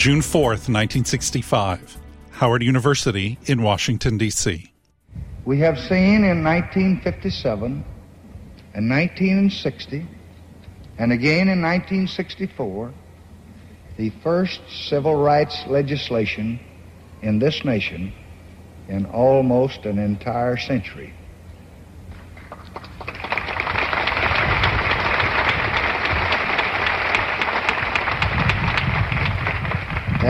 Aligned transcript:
June 0.00 0.20
4th, 0.20 0.66
1965, 0.72 1.98
Howard 2.30 2.62
University 2.62 3.38
in 3.44 3.60
Washington, 3.60 4.16
D.C. 4.16 4.72
We 5.44 5.58
have 5.58 5.78
seen 5.78 6.24
in 6.24 6.42
1957 6.42 7.84
and 8.72 8.88
1960 8.88 10.06
and 10.96 11.12
again 11.12 11.50
in 11.50 11.60
1964 11.60 12.94
the 13.98 14.08
first 14.22 14.62
civil 14.88 15.16
rights 15.16 15.64
legislation 15.66 16.58
in 17.20 17.38
this 17.38 17.62
nation 17.66 18.10
in 18.88 19.04
almost 19.04 19.84
an 19.84 19.98
entire 19.98 20.56
century. 20.56 21.12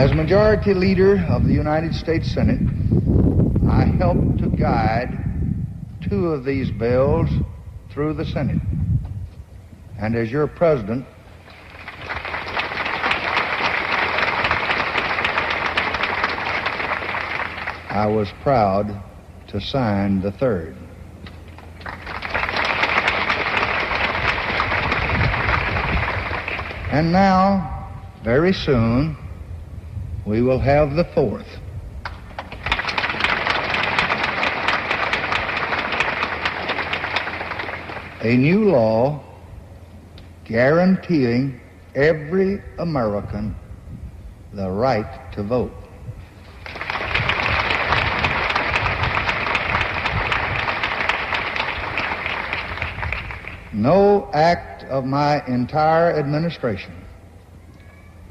As 0.01 0.11
Majority 0.15 0.73
Leader 0.73 1.23
of 1.29 1.45
the 1.45 1.53
United 1.53 1.93
States 1.93 2.31
Senate, 2.31 2.57
I 3.69 3.83
helped 3.99 4.39
to 4.39 4.47
guide 4.47 5.15
two 6.09 6.29
of 6.29 6.43
these 6.43 6.71
bills 6.71 7.29
through 7.91 8.15
the 8.15 8.25
Senate. 8.25 8.59
And 9.99 10.15
as 10.15 10.31
your 10.31 10.47
President, 10.47 11.05
I 17.91 18.07
was 18.07 18.27
proud 18.41 19.03
to 19.49 19.61
sign 19.61 20.19
the 20.21 20.31
third. 20.31 20.75
And 26.91 27.11
now, 27.11 27.87
very 28.23 28.53
soon, 28.53 29.15
we 30.25 30.41
will 30.41 30.59
have 30.59 30.95
the 30.95 31.03
fourth. 31.03 31.47
A 38.23 38.37
new 38.37 38.65
law 38.65 39.23
guaranteeing 40.45 41.59
every 41.95 42.61
American 42.77 43.55
the 44.53 44.69
right 44.69 45.31
to 45.33 45.43
vote. 45.43 45.73
No 53.73 54.29
act 54.33 54.83
of 54.83 55.05
my 55.05 55.43
entire 55.47 56.11
administration 56.11 57.00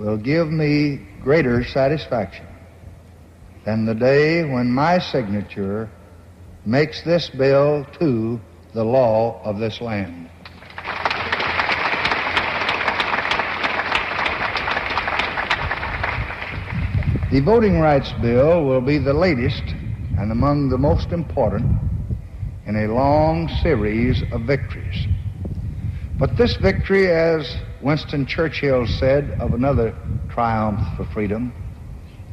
will 0.00 0.16
give 0.16 0.50
me 0.50 0.98
greater 1.22 1.62
satisfaction 1.62 2.46
than 3.66 3.84
the 3.84 3.94
day 3.94 4.42
when 4.42 4.72
my 4.72 4.98
signature 4.98 5.90
makes 6.64 7.02
this 7.02 7.28
bill 7.28 7.86
to 7.98 8.40
the 8.72 8.82
law 8.82 9.38
of 9.44 9.58
this 9.58 9.78
land. 9.82 10.30
The 17.30 17.40
Voting 17.40 17.78
Rights 17.78 18.10
Bill 18.22 18.64
will 18.64 18.80
be 18.80 18.96
the 18.96 19.12
latest 19.12 19.74
and 20.16 20.32
among 20.32 20.70
the 20.70 20.78
most 20.78 21.12
important 21.12 21.70
in 22.64 22.74
a 22.74 22.86
long 22.90 23.50
series 23.62 24.22
of 24.32 24.40
victories. 24.46 25.06
But 26.18 26.38
this 26.38 26.56
victory, 26.56 27.08
as 27.08 27.54
Winston 27.82 28.26
Churchill 28.26 28.86
said 28.86 29.30
of 29.40 29.54
another 29.54 29.94
triumph 30.28 30.80
for 30.96 31.04
freedom, 31.06 31.52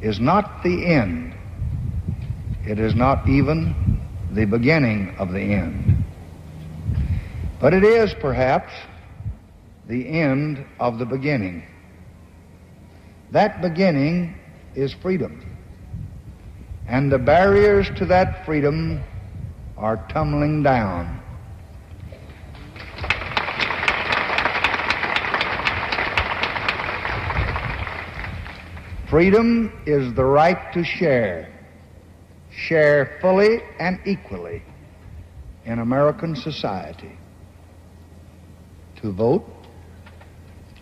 is 0.00 0.20
not 0.20 0.62
the 0.62 0.86
end. 0.86 1.34
It 2.66 2.78
is 2.78 2.94
not 2.94 3.28
even 3.28 3.74
the 4.30 4.44
beginning 4.44 5.14
of 5.18 5.32
the 5.32 5.40
end. 5.40 6.04
But 7.60 7.74
it 7.74 7.82
is 7.82 8.14
perhaps 8.14 8.72
the 9.86 10.06
end 10.06 10.64
of 10.78 10.98
the 10.98 11.06
beginning. 11.06 11.64
That 13.32 13.62
beginning 13.62 14.36
is 14.74 14.92
freedom. 14.92 15.44
And 16.86 17.10
the 17.10 17.18
barriers 17.18 17.90
to 17.96 18.06
that 18.06 18.44
freedom 18.44 19.02
are 19.76 19.96
tumbling 20.08 20.62
down. 20.62 21.17
Freedom 29.10 29.72
is 29.86 30.12
the 30.12 30.24
right 30.24 30.70
to 30.74 30.84
share, 30.84 31.48
share 32.50 33.16
fully 33.22 33.62
and 33.80 33.98
equally 34.04 34.62
in 35.64 35.78
American 35.78 36.36
society, 36.36 37.18
to 39.00 39.10
vote, 39.10 39.46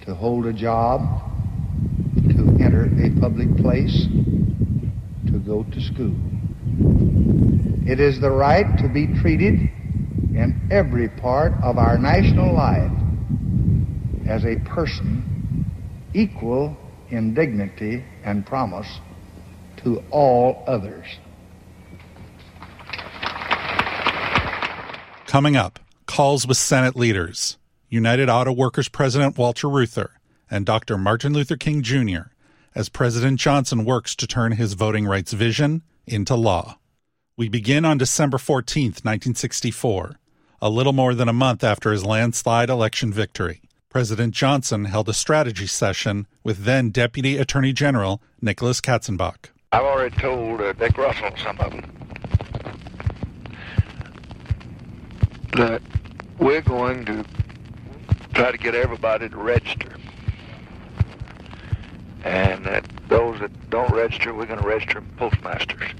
to 0.04 0.12
hold 0.12 0.44
a 0.46 0.52
job, 0.52 1.02
to 2.16 2.56
enter 2.60 2.86
a 3.00 3.20
public 3.20 3.56
place, 3.58 4.08
to 5.26 5.38
go 5.46 5.62
to 5.62 5.80
school. 5.80 6.16
It 7.88 8.00
is 8.00 8.20
the 8.20 8.32
right 8.32 8.76
to 8.78 8.88
be 8.88 9.06
treated 9.20 9.70
in 10.34 10.68
every 10.72 11.08
part 11.10 11.52
of 11.62 11.78
our 11.78 11.96
national 11.96 12.52
life 12.52 12.90
as 14.26 14.44
a 14.44 14.56
person 14.68 15.64
equal 16.12 16.76
in 17.10 17.32
dignity 17.32 18.04
and 18.26 18.44
promise 18.44 18.88
to 19.78 20.02
all 20.10 20.64
others. 20.66 21.06
Coming 25.26 25.56
up, 25.56 25.78
calls 26.06 26.46
with 26.46 26.56
Senate 26.56 26.96
leaders, 26.96 27.56
United 27.88 28.28
Auto 28.28 28.52
Workers 28.52 28.88
President 28.88 29.38
Walter 29.38 29.68
Reuther 29.68 30.10
and 30.50 30.66
Dr. 30.66 30.98
Martin 30.98 31.32
Luther 31.32 31.56
King 31.56 31.82
Jr. 31.82 32.30
as 32.74 32.88
President 32.88 33.38
Johnson 33.38 33.84
works 33.84 34.14
to 34.16 34.26
turn 34.26 34.52
his 34.52 34.74
voting 34.74 35.06
rights 35.06 35.32
vision 35.32 35.82
into 36.06 36.34
law. 36.34 36.78
We 37.36 37.48
begin 37.48 37.84
on 37.84 37.98
December 37.98 38.38
14, 38.38 38.86
1964, 38.86 40.18
a 40.62 40.70
little 40.70 40.92
more 40.92 41.14
than 41.14 41.28
a 41.28 41.34
month 41.34 41.62
after 41.62 41.92
his 41.92 42.04
landslide 42.04 42.70
election 42.70 43.12
victory. 43.12 43.60
President 43.88 44.34
Johnson 44.34 44.86
held 44.86 45.08
a 45.08 45.14
strategy 45.14 45.66
session 45.66 46.26
with 46.44 46.64
then 46.64 46.90
Deputy 46.90 47.38
Attorney 47.38 47.72
General 47.72 48.20
Nicholas 48.42 48.80
Katzenbach. 48.80 49.50
I've 49.72 49.84
already 49.84 50.16
told 50.16 50.60
uh, 50.60 50.72
Dick 50.74 50.98
Russell 50.98 51.30
some 51.42 51.58
of 51.60 51.72
them 51.72 51.92
that 55.52 55.80
we're 56.38 56.60
going 56.60 57.04
to 57.06 57.24
try 58.34 58.50
to 58.50 58.58
get 58.58 58.74
everybody 58.74 59.28
to 59.28 59.36
register. 59.36 59.96
And 62.24 62.66
that 62.66 62.84
those 63.08 63.40
that 63.40 63.70
don't 63.70 63.90
register, 63.90 64.34
we're 64.34 64.46
going 64.46 64.60
to 64.60 64.66
register 64.66 64.94
them 64.94 65.10
postmasters. 65.16 65.90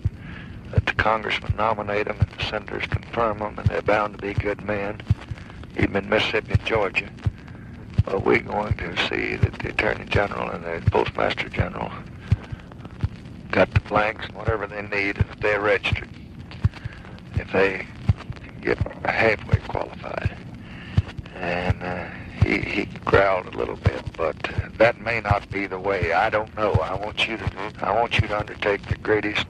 That 0.72 0.84
the 0.84 0.92
congressmen 0.92 1.54
nominate 1.56 2.08
them 2.08 2.18
and 2.20 2.28
the 2.28 2.44
senators 2.44 2.86
confirm 2.86 3.38
them, 3.38 3.58
and 3.58 3.68
they're 3.68 3.80
bound 3.80 4.18
to 4.18 4.20
be 4.20 4.34
good 4.34 4.62
men, 4.62 5.00
even 5.78 5.96
in 5.96 6.08
Mississippi 6.10 6.52
and 6.52 6.64
Georgia. 6.66 7.08
But 8.06 8.24
we're 8.24 8.38
going 8.38 8.76
to 8.76 8.96
see 9.08 9.34
that 9.34 9.58
the 9.58 9.70
Attorney 9.70 10.04
General 10.06 10.50
and 10.50 10.64
the 10.64 10.90
Postmaster 10.90 11.48
General 11.48 11.90
got 13.50 13.72
the 13.74 13.80
blanks 13.80 14.26
and 14.26 14.36
whatever 14.36 14.66
they 14.66 14.82
need 14.82 15.18
if 15.18 15.40
they're 15.40 15.60
registered. 15.60 16.08
If 17.34 17.52
they 17.52 17.86
get 18.62 18.78
halfway 19.04 19.58
qualified. 19.68 20.36
And 21.34 21.82
uh, 21.82 22.06
he, 22.44 22.58
he 22.58 22.84
growled 23.04 23.46
a 23.46 23.56
little 23.56 23.76
bit, 23.76 24.02
but 24.16 24.36
that 24.78 25.00
may 25.00 25.20
not 25.20 25.50
be 25.50 25.66
the 25.66 25.78
way. 25.78 26.12
I 26.12 26.30
don't 26.30 26.54
know. 26.56 26.72
I 26.74 26.94
want 26.94 27.26
you 27.26 27.36
to 27.36 27.72
I 27.80 27.92
want 27.92 28.20
you 28.20 28.28
to 28.28 28.38
undertake 28.38 28.86
the 28.86 28.96
greatest 28.96 29.46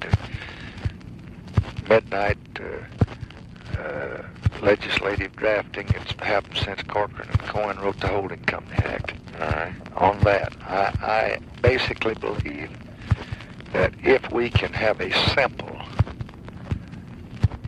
midnight 1.88 2.38
uh, 2.58 2.62
uh, 3.78 4.22
legislative 4.62 5.34
drafting 5.36 5.86
that's 5.88 6.12
happened 6.20 6.56
since 6.56 6.82
Corcoran 6.82 7.28
and 7.28 7.38
Cohen 7.40 7.78
wrote 7.78 8.00
the 8.00 8.08
Holding 8.08 8.42
Company 8.44 8.76
Act. 8.84 9.14
Uh, 9.38 9.70
on 9.96 10.18
that, 10.20 10.54
I, 10.62 10.92
I 11.02 11.38
basically 11.60 12.14
believe 12.14 12.70
that 13.72 13.92
if 14.02 14.30
we 14.32 14.48
can 14.50 14.72
have 14.72 15.00
a 15.00 15.12
simple, 15.34 15.78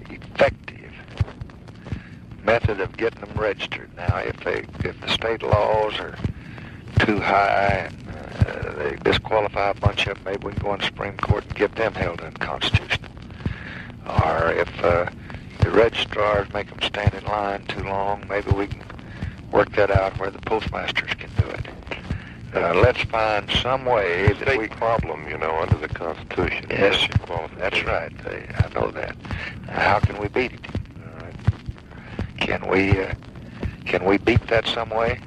effective 0.08 0.92
method 2.44 2.80
of 2.80 2.96
getting 2.96 3.20
them 3.20 3.34
registered. 3.34 3.90
Now, 3.96 4.16
if 4.18 4.36
they 4.40 4.64
if 4.88 5.00
the 5.00 5.08
state 5.08 5.42
laws 5.42 5.98
are 5.98 6.16
too 7.00 7.20
high 7.20 7.90
and 7.90 8.08
uh, 8.46 8.72
they 8.72 8.96
disqualify 8.96 9.70
a 9.70 9.74
bunch 9.74 10.06
of 10.06 10.14
them, 10.16 10.24
maybe 10.24 10.46
we 10.46 10.52
can 10.52 10.62
go 10.62 10.72
in 10.74 10.80
the 10.80 10.86
Supreme 10.86 11.16
Court 11.18 11.44
and 11.44 11.54
get 11.54 11.74
them 11.74 11.92
held 11.94 12.20
unconstitutional. 12.20 13.10
Or 14.06 14.50
if 14.52 14.84
uh, 14.84 15.10
the 15.60 15.70
registrars 15.70 16.52
make 16.52 16.68
them 16.68 16.80
stand 16.82 17.14
in 17.14 17.24
line 17.24 17.64
too 17.66 17.82
long, 17.82 18.24
maybe 18.28 18.50
we 18.52 18.66
can 18.66 18.82
work 19.50 19.70
that 19.72 19.90
out 19.90 20.18
where 20.18 20.30
the 20.30 20.38
postmasters 20.40 21.12
can 21.14 21.30
do 21.38 21.48
it. 21.50 21.66
Uh, 22.54 22.74
let's 22.74 23.02
find 23.04 23.48
some 23.62 23.84
way 23.84 24.24
It's 24.26 24.40
a 24.40 24.44
that 24.44 24.48
state 24.48 24.58
we. 24.60 24.68
problem, 24.68 25.28
you 25.28 25.36
know, 25.36 25.54
under 25.60 25.76
the 25.76 25.88
Constitution. 25.88 26.66
Yes. 26.70 27.06
That's 27.58 27.82
right. 27.84 28.12
I 28.26 28.64
I 28.64 28.68
know 28.80 28.90
that. 28.92 29.16
How 29.68 29.98
can 30.00 30.16
we 30.18 30.28
beat 30.28 30.52
it? 30.52 30.66
All 30.96 31.24
right. 31.24 31.34
Can 32.38 32.66
we? 32.68 33.00
Uh, 33.00 33.14
can 33.84 34.04
we 34.04 34.16
beat 34.18 34.46
that 34.48 34.66
some 34.66 34.90
way? 34.90 35.20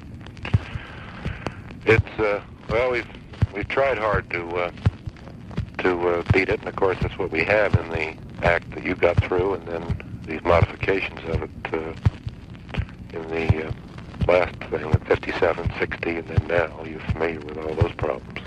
It's 1.86 2.18
uh, 2.18 2.40
well, 2.68 2.90
we've 2.90 3.06
we've 3.54 3.68
tried 3.68 3.98
hard 3.98 4.28
to 4.30 4.48
uh, 4.56 4.70
to 5.78 6.08
uh, 6.08 6.22
beat 6.32 6.48
it, 6.48 6.58
and 6.60 6.68
of 6.68 6.76
course 6.76 6.96
that's 7.00 7.18
what 7.18 7.30
we 7.30 7.44
have 7.44 7.74
in 7.76 7.88
the 7.90 8.16
act 8.46 8.70
that 8.72 8.84
you 8.84 8.94
got 8.94 9.16
through, 9.22 9.54
and 9.54 9.66
then 9.68 10.11
these 10.26 10.42
modifications 10.42 11.20
of 11.28 11.42
it 11.42 11.50
uh, 11.72 13.18
in 13.18 13.28
the 13.28 13.68
uh, 13.68 13.72
last 14.28 14.54
thing, 14.70 14.90
the 14.90 14.98
57, 15.06 15.72
60, 15.78 16.10
and 16.16 16.28
then 16.28 16.46
now. 16.48 16.84
You're 16.84 17.00
familiar 17.00 17.40
with 17.40 17.58
all 17.58 17.74
those 17.74 17.92
problems. 17.92 18.38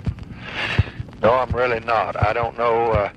No, 1.22 1.32
I'm 1.34 1.50
really 1.54 1.80
not. 1.80 2.16
I 2.20 2.32
don't 2.32 2.56
know. 2.58 2.90
Uh, 2.92 3.10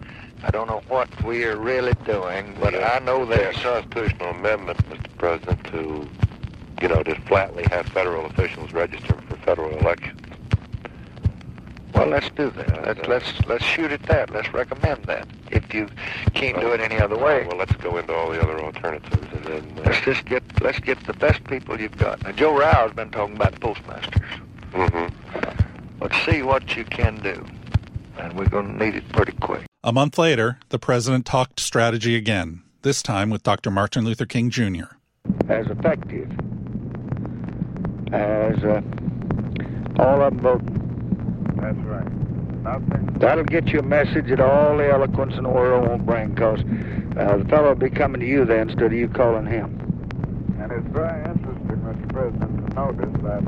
I 0.44 0.51
don't 0.51 0.67
know 0.67 0.81
what 0.88 1.09
we 1.23 1.44
are 1.45 1.57
really 1.57 1.94
doing, 2.06 2.56
but 2.59 2.73
Yeah. 2.73 2.91
I 2.95 3.00
know 3.00 3.25
There's 3.25 3.57
a 3.57 3.59
constitutional 3.61 4.29
amendment, 4.29 4.77
Mr. 4.89 5.17
President, 5.17 5.63
to 5.65 6.07
you 6.81 6.88
know 6.88 7.03
just 7.03 7.19
flatly 7.27 7.65
have 7.71 7.85
federal 7.88 8.25
officials 8.25 8.71
register 8.71 9.13
for 9.27 9.35
federal 9.38 9.77
elections. 9.79 10.21
Well, 11.99 12.07
let's 12.07 12.29
do 12.29 12.49
that. 12.51 12.85
Let's 12.85 13.07
let's 13.09 13.45
let's 13.45 13.63
shoot 13.65 13.91
at 13.91 14.01
that. 14.03 14.29
Let's 14.29 14.53
recommend 14.53 15.03
that. 15.05 15.27
If 15.51 15.73
you 15.73 15.89
can't 16.33 16.57
do 16.57 16.71
it 16.71 16.79
any 16.79 16.97
other 16.97 17.17
way, 17.17 17.45
Well, 17.45 17.57
let's 17.57 17.73
go 17.73 17.97
into 17.97 18.13
all 18.13 18.29
the 18.29 18.41
other 18.41 18.57
alternatives, 18.61 19.27
and 19.33 19.43
then. 19.43 19.77
Uh, 19.79 19.81
let's 19.83 19.99
just 20.05 20.23
get 20.23 20.41
let's 20.61 20.79
get 20.79 21.05
the 21.05 21.13
best 21.13 21.43
people 21.43 21.77
you've 21.77 21.97
got. 21.97 22.23
Now, 22.23 22.31
Joe 22.31 22.57
Rauh's 22.57 22.93
been 22.93 23.11
talking 23.11 23.35
about 23.35 23.59
postmasters. 23.59 24.21
Mm-hmm. 24.71 26.01
Let's 26.01 26.15
see 26.25 26.41
what 26.41 26.77
you 26.77 26.85
can 26.85 27.17
do, 27.21 27.45
and 28.17 28.31
we're 28.39 28.47
going 28.47 28.77
to 28.77 28.85
need 28.85 28.95
it 28.95 29.09
pretty 29.09 29.33
quick. 29.33 29.65
A 29.83 29.91
month 29.91 30.17
later, 30.17 30.57
the 30.69 30.79
president 30.79 31.25
talked 31.25 31.59
strategy 31.59 32.15
again, 32.15 32.61
this 32.81 33.03
time 33.03 33.29
with 33.29 33.43
Dr. 33.43 33.71
Martin 33.71 34.05
Luther 34.05 34.25
King 34.25 34.49
Jr. 34.49 34.85
as 35.49 35.67
effective 35.67 36.31
as 38.13 38.63
uh, 38.63 38.81
all 39.99 40.21
of 40.21 40.33
them 40.33 40.39
voting. 40.39 40.88
That's 41.61 41.77
right. 41.79 42.11
Nothing. 42.63 43.17
That'll 43.19 43.44
get 43.44 43.67
you 43.67 43.79
a 43.79 43.83
message 43.83 44.29
that 44.29 44.39
all 44.39 44.77
the 44.77 44.89
eloquence 44.89 45.35
in 45.35 45.44
the 45.44 45.50
world 45.50 45.88
won't 45.88 46.06
bring, 46.06 46.33
because 46.33 46.59
uh, 47.17 47.38
the 47.38 47.45
fellow 47.50 47.69
will 47.69 47.75
be 47.75 47.89
coming 47.89 48.21
to 48.21 48.27
you 48.27 48.45
then 48.45 48.69
instead 48.69 48.88
of 48.88 48.94
you 48.94 49.07
calling 49.09 49.45
him. 49.45 49.75
And 50.59 50.71
it's 50.71 50.88
very 50.88 51.23
interesting, 51.23 51.79
Mr. 51.83 52.09
President, 52.13 52.67
to 52.67 52.73
notice 52.75 53.13
that 53.23 53.44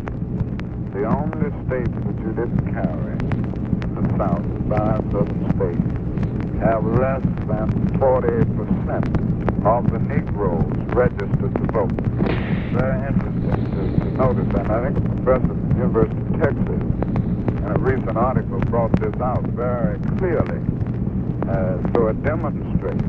the 0.94 1.06
only 1.06 1.52
states 1.68 1.92
that 1.92 2.20
you 2.20 2.32
didn't 2.36 2.74
carry 2.74 3.16
in 3.16 3.94
the 3.96 4.04
South, 4.18 4.44
five 4.70 5.04
southern 5.12 5.44
states, 5.56 6.02
have 6.64 6.86
less 6.86 7.24
than 7.48 7.72
40% 8.00 9.66
of 9.66 9.92
the 9.92 10.00
Negroes 10.00 10.72
registered 10.96 11.54
to 11.54 11.66
vote. 11.72 11.92
Very 12.72 13.08
interesting 13.08 13.66
to, 13.72 14.06
to 14.06 14.12
notice, 14.12 14.52
and 14.56 14.72
I 14.72 14.84
think 14.86 14.98
a 14.98 15.02
professor 15.02 15.48
from 15.48 15.70
the 15.70 15.76
University 15.76 16.22
of 16.22 16.42
Texas 16.42 17.11
a 17.72 17.80
recent 17.80 18.18
article 18.18 18.60
brought 18.60 18.92
this 19.00 19.16
out 19.22 19.44
very 19.56 19.98
clearly. 20.18 20.60
Uh, 21.48 21.80
so 21.94 22.08
it 22.08 22.22
demonstrates 22.24 23.04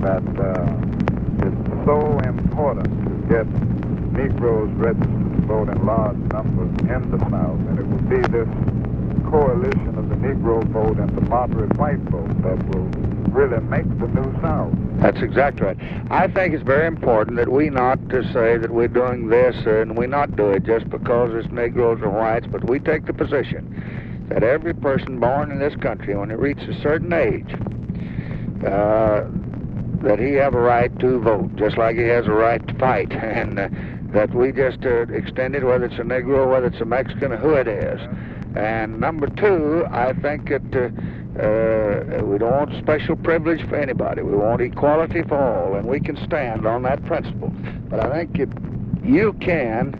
that 0.00 0.24
uh, 0.40 0.64
it's 1.44 1.84
so 1.84 2.18
important 2.24 2.88
to 3.04 3.12
get 3.28 3.46
Negroes 4.12 4.70
registered 4.74 5.36
to 5.36 5.46
vote 5.46 5.68
in 5.68 5.84
large 5.84 6.16
numbers 6.32 6.72
in 6.80 7.10
the 7.10 7.18
South, 7.30 7.60
and 7.68 7.78
it 7.78 7.86
will 7.86 8.08
be 8.08 8.20
this 8.32 8.48
coalition 9.28 9.98
of 9.98 10.08
the 10.08 10.16
Negro 10.16 10.64
vote 10.68 10.98
and 10.98 11.10
the 11.16 11.22
moderate 11.22 11.76
white 11.76 12.00
vote 12.08 12.32
that 12.42 12.58
will 12.68 13.11
really 13.32 13.60
make 13.60 13.88
the 13.98 14.08
new 14.08 14.40
South. 14.40 14.72
That's 15.00 15.20
exactly 15.20 15.66
right. 15.66 15.76
I 16.10 16.28
think 16.28 16.54
it's 16.54 16.62
very 16.62 16.86
important 16.86 17.36
that 17.38 17.50
we 17.50 17.70
not 17.70 18.08
to 18.10 18.22
say 18.32 18.56
that 18.56 18.70
we're 18.70 18.88
doing 18.88 19.28
this 19.28 19.56
and 19.66 19.96
we 19.96 20.06
not 20.06 20.36
do 20.36 20.50
it 20.50 20.64
just 20.64 20.88
because 20.90 21.32
it's 21.34 21.52
Negroes 21.52 22.00
or 22.02 22.10
whites, 22.10 22.46
but 22.46 22.68
we 22.68 22.78
take 22.78 23.06
the 23.06 23.12
position 23.12 24.28
that 24.28 24.42
every 24.42 24.74
person 24.74 25.18
born 25.18 25.50
in 25.50 25.58
this 25.58 25.74
country, 25.76 26.16
when 26.16 26.30
he 26.30 26.36
reaches 26.36 26.76
a 26.76 26.80
certain 26.80 27.12
age, 27.12 27.52
uh, 28.66 29.24
that 30.02 30.18
he 30.18 30.32
have 30.34 30.54
a 30.54 30.60
right 30.60 30.96
to 31.00 31.20
vote, 31.20 31.54
just 31.56 31.76
like 31.76 31.96
he 31.96 32.02
has 32.02 32.26
a 32.26 32.32
right 32.32 32.66
to 32.66 32.74
fight, 32.74 33.12
and 33.22 33.58
uh, 33.58 33.68
that 34.12 34.34
we 34.34 34.52
just 34.52 34.84
uh, 34.84 35.02
extend 35.12 35.54
it, 35.54 35.64
whether 35.64 35.84
it's 35.84 35.98
a 35.98 36.02
Negro, 36.02 36.50
whether 36.50 36.66
it's 36.66 36.80
a 36.80 36.84
Mexican, 36.84 37.32
or 37.32 37.36
who 37.36 37.54
it 37.54 37.68
is. 37.68 38.00
And 38.56 39.00
number 39.00 39.28
two, 39.28 39.86
I 39.90 40.12
think 40.12 40.50
that 40.50 40.74
uh, 40.74 40.90
uh, 41.42 42.24
we 42.24 42.38
don't 42.38 42.52
want 42.52 42.78
special 42.78 43.16
privilege 43.16 43.66
for 43.68 43.76
anybody. 43.76 44.22
We 44.22 44.36
want 44.36 44.60
equality 44.60 45.22
for 45.22 45.36
all, 45.36 45.74
and 45.74 45.86
we 45.86 45.98
can 45.98 46.16
stand 46.24 46.66
on 46.66 46.82
that 46.82 47.04
principle. 47.04 47.52
But 47.88 48.00
I 48.00 48.10
think 48.12 48.38
if 48.38 48.48
you 49.04 49.32
can 49.34 49.94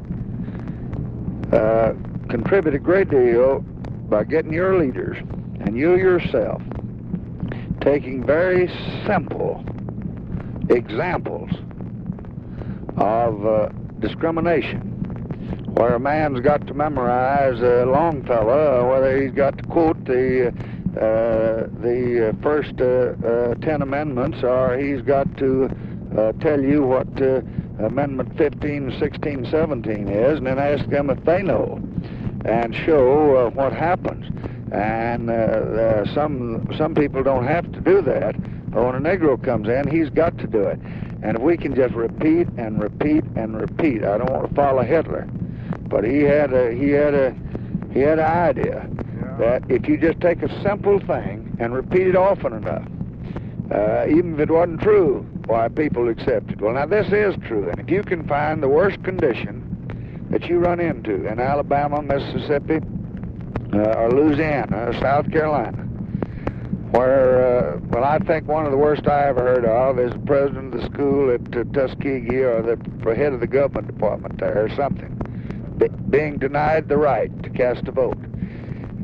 uh, 1.52 1.94
contribute 2.28 2.74
a 2.74 2.78
great 2.78 3.10
deal 3.10 3.60
by 4.08 4.24
getting 4.24 4.52
your 4.52 4.78
leaders 4.78 5.18
and 5.60 5.76
you 5.76 5.96
yourself 5.96 6.62
taking 7.80 8.24
very 8.24 8.68
simple 9.04 9.64
examples 10.70 11.50
of 12.96 13.44
uh, 13.44 13.68
discrimination 13.98 14.80
where 15.74 15.94
a 15.94 16.00
man's 16.00 16.40
got 16.40 16.66
to 16.66 16.74
memorize 16.74 17.60
uh, 17.62 17.84
Longfellow, 17.86 18.88
whether 18.90 19.20
he's 19.20 19.32
got 19.32 19.56
to 19.58 19.64
quote 19.64 20.04
the 20.04 20.48
uh, 20.48 20.81
the 20.94 22.30
uh, 22.30 22.42
first 22.42 22.80
uh, 22.80 23.14
uh, 23.26 23.54
ten 23.56 23.82
amendments, 23.82 24.42
are 24.44 24.76
he's 24.76 25.02
got 25.02 25.36
to 25.38 25.70
uh, 26.16 26.32
tell 26.40 26.60
you 26.62 26.82
what 26.82 27.08
uh, 27.22 27.40
Amendment 27.78 28.36
15, 28.36 28.98
16, 28.98 29.46
17 29.50 30.08
is, 30.08 30.38
and 30.38 30.46
then 30.46 30.58
ask 30.58 30.88
them 30.88 31.10
if 31.10 31.22
they 31.24 31.42
know, 31.42 31.80
and 32.44 32.74
show 32.74 33.36
uh, 33.36 33.50
what 33.50 33.72
happens. 33.72 34.26
And 34.72 35.30
uh, 35.30 35.32
uh, 35.32 36.14
some 36.14 36.68
some 36.76 36.94
people 36.94 37.22
don't 37.22 37.46
have 37.46 37.70
to 37.72 37.80
do 37.80 38.00
that. 38.02 38.34
But 38.70 38.84
when 38.84 38.94
a 38.94 39.00
Negro 39.00 39.42
comes 39.42 39.68
in, 39.68 39.88
he's 39.88 40.08
got 40.08 40.38
to 40.38 40.46
do 40.46 40.62
it. 40.62 40.78
And 41.22 41.36
if 41.36 41.42
we 41.42 41.56
can 41.56 41.74
just 41.74 41.94
repeat 41.94 42.48
and 42.56 42.82
repeat 42.82 43.24
and 43.36 43.60
repeat, 43.60 44.02
I 44.02 44.16
don't 44.18 44.30
want 44.30 44.48
to 44.48 44.54
follow 44.54 44.82
Hitler, 44.82 45.28
but 45.88 46.04
he 46.04 46.20
had 46.20 46.52
a 46.52 46.72
he 46.72 46.90
had 46.90 47.14
a 47.14 47.34
he 47.92 48.00
had 48.00 48.18
an 48.18 48.24
idea 48.24 48.88
that 49.38 49.62
if 49.68 49.88
you 49.88 49.96
just 49.96 50.20
take 50.20 50.42
a 50.42 50.62
simple 50.62 51.00
thing 51.00 51.56
and 51.58 51.74
repeat 51.74 52.06
it 52.06 52.16
often 52.16 52.52
enough, 52.52 52.86
uh, 53.70 54.06
even 54.08 54.34
if 54.34 54.40
it 54.40 54.50
wasn't 54.50 54.80
true, 54.80 55.26
why 55.46 55.68
people 55.68 56.08
accept 56.08 56.50
it. 56.50 56.60
Well, 56.60 56.74
now 56.74 56.86
this 56.86 57.06
is 57.12 57.34
true, 57.46 57.68
and 57.68 57.78
if 57.80 57.90
you 57.90 58.02
can 58.02 58.26
find 58.26 58.62
the 58.62 58.68
worst 58.68 59.02
condition 59.02 59.68
that 60.30 60.44
you 60.44 60.58
run 60.58 60.80
into 60.80 61.26
in 61.26 61.40
Alabama, 61.40 62.02
Mississippi, 62.02 62.80
uh, 63.72 63.98
or 63.98 64.10
Louisiana, 64.10 64.88
or 64.88 64.92
South 64.94 65.30
Carolina, 65.30 65.78
where, 66.92 67.74
uh, 67.74 67.80
well, 67.90 68.04
I 68.04 68.18
think 68.18 68.46
one 68.46 68.66
of 68.66 68.70
the 68.70 68.76
worst 68.78 69.06
I 69.08 69.28
ever 69.28 69.40
heard 69.40 69.64
of 69.64 69.98
is 69.98 70.12
the 70.12 70.18
president 70.20 70.74
of 70.74 70.80
the 70.80 70.86
school 70.86 71.30
at 71.30 71.40
uh, 71.56 71.64
Tuskegee 71.72 72.42
or 72.42 72.60
the 72.62 73.14
head 73.14 73.32
of 73.32 73.40
the 73.40 73.46
government 73.46 73.86
department 73.86 74.38
there 74.38 74.64
or 74.64 74.68
something, 74.76 75.18
be- 75.78 75.88
being 76.10 76.38
denied 76.38 76.88
the 76.88 76.98
right 76.98 77.30
to 77.42 77.50
cast 77.50 77.88
a 77.88 77.92
vote. 77.92 78.18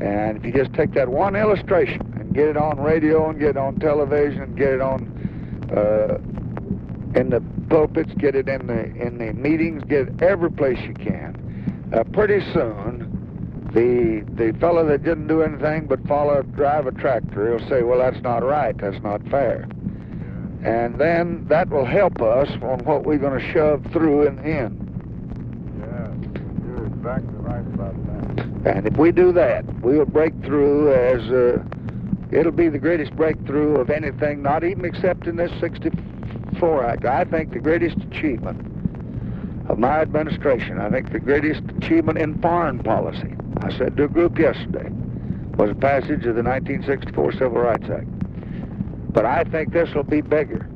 And 0.01 0.37
if 0.37 0.45
you 0.45 0.53
just 0.53 0.73
take 0.73 0.93
that 0.93 1.09
one 1.09 1.35
illustration 1.35 2.01
and 2.19 2.33
get 2.33 2.47
it 2.47 2.57
on 2.57 2.79
radio 2.79 3.29
and 3.29 3.39
get 3.39 3.49
it 3.51 3.57
on 3.57 3.75
television 3.79 4.43
and 4.43 4.57
get 4.57 4.73
it 4.73 4.81
on 4.81 5.07
uh, 5.75 6.17
in 7.19 7.29
the 7.29 7.43
pulpits, 7.69 8.13
get 8.15 8.35
it 8.35 8.47
in 8.47 8.67
the 8.67 8.85
in 8.95 9.17
the 9.17 9.33
meetings, 9.33 9.83
get 9.83 10.07
it 10.07 10.21
every 10.21 10.51
place 10.51 10.79
you 10.81 10.93
can, 10.93 11.89
uh, 11.93 12.03
pretty 12.05 12.39
soon 12.53 13.15
the 13.73 14.23
the 14.35 14.57
fellow 14.59 14.85
that 14.85 15.03
didn't 15.03 15.27
do 15.27 15.41
anything 15.43 15.85
but 15.85 16.05
follow 16.07 16.41
drive 16.41 16.87
a 16.87 16.91
tractor, 16.91 17.49
he'll 17.57 17.69
say, 17.69 17.83
"Well, 17.83 17.99
that's 17.99 18.21
not 18.23 18.43
right. 18.43 18.77
That's 18.77 19.01
not 19.03 19.21
fair." 19.27 19.67
And 20.63 20.97
then 20.97 21.45
that 21.47 21.69
will 21.69 21.85
help 21.85 22.21
us 22.21 22.49
on 22.61 22.79
what 22.79 23.05
we're 23.05 23.17
going 23.17 23.39
to 23.39 23.51
shove 23.53 23.85
through 23.93 24.27
in 24.27 24.35
the 24.37 24.43
end. 24.43 24.85
Yeah, 25.79 26.11
you're 26.67 26.85
exactly 26.87 27.37
right 27.37 27.65
about 27.73 27.95
that. 28.07 28.08
And 28.65 28.85
if 28.87 28.97
we 28.97 29.11
do 29.11 29.31
that, 29.33 29.65
we 29.81 29.97
will 29.97 30.05
break 30.05 30.33
through 30.43 30.93
as 30.93 31.21
uh, 31.29 31.63
it'll 32.31 32.51
be 32.51 32.69
the 32.69 32.79
greatest 32.79 33.15
breakthrough 33.15 33.75
of 33.77 33.89
anything, 33.89 34.41
not 34.41 34.63
even 34.63 34.85
except 34.85 35.27
in 35.27 35.37
this 35.37 35.51
64 35.59 36.85
Act. 36.85 37.05
I 37.05 37.23
think 37.23 37.53
the 37.53 37.59
greatest 37.59 37.97
achievement 37.97 38.59
of 39.69 39.79
my 39.79 40.01
administration, 40.01 40.79
I 40.79 40.89
think 40.89 41.11
the 41.11 41.19
greatest 41.19 41.61
achievement 41.77 42.17
in 42.17 42.39
foreign 42.41 42.79
policy, 42.79 43.35
I 43.61 43.71
said 43.77 43.95
to 43.97 44.05
a 44.05 44.07
group 44.07 44.37
yesterday, 44.37 44.89
was 45.55 45.69
the 45.69 45.75
passage 45.75 46.25
of 46.25 46.35
the 46.35 46.43
1964 46.43 47.33
Civil 47.33 47.49
Rights 47.49 47.89
Act. 47.89 48.07
But 49.13 49.25
I 49.25 49.43
think 49.43 49.73
this 49.73 49.93
will 49.93 50.03
be 50.03 50.21
bigger 50.21 50.67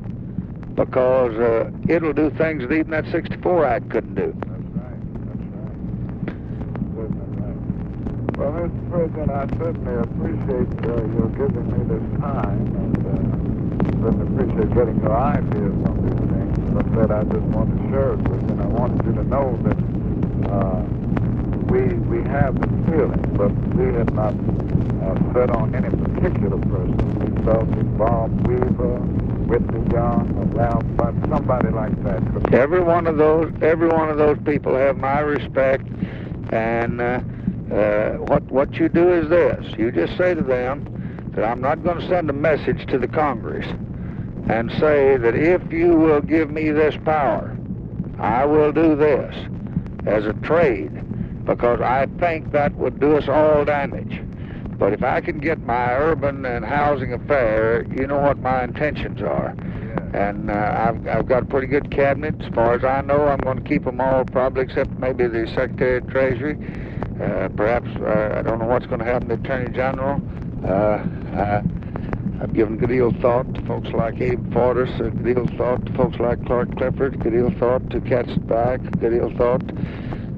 because 0.75 1.33
uh, 1.35 1.71
it'll 1.87 2.13
do 2.13 2.29
things 2.31 2.63
that 2.63 2.71
even 2.73 2.91
that 2.91 3.05
64 3.11 3.65
Act 3.65 3.89
couldn't 3.89 4.15
do. 4.15 4.33
That's 4.35 4.63
right. 4.75 4.99
That's 5.27 5.41
right. 5.53 6.95
Certainly 6.95 7.37
right. 7.37 8.32
Well, 8.43 8.51
Mr. 8.51 8.89
President, 8.91 9.31
I 9.31 9.47
certainly 9.57 9.95
appreciate 10.03 10.67
uh, 10.83 10.99
your 11.15 11.29
giving 11.31 11.63
me 11.63 11.79
this 11.87 12.19
time 12.19 12.59
and 12.75 12.99
uh, 13.07 14.03
certainly 14.03 14.27
appreciate 14.35 14.75
getting 14.75 14.99
your 14.99 15.15
ideas 15.15 15.71
on 15.87 15.95
these 16.03 16.19
things. 16.27 16.75
But 16.75 16.85
that 16.91 17.11
I 17.15 17.23
just 17.23 17.47
want 17.55 17.71
to 17.71 17.77
share 17.87 18.11
it 18.11 18.27
with 18.27 18.43
you, 18.43 18.49
and 18.51 18.61
I 18.61 18.67
wanted 18.67 19.05
you 19.05 19.13
to 19.15 19.23
know 19.23 19.55
that 19.63 19.79
uh, 20.51 20.83
we 21.71 21.95
we 22.11 22.19
have 22.27 22.59
the 22.59 22.67
feeling, 22.91 23.23
but 23.39 23.47
we 23.79 23.95
have 23.95 24.11
not 24.11 24.35
uh, 24.35 25.15
set 25.33 25.49
on 25.55 25.73
any 25.73 25.87
particular 26.03 26.59
person. 26.67 26.99
We 27.23 27.45
felt 27.47 27.71
that 27.71 27.97
Bob 27.97 28.45
Weaver, 28.45 28.99
Whitney 29.47 29.89
Young, 29.95 30.27
Ralph 30.51 30.83
but 30.97 31.15
somebody 31.29 31.69
like 31.69 31.95
that. 32.03 32.53
Every 32.53 32.83
one 32.83 33.07
of 33.07 33.15
those, 33.15 33.53
every 33.61 33.87
one 33.87 34.09
of 34.09 34.17
those 34.17 34.37
people 34.43 34.75
have 34.75 34.97
my 34.97 35.21
respect, 35.21 35.87
and 36.51 36.99
uh, 36.99 37.21
uh, 37.71 38.17
what 38.17 38.43
what 38.43 38.73
you 38.75 38.89
do 38.89 39.11
is 39.13 39.29
this: 39.29 39.65
you 39.77 39.91
just 39.91 40.17
say 40.17 40.33
to 40.33 40.41
them 40.41 41.31
that 41.35 41.43
I'm 41.43 41.61
not 41.61 41.83
going 41.83 41.99
to 41.99 42.07
send 42.07 42.29
a 42.29 42.33
message 42.33 42.85
to 42.87 42.97
the 42.97 43.07
Congress 43.07 43.65
and 44.49 44.71
say 44.73 45.17
that 45.17 45.35
if 45.35 45.71
you 45.71 45.95
will 45.95 46.21
give 46.21 46.51
me 46.51 46.71
this 46.71 46.95
power, 47.05 47.57
I 48.19 48.45
will 48.45 48.71
do 48.71 48.95
this 48.95 49.33
as 50.05 50.25
a 50.25 50.33
trade, 50.33 50.91
because 51.45 51.79
I 51.81 52.07
think 52.19 52.51
that 52.51 52.75
would 52.75 52.99
do 52.99 53.15
us 53.15 53.27
all 53.27 53.63
damage. 53.65 54.21
But 54.77 54.91
if 54.91 55.03
I 55.03 55.21
can 55.21 55.39
get 55.39 55.59
my 55.59 55.93
urban 55.93 56.45
and 56.45 56.65
housing 56.65 57.13
affair, 57.13 57.85
you 57.95 58.05
know 58.05 58.19
what 58.19 58.39
my 58.39 58.65
intentions 58.65 59.21
are. 59.21 59.55
Yeah. 59.57 60.29
And 60.29 60.49
uh, 60.51 60.53
I've, 60.53 61.07
I've 61.07 61.25
got 61.27 61.43
a 61.43 61.45
pretty 61.45 61.67
good 61.67 61.89
cabinet. 61.89 62.35
As 62.41 62.53
far 62.53 62.73
as 62.73 62.83
I 62.83 63.01
know, 63.01 63.27
I'm 63.27 63.37
going 63.39 63.63
to 63.63 63.63
keep 63.63 63.85
them 63.85 64.01
all, 64.01 64.25
probably 64.25 64.63
except 64.63 64.91
maybe 64.99 65.27
the 65.27 65.47
Secretary 65.47 65.97
of 65.97 66.07
Treasury. 66.09 66.57
Uh, 67.21 67.49
perhaps, 67.55 67.87
uh, 67.97 68.35
I 68.37 68.41
don't 68.41 68.59
know 68.59 68.65
what's 68.65 68.85
going 68.85 68.99
to 68.99 69.05
happen 69.05 69.29
to 69.29 69.35
Attorney 69.35 69.71
General. 69.71 70.21
Uh, 70.65 71.03
I, 71.37 71.63
I've 72.41 72.53
given 72.53 72.77
good 72.77 72.89
deal 72.89 73.13
thought 73.21 73.53
to 73.53 73.61
folks 73.65 73.89
like 73.89 74.19
Abe 74.19 74.39
Fortas, 74.51 74.99
a 74.99 75.11
good 75.11 75.35
deal 75.35 75.47
thought 75.57 75.85
to 75.85 75.93
folks 75.93 76.19
like 76.19 76.43
Clark 76.45 76.75
Clifford, 76.75 77.19
good 77.19 77.33
deal 77.33 77.51
thought 77.59 77.89
to 77.91 78.01
Katzenbach, 78.01 78.85
a 78.85 78.97
good 78.97 79.11
deal 79.11 79.31
thought 79.37 79.63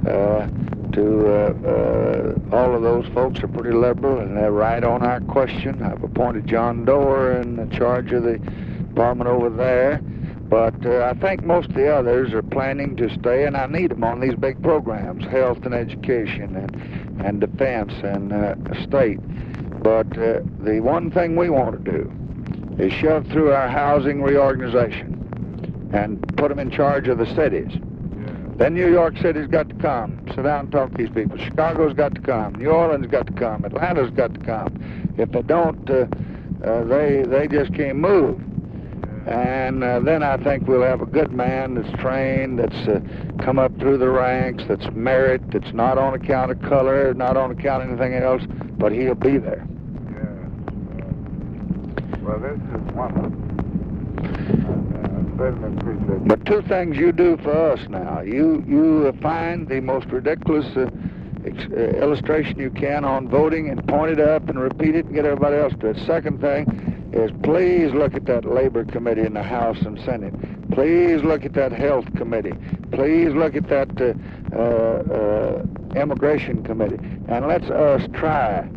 uh, 0.07 0.47
to 0.91 1.27
uh, 1.33 2.55
all 2.55 2.75
of 2.75 2.81
those 2.81 3.07
folks 3.13 3.41
are 3.41 3.47
pretty 3.47 3.71
liberal 3.75 4.19
and 4.19 4.37
they're 4.37 4.51
right 4.51 4.83
on 4.83 5.03
our 5.03 5.19
question. 5.21 5.81
I've 5.81 6.03
appointed 6.03 6.45
John 6.47 6.85
Doar 6.85 7.41
in 7.41 7.69
charge 7.71 8.11
of 8.11 8.23
the 8.23 8.37
department 8.37 9.29
over 9.29 9.49
there. 9.49 9.99
But 10.49 10.85
uh, 10.85 11.11
I 11.11 11.19
think 11.19 11.43
most 11.43 11.69
of 11.69 11.75
the 11.75 11.93
others 11.93 12.33
are 12.33 12.43
planning 12.43 12.95
to 12.97 13.09
stay, 13.19 13.45
and 13.45 13.57
I 13.57 13.65
need 13.65 13.91
them 13.91 14.03
on 14.03 14.19
these 14.19 14.35
big 14.35 14.61
programs, 14.61 15.25
health 15.25 15.65
and 15.65 15.73
education 15.73 16.55
and, 16.55 17.25
and 17.25 17.41
defense 17.41 17.93
and 18.03 18.31
uh, 18.31 18.55
state. 18.83 19.19
But 19.81 20.17
uh, 20.17 20.41
the 20.59 20.79
one 20.81 21.09
thing 21.11 21.35
we 21.35 21.49
want 21.49 21.83
to 21.83 21.91
do 21.91 22.11
is 22.77 22.93
shove 22.93 23.25
through 23.27 23.53
our 23.53 23.67
housing 23.67 24.21
reorganization 24.21 25.89
and 25.93 26.21
put 26.37 26.49
them 26.49 26.59
in 26.59 26.69
charge 26.69 27.07
of 27.07 27.17
the 27.17 27.25
cities. 27.35 27.71
Yeah. 27.73 28.33
Then 28.57 28.73
New 28.75 28.91
York 28.91 29.17
City's 29.17 29.47
got 29.47 29.69
to 29.69 29.75
come. 29.75 30.23
Sit 30.27 30.43
down 30.43 30.61
and 30.61 30.71
talk 30.71 30.91
to 30.91 30.97
these 30.97 31.09
people. 31.09 31.37
Chicago's 31.37 31.93
got 31.93 32.13
to 32.15 32.21
come. 32.21 32.53
New 32.55 32.69
Orleans 32.69 33.07
got 33.07 33.27
to 33.27 33.33
come. 33.33 33.65
Atlanta's 33.65 34.11
got 34.11 34.33
to 34.33 34.39
come. 34.41 35.13
If 35.17 35.31
they 35.31 35.41
don't, 35.41 35.89
uh, 35.89 36.05
uh, 36.63 36.83
they 36.83 37.23
they 37.23 37.47
just 37.47 37.73
can't 37.73 37.97
move. 37.97 38.41
And 39.25 39.83
uh, 39.83 39.99
then 40.01 40.21
I 40.21 40.37
think 40.37 40.67
we'll 40.67 40.83
have 40.83 41.01
a 41.01 41.05
good 41.05 41.31
man 41.31 41.73
that's 41.73 41.91
trained, 41.99 42.59
that's 42.59 42.87
uh, 42.87 42.99
come 43.43 43.57
up 43.57 43.75
through 43.79 43.97
the 43.97 44.09
ranks, 44.09 44.63
that's 44.67 44.85
merit, 44.91 45.41
that's 45.51 45.73
not 45.73 45.97
on 45.97 46.13
account 46.13 46.51
of 46.51 46.61
color, 46.61 47.11
not 47.15 47.35
on 47.35 47.49
account 47.49 47.83
of 47.83 47.89
anything 47.89 48.13
else, 48.13 48.43
but 48.77 48.91
he'll 48.91 49.15
be 49.15 49.39
there. 49.39 49.67
Yes. 50.11 50.27
Uh, 51.01 52.17
well, 52.21 52.39
this 52.39 52.59
is 52.59 52.93
wonderful. 52.93 53.31
Uh, 54.95 55.37
certainly. 55.37 56.27
But 56.27 56.45
two 56.45 56.61
things 56.61 56.95
you 56.95 57.11
do 57.11 57.37
for 57.37 57.71
us 57.71 57.79
now. 57.89 58.21
You 58.21 58.63
you 58.67 59.07
uh, 59.07 59.21
find 59.21 59.67
the 59.67 59.79
most 59.79 60.05
ridiculous 60.07 60.65
uh, 60.77 60.89
ex- 61.45 61.71
uh, 61.71 61.99
illustration 61.99 62.59
you 62.59 62.69
can 62.69 63.03
on 63.05 63.27
voting 63.27 63.69
and 63.69 63.87
point 63.87 64.11
it 64.11 64.19
up 64.19 64.49
and 64.49 64.59
repeat 64.59 64.95
it 64.95 65.05
and 65.05 65.15
get 65.15 65.25
everybody 65.25 65.57
else 65.57 65.73
to 65.79 65.87
it. 65.87 65.97
Second 66.05 66.41
thing 66.41 66.94
is 67.15 67.31
please 67.43 67.93
look 67.93 68.13
at 68.13 68.25
that 68.25 68.45
labor 68.45 68.83
committee 68.83 69.21
in 69.21 69.33
the 69.33 69.43
House 69.43 69.81
and 69.81 69.99
Senate. 70.01 70.33
Please 70.71 71.23
look 71.23 71.45
at 71.45 71.53
that 71.53 71.71
health 71.71 72.05
committee. 72.15 72.53
Please 72.91 73.33
look 73.33 73.55
at 73.55 73.69
that 73.69 73.89
uh, 74.01 74.13
uh, 74.55 74.59
uh, 75.13 75.99
immigration 75.99 76.61
committee. 76.63 76.99
And 77.29 77.47
let's 77.47 77.69
us 77.69 78.01
try 78.13 78.67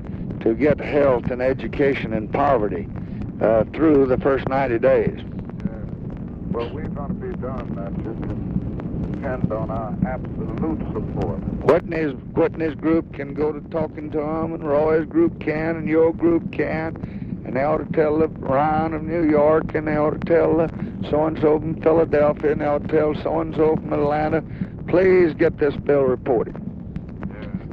to 0.41 0.55
get 0.55 0.79
health 0.81 1.27
and 1.27 1.43
education 1.43 2.13
and 2.13 2.33
poverty 2.33 2.89
uh, 3.41 3.65
through 3.75 4.07
the 4.07 4.19
first 4.19 4.49
90 4.49 4.79
days. 4.79 5.19
Yeah. 5.19 5.73
Well, 6.53 6.71
we're 6.71 6.89
going 6.89 7.09
to 7.09 7.15
be 7.15 7.37
done 7.41 7.75
that. 7.75 7.93
Can 8.05 8.59
depend 9.19 9.53
on 9.53 9.71
our 9.71 9.97
absolute 10.07 10.79
support. 10.93 11.41
Whitney's 11.65 12.15
Whitney's 12.35 12.75
group 12.75 13.13
can 13.13 13.35
go 13.35 13.53
to 13.53 13.61
talking 13.69 14.11
to 14.13 14.21
him, 14.21 14.55
and 14.55 14.63
Roy's 14.63 15.07
group 15.07 15.41
can, 15.41 15.77
and 15.77 15.89
your 15.89 16.13
group 16.13 16.53
can, 16.53 17.18
and 17.49 17.57
they 17.57 17.63
ought 17.63 17.79
to 17.79 17.91
tell 17.95 18.19
the 18.19 18.29
Ryan 18.29 18.93
of 18.93 19.03
New 19.03 19.27
York, 19.27 19.75
and 19.75 19.89
they 19.89 19.97
ought 19.97 20.21
to 20.21 20.27
tell 20.27 20.59
the 20.59 20.69
so 21.09 21.25
and 21.25 21.39
so 21.41 21.59
from 21.59 21.81
Philadelphia, 21.81 22.53
and 22.53 22.61
they 22.61 22.67
ought 22.67 22.87
to 22.87 22.89
tell 22.89 23.15
so 23.23 23.41
and 23.41 23.57
so 23.57 23.75
from 23.75 23.91
Atlanta. 23.91 24.45
Please 24.87 25.33
get 25.33 25.57
this 25.57 25.75
bill 25.77 26.03
reported, 26.03 26.55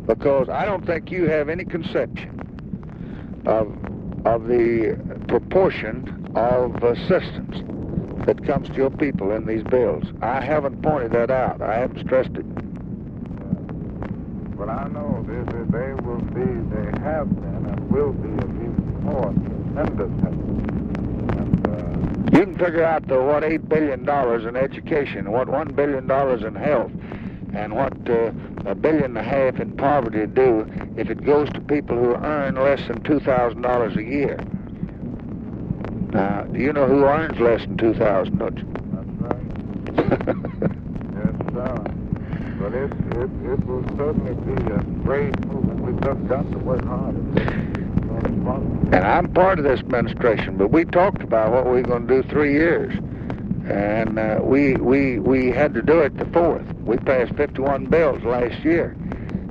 because 0.07 0.47
I 0.47 0.63
don't 0.63 0.85
think 0.85 1.11
you 1.11 1.27
have 1.27 1.49
any 1.49 1.65
conception 1.65 3.43
of 3.45 3.67
of 4.25 4.47
the 4.47 4.97
proportion 5.27 6.31
of 6.35 6.81
assistance 6.81 7.57
that 8.25 8.45
comes 8.45 8.69
to 8.69 8.75
your 8.75 8.91
people 8.91 9.33
in 9.33 9.45
these 9.45 9.63
bills. 9.63 10.05
I 10.21 10.39
haven't 10.39 10.81
pointed 10.83 11.11
that 11.11 11.29
out. 11.29 11.61
I 11.61 11.79
haven't 11.79 11.99
stressed 11.99 12.31
it. 12.33 12.45
But 14.55 14.69
I 14.69 14.87
know 14.87 15.21
they, 15.27 15.43
they, 15.77 15.93
will 16.01 16.21
be, 16.21 16.45
they 16.73 17.01
have 17.03 17.29
been, 17.29 17.65
and 17.67 17.91
will 17.91 18.13
be 18.13 18.29
even 18.29 19.03
more 19.03 19.31
tremendous 19.75 20.11
uh, 21.67 22.37
You 22.37 22.45
can 22.45 22.57
figure 22.57 22.83
out 22.83 23.07
the 23.07 23.21
what 23.21 23.43
eight 23.43 23.67
billion 23.67 24.05
dollars 24.05 24.45
in 24.45 24.55
education, 24.55 25.31
what 25.31 25.49
one 25.49 25.73
billion 25.73 26.07
dollars 26.07 26.43
in 26.43 26.55
health, 26.55 26.91
and 27.53 27.75
what 27.75 27.93
uh, 28.09 28.31
a 28.65 28.75
billion 28.75 29.05
and 29.05 29.17
a 29.17 29.23
half 29.23 29.59
in 29.59 29.75
poverty 29.75 30.25
do 30.27 30.65
if 30.95 31.09
it 31.09 31.23
goes 31.23 31.49
to 31.49 31.61
people 31.61 31.97
who 31.97 32.15
earn 32.15 32.55
less 32.55 32.85
than 32.87 33.01
two 33.03 33.19
thousand 33.19 33.61
dollars 33.61 33.95
a 33.97 34.03
year. 34.03 34.37
Now, 36.13 36.43
do 36.43 36.59
you 36.59 36.71
know 36.71 36.87
who 36.87 37.03
earns 37.03 37.39
less 37.39 37.61
than 37.61 37.77
two 37.77 37.93
thousand? 37.93 38.37
Don't 38.37 38.57
you? 38.57 38.65
that's 38.93 39.09
right. 39.19 40.71
Yes, 41.15 41.33
sir. 41.53 41.75
But 42.59 42.73
it, 42.73 42.91
it, 42.91 43.29
it 43.51 43.65
will 43.65 43.83
certainly 43.97 44.33
be 44.45 44.71
a 44.71 44.79
great 45.03 45.45
movement. 45.45 45.79
We've 45.81 46.01
just 46.01 46.27
got 46.27 46.49
to 46.51 46.57
work 46.59 46.83
hard 46.85 47.74
And 48.25 48.95
I'm 48.95 49.31
part 49.33 49.59
of 49.59 49.65
this 49.65 49.79
administration, 49.79 50.57
but 50.57 50.71
we 50.71 50.85
talked 50.85 51.21
about 51.21 51.51
what 51.51 51.65
we 51.65 51.71
were 51.73 51.81
going 51.81 52.07
to 52.07 52.21
do 52.21 52.29
three 52.29 52.53
years, 52.53 52.93
and 53.67 54.19
uh, 54.19 54.39
we 54.41 54.75
we 54.75 55.19
we 55.19 55.51
had 55.51 55.73
to 55.73 55.81
do 55.81 55.99
it 55.99 56.17
the 56.17 56.25
fourth. 56.27 56.65
We 56.85 56.97
passed 56.97 57.33
51 57.35 57.85
bills 57.85 58.23
last 58.23 58.63
year. 58.63 58.95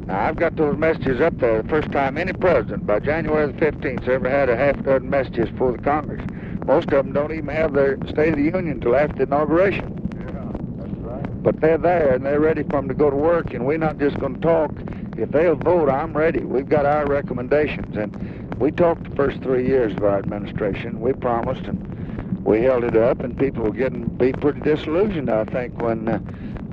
Now 0.07 0.27
I've 0.29 0.37
got 0.37 0.57
those 0.57 0.77
messages 0.77 1.21
up 1.21 1.39
there. 1.39 1.63
The 1.63 1.69
first 1.69 1.91
time 1.91 2.19
any 2.19 2.33
president 2.33 2.87
by 2.87 3.01
January 3.01 3.51
the 3.51 3.59
15th 3.59 4.07
ever 4.09 4.29
had 4.29 4.49
a 4.49 4.57
half 4.57 4.83
dozen 4.83 5.09
messages 5.09 5.49
for 5.57 5.73
the 5.73 5.79
Congress. 5.79 6.23
Most 6.67 6.93
of 6.93 7.05
them 7.05 7.13
don't 7.13 7.33
even 7.33 7.49
have 7.49 7.73
their 7.73 7.97
State 8.09 8.31
of 8.31 8.37
the 8.37 8.45
Union 8.45 8.69
until 8.69 8.97
after 8.97 9.17
the 9.17 9.23
inauguration. 9.25 9.99
Yeah, 10.17 10.53
that's 10.79 10.99
right. 11.01 11.43
But 11.43 11.61
they're 11.61 11.79
there 11.79 12.15
and 12.15 12.25
they're 12.25 12.41
ready 12.41 12.63
for 12.63 12.73
them 12.81 12.89
to 12.89 12.95
go 12.95 13.11
to 13.11 13.17
work, 13.17 13.53
and 13.53 13.67
we're 13.67 13.79
not 13.79 13.99
just 13.99 14.19
going 14.19 14.35
to 14.35 14.41
talk. 14.41 14.73
If 15.17 15.31
they'll 15.31 15.57
vote, 15.57 15.89
I'm 15.89 16.13
ready. 16.13 16.41
We've 16.41 16.69
got 16.69 16.87
our 16.87 17.07
recommendations, 17.07 17.97
and 17.97 18.44
we 18.59 18.71
talked 18.71 19.09
the 19.11 19.17
first 19.17 19.41
three 19.43 19.67
years 19.67 19.93
of 19.95 20.05
our 20.05 20.19
administration. 20.19 21.01
We 21.01 21.13
promised, 21.13 21.63
and 21.65 22.45
we 22.45 22.63
held 22.63 22.85
it 22.85 22.97
up, 22.97 23.21
and 23.21 23.37
people 23.39 23.65
were 23.65 23.73
getting 23.73 24.05
be 24.05 24.33
pretty 24.33 24.61
disillusioned. 24.61 25.31
I 25.31 25.45
think 25.45 25.81
when 25.81 26.09
uh, 26.09 26.19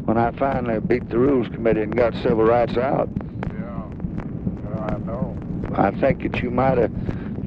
when 0.05 0.17
I 0.17 0.31
finally 0.31 0.79
beat 0.79 1.09
the 1.09 1.17
Rules 1.17 1.47
Committee 1.49 1.81
and 1.81 1.95
got 1.95 2.13
civil 2.15 2.43
rights 2.43 2.77
out, 2.77 3.09
Yeah. 3.53 3.83
I 4.79 4.97
know. 4.99 5.37
I 5.75 5.91
think 5.91 6.23
that 6.23 6.41
you 6.41 6.49
might 6.51 6.77
have 6.77 6.91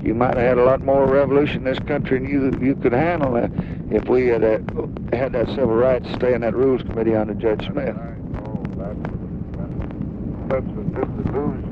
you 0.02 0.14
might 0.14 0.36
have 0.36 0.46
had 0.46 0.58
a 0.58 0.64
lot 0.64 0.82
more 0.82 1.06
revolution 1.06 1.58
in 1.58 1.64
this 1.64 1.78
country 1.80 2.18
than 2.18 2.28
you 2.28 2.52
you 2.66 2.74
could 2.76 2.92
handle 2.92 3.36
uh, 3.36 3.48
if 3.90 4.08
we 4.08 4.26
had 4.26 4.44
uh, 4.44 4.58
had 5.12 5.32
that 5.32 5.46
civil 5.48 5.74
rights 5.74 6.06
stay 6.14 6.34
in 6.34 6.40
that 6.42 6.54
Rules 6.54 6.82
Committee 6.82 7.14
under 7.14 7.34
Judge 7.34 7.66
Smith. 7.66 7.96
I 7.96 8.14
know 8.32 8.62
that 8.76 8.94
would 8.96 9.06
have 9.06 9.20
been 10.46 10.46
such 10.50 10.64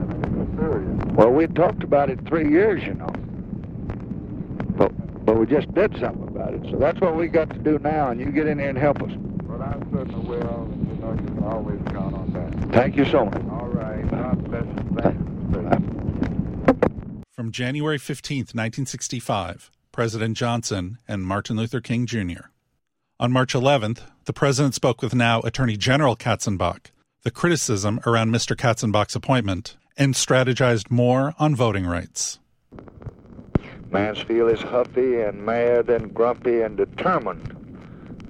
a 0.00 0.01
disillusioning 0.56 0.96
experience. 0.96 1.16
Well, 1.16 1.30
we 1.30 1.46
talked 1.48 1.82
about 1.82 2.10
it 2.10 2.26
three 2.26 2.50
years, 2.50 2.82
you 2.84 2.94
know. 2.94 3.10
But 4.76 5.24
but 5.24 5.38
we 5.38 5.46
just 5.46 5.72
did 5.74 5.96
something 6.00 6.28
about 6.28 6.54
it. 6.54 6.62
So 6.70 6.78
that's 6.78 7.00
what 7.00 7.16
we 7.16 7.28
got 7.28 7.50
to 7.50 7.58
do 7.58 7.78
now, 7.78 8.10
and 8.10 8.20
you 8.20 8.30
get 8.30 8.46
in 8.46 8.58
there 8.58 8.70
and 8.70 8.78
help 8.78 9.02
us. 9.02 9.12
But 9.44 9.60
I 9.60 9.74
certainly 9.92 10.26
will, 10.26 10.62
and 10.62 10.88
you 10.88 10.94
know 10.96 11.12
you 11.12 11.26
can 11.26 11.44
always 11.44 11.80
count 11.88 12.14
on 12.14 12.32
that. 12.32 12.74
Thank 12.74 12.96
you 12.96 13.04
so 13.04 13.24
much. 13.24 13.42
All 13.50 13.68
right. 13.68 14.08
God 14.10 14.44
bless 14.50 14.64
you. 14.64 14.96
Thank 15.00 15.18
you. 15.18 15.32
Mr. 15.52 15.52
President. 15.52 17.24
From 17.32 17.52
January 17.52 17.98
15, 17.98 18.38
1965, 18.38 19.70
President 19.90 20.36
Johnson 20.36 20.98
and 21.08 21.22
Martin 21.22 21.56
Luther 21.56 21.80
King 21.80 22.06
Jr. 22.06 22.48
On 23.20 23.30
March 23.30 23.54
11th, 23.54 24.00
the 24.24 24.32
president 24.32 24.74
spoke 24.74 25.02
with 25.02 25.14
now 25.14 25.40
Attorney 25.40 25.76
General 25.76 26.16
Katzenbach, 26.16 26.86
the 27.22 27.30
criticism 27.30 28.00
around 28.06 28.30
Mr. 28.30 28.56
Katzenbach's 28.56 29.14
appointment, 29.14 29.76
and 29.96 30.14
strategized 30.14 30.90
more 30.90 31.34
on 31.38 31.54
voting 31.54 31.86
rights. 31.86 32.38
Mansfield 33.90 34.50
is 34.50 34.60
huffy 34.62 35.20
and 35.20 35.44
mad 35.44 35.90
and 35.90 36.14
grumpy 36.14 36.62
and 36.62 36.76
determined 36.76 37.62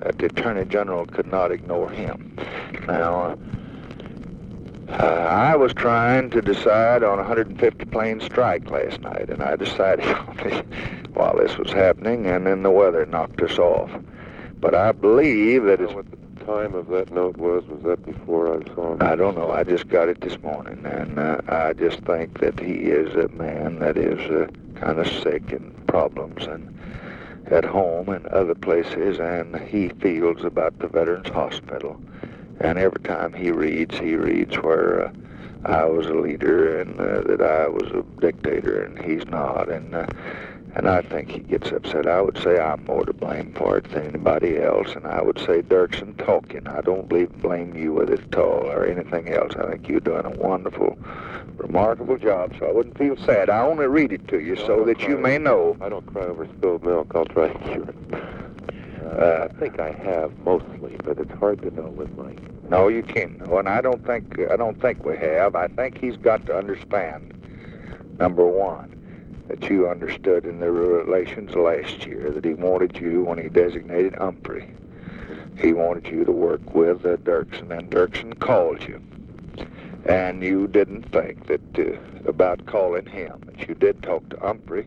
that 0.01 0.19
the 0.19 0.27
Attorney 0.27 0.65
General 0.65 1.07
could 1.07 1.27
not 1.27 1.53
ignore 1.53 1.89
him. 1.89 2.37
Now, 2.89 3.39
uh, 4.89 4.95
I 4.95 5.55
was 5.57 5.73
trying 5.73 6.31
to 6.31 6.43
decide 6.43 7.05
on 7.05 7.15
a 7.15 7.23
150 7.23 7.85
plane 7.87 8.21
strike 8.21 8.69
last 8.71 9.01
night, 9.01 9.31
and 9.31 9.43
I 9.43 9.57
decided 9.57 10.05
while 11.15 11.37
this 11.37 11.57
was 11.57 11.73
happening, 11.73 12.27
and 12.27 12.47
then 12.47 12.63
the 12.63 12.71
weather 12.71 13.07
knocked 13.07 13.41
us 13.41 13.59
off. 13.59 13.91
But 14.61 14.75
I 14.75 14.93
believe 14.93 15.65
that 15.65 15.81
it's. 15.81 15.95
Time 16.47 16.75
of 16.75 16.89
that 16.89 17.13
note 17.13 17.37
was? 17.37 17.65
Was 17.67 17.83
that 17.85 18.05
before 18.05 18.53
I 18.53 18.75
saw 18.75 18.95
him? 18.95 18.99
I 19.01 19.15
don't 19.15 19.37
know. 19.37 19.53
I 19.53 19.63
just 19.63 19.89
got 19.89 20.09
it 20.09 20.21
this 20.21 20.41
morning, 20.43 20.85
and 20.85 21.19
uh, 21.19 21.41
I 21.49 21.73
just 21.73 22.01
think 22.01 22.41
that 22.41 22.59
he 22.59 22.73
is 22.73 23.15
a 23.15 23.29
man 23.29 23.79
that 23.79 23.97
is 23.97 24.19
uh, 24.31 24.49
kind 24.75 24.99
of 24.99 25.07
sick 25.07 25.53
and 25.53 25.87
problems 25.87 26.45
and 26.47 26.69
at 27.47 27.65
home 27.65 28.09
and 28.09 28.27
other 28.29 28.55
places, 28.55 29.21
and 29.21 29.57
he 29.69 29.89
feels 30.01 30.45
about 30.45 30.79
the 30.79 30.89
Veterans 30.89 31.29
Hospital. 31.29 32.01
And 32.61 32.79
every 32.79 33.03
time 33.03 33.33
he 33.33 33.51
reads, 33.51 33.99
he 33.99 34.17
reads 34.17 34.57
where 34.57 35.07
uh, 35.07 35.13
I 35.65 35.85
was 35.85 36.07
a 36.07 36.15
leader 36.15 36.81
and 36.81 36.99
uh, 36.99 37.21
that 37.23 37.41
I 37.41 37.69
was 37.69 37.91
a 37.93 38.03
dictator, 38.21 38.83
and 38.83 38.99
he's 39.05 39.27
not. 39.27 39.69
And 39.69 39.95
uh, 39.95 40.07
and 40.75 40.89
I 40.89 41.03
think 41.03 41.31
he 41.31 41.39
gets 41.41 41.71
upset. 41.71 42.07
I 42.07 42.21
would 42.23 42.39
say 42.39 42.59
I'm 42.59 42.85
more 42.85 43.05
to 43.05 43.13
blame 43.13 43.53
for 43.55 43.77
it 43.79 43.91
than 43.91 44.07
anybody 44.09 44.59
else, 44.59 44.95
and 44.95 45.07
I 45.07 45.21
would 45.23 45.39
say 45.39 45.63
Dirksen 45.63 46.17
talking. 46.25 46.67
I 46.67 46.81
don't 46.81 47.09
believe 47.09 47.31
blame 47.43 47.77
you 47.77 47.93
with 47.93 48.11
it 48.11 48.21
at 48.21 48.37
all 48.37 48.67
or 48.71 48.85
anything 48.87 49.29
else. 49.29 49.55
I 49.57 49.71
think 49.71 49.89
you're 49.89 50.01
doing 50.01 50.25
a 50.25 50.31
wonderful, 50.31 50.99
remarkable 51.57 52.17
job. 52.17 52.55
So 52.59 52.67
I 52.67 52.73
wouldn't 52.73 52.97
feel 52.97 53.17
sad. 53.19 53.51
I 53.51 53.61
only 53.61 53.87
read 53.87 54.13
it 54.13 54.27
to 54.29 54.41
you 54.41 54.55
No, 54.55 54.67
so 54.67 54.85
that 54.85 55.03
you 55.03 55.19
may 55.19 55.39
know. 55.39 55.77
I 55.81 55.89
don't 55.89 56.07
cry 56.07 56.23
over 56.25 56.47
spilled 56.47 56.85
milk. 56.85 57.13
I'll 57.15 57.25
try 57.27 57.53
to 57.53 57.59
cure 57.61 57.89
it. 57.89 57.97
Uh, 59.05 59.47
I 59.51 59.55
think 59.59 59.79
I 59.79 59.91
have 59.91 60.37
mostly, 60.39 60.97
but 61.05 61.19
it's 61.19 61.33
hard 61.33 61.61
to 61.63 61.71
know 61.71 61.89
with 61.91 62.17
Mike. 62.17 62.39
No, 62.71 62.89
you 62.89 63.03
can't. 63.03 63.47
know, 63.47 63.59
And 63.59 63.69
I 63.69 63.83
don't 63.83 64.05
think 64.07 64.39
I 64.51 64.57
don't 64.57 64.81
think 64.81 65.05
we 65.05 65.17
have. 65.19 65.55
I 65.55 65.69
think 65.69 65.99
he's 65.99 66.17
got 66.17 66.47
to 66.47 66.57
understand. 66.57 67.35
Number 68.19 68.47
one, 68.47 69.02
that 69.49 69.69
you 69.69 69.89
understood 69.89 70.45
in 70.45 70.61
the 70.61 70.71
relations 70.71 71.55
last 71.55 72.07
year 72.07 72.31
that 72.31 72.45
he 72.45 72.55
wanted 72.55 72.97
you 72.99 73.23
when 73.23 73.39
he 73.39 73.49
designated 73.49 74.15
Humphrey. 74.15 74.71
He 75.59 75.73
wanted 75.73 76.07
you 76.07 76.25
to 76.25 76.33
work 76.33 76.75
with 76.75 77.05
uh, 77.05 77.17
Dirksen, 77.19 77.71
and 77.77 77.91
Dirksen 77.91 78.39
called 78.39 78.83
you, 78.83 79.03
and 80.07 80.43
you 80.43 80.67
didn't 80.67 81.03
think 81.13 81.47
that 81.47 81.79
uh, 81.79 82.29
about 82.29 82.65
calling 82.67 83.07
him. 83.07 83.43
That 83.47 83.69
you 83.69 83.75
did 83.75 84.03
talk 84.03 84.29
to 84.31 84.41
Humphrey, 84.41 84.87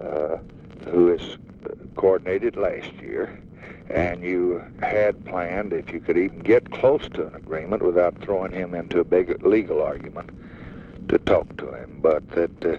uh, 0.00 0.38
who 0.90 1.12
is 1.12 1.38
coordinated 1.94 2.56
last 2.56 2.92
year, 2.94 3.40
and 3.88 4.22
you 4.22 4.62
had 4.82 5.24
planned 5.24 5.72
if 5.72 5.92
you 5.92 6.00
could 6.00 6.18
even 6.18 6.40
get 6.40 6.70
close 6.70 7.08
to 7.10 7.26
an 7.26 7.34
agreement 7.34 7.82
without 7.82 8.18
throwing 8.20 8.52
him 8.52 8.74
into 8.74 9.00
a 9.00 9.04
big 9.04 9.44
legal 9.44 9.82
argument 9.82 10.30
to 11.08 11.18
talk 11.18 11.56
to 11.56 11.72
him. 11.72 11.98
But 12.02 12.28
that 12.30 12.64
uh, 12.64 12.76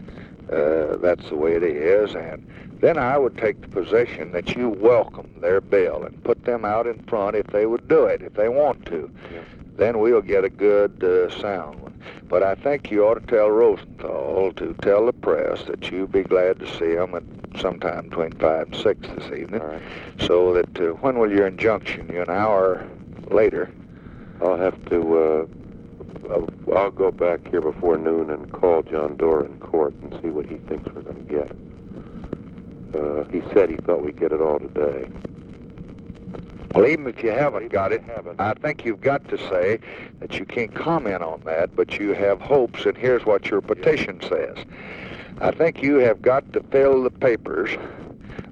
uh, 0.52 0.98
that's 0.98 1.28
the 1.30 1.36
way 1.36 1.54
it 1.54 1.64
is, 1.64 2.16
and 2.16 2.46
then 2.80 2.98
I 2.98 3.18
would 3.18 3.38
take 3.38 3.62
the 3.62 3.68
position 3.68 4.32
that 4.32 4.56
you 4.56 4.70
welcome 4.70 5.30
their 5.42 5.62
bill 5.62 6.04
and 6.04 6.24
put 6.24 6.46
them 6.46 6.64
out 6.66 6.88
in 6.88 7.04
front 7.04 7.36
if 7.36 7.48
they 7.48 7.66
would 7.66 7.88
do 7.88 8.06
it, 8.06 8.22
if 8.22 8.34
they 8.34 8.50
want 8.50 8.86
to. 8.88 9.12
Yeah. 9.34 9.42
Then 9.76 10.00
we'll 10.00 10.22
get 10.22 10.44
a 10.44 10.50
good 10.50 11.04
uh, 11.04 11.30
sound 11.40 11.80
one. 11.82 12.02
But 12.28 12.44
I 12.44 12.56
think 12.56 12.92
you 12.92 13.06
ought 13.06 13.16
to 13.16 13.26
tell 13.26 13.50
Rosenthal 13.50 14.52
to 14.54 14.76
tell 14.82 15.06
the 15.06 15.14
press 15.14 15.64
that 15.66 15.92
you'd 15.92 16.12
be 16.12 16.24
glad 16.24 16.60
to 16.60 16.68
see 16.78 16.92
him 16.92 17.16
at 17.16 17.24
sometime 17.60 18.10
between 18.10 18.32
five 18.34 18.68
and 18.68 18.76
six 18.76 19.08
this 19.08 19.26
evening, 19.32 19.62
right. 19.62 19.82
so 20.20 20.54
that 20.54 20.80
uh, 20.80 20.94
when 20.96 21.18
will 21.18 21.32
your 21.32 21.48
injunction? 21.48 22.10
An 22.12 22.30
hour 22.30 22.88
later. 23.30 23.72
I'll 24.42 24.58
have 24.58 24.84
to. 24.86 25.48
Uh, 26.30 26.34
I'll, 26.34 26.78
I'll 26.78 26.92
go 26.92 27.12
back 27.12 27.48
here 27.50 27.62
before 27.62 27.98
noon 27.98 28.30
and 28.30 28.52
call 28.52 28.84
John 28.84 29.18
Doar 29.18 29.46
in 29.46 29.60
court 29.60 29.94
and 30.02 30.12
see 30.22 30.30
what 30.30 30.46
he 30.46 30.58
thinks 30.58 30.92
we're 30.94 31.02
going 31.02 31.26
to 31.26 31.34
get. 31.34 31.52
Uh, 32.96 33.24
he 33.30 33.42
said 33.54 33.70
he 33.70 33.78
thought 33.78 34.04
we'd 34.04 34.20
get 34.20 34.32
it 34.32 34.42
all 34.42 34.60
today. 34.60 35.10
Well, 36.74 36.86
even 36.86 37.08
if 37.08 37.24
you 37.24 37.32
haven't 37.32 37.70
got 37.70 37.92
it. 37.92 38.04
I 38.38 38.54
think 38.54 38.86
you've 38.86 39.02
got 39.02 39.28
to 39.30 39.38
say 39.50 39.80
that 40.20 40.38
you 40.38 40.46
can't 40.46 40.74
comment 40.74 41.24
on 41.24 41.42
that, 41.46 41.76
but 41.76 42.00
you 42.00 42.14
have 42.14 42.40
hopes, 42.42 42.86
and 42.86 42.96
here's 42.96 43.26
what 43.26 43.48
your 43.48 43.62
petition 43.62 44.22
says. 44.22 44.58
I 45.42 45.52
think 45.52 45.82
you 45.82 45.96
have 45.96 46.22
got 46.22 46.54
to 46.54 46.62
fill 46.64 47.04
the 47.04 47.10
papers. 47.10 47.72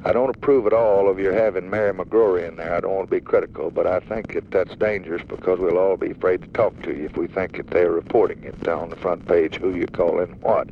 I 0.06 0.14
don't 0.14 0.30
approve 0.30 0.68
at 0.68 0.74
all 0.74 1.10
of 1.10 1.20
your 1.20 1.34
having 1.34 1.70
Mary 1.70 1.94
McGrory 1.94 2.48
in 2.48 2.56
there. 2.56 2.74
I 2.74 2.80
don't 2.80 2.94
want 2.94 3.10
to 3.10 3.16
be 3.16 3.22
critical, 3.22 3.72
but 3.72 3.88
I 3.88 4.00
think 4.00 4.34
that 4.34 4.52
that's 4.52 4.76
dangerous 4.76 5.24
because 5.28 5.60
we'll 5.60 5.78
all 5.78 5.98
be 5.98 6.12
afraid 6.12 6.42
to 6.44 6.48
talk 6.50 6.82
to 6.84 6.96
you 6.96 7.06
if 7.06 7.18
we 7.18 7.28
think 7.28 7.58
that 7.58 7.68
they're 7.68 7.92
reporting 7.92 8.44
it 8.44 8.68
on 8.68 8.90
the 8.90 8.96
front 8.96 9.28
page, 9.28 9.58
who 9.58 9.76
you 9.76 9.88
call 9.88 10.20
in 10.20 10.30
what. 10.42 10.70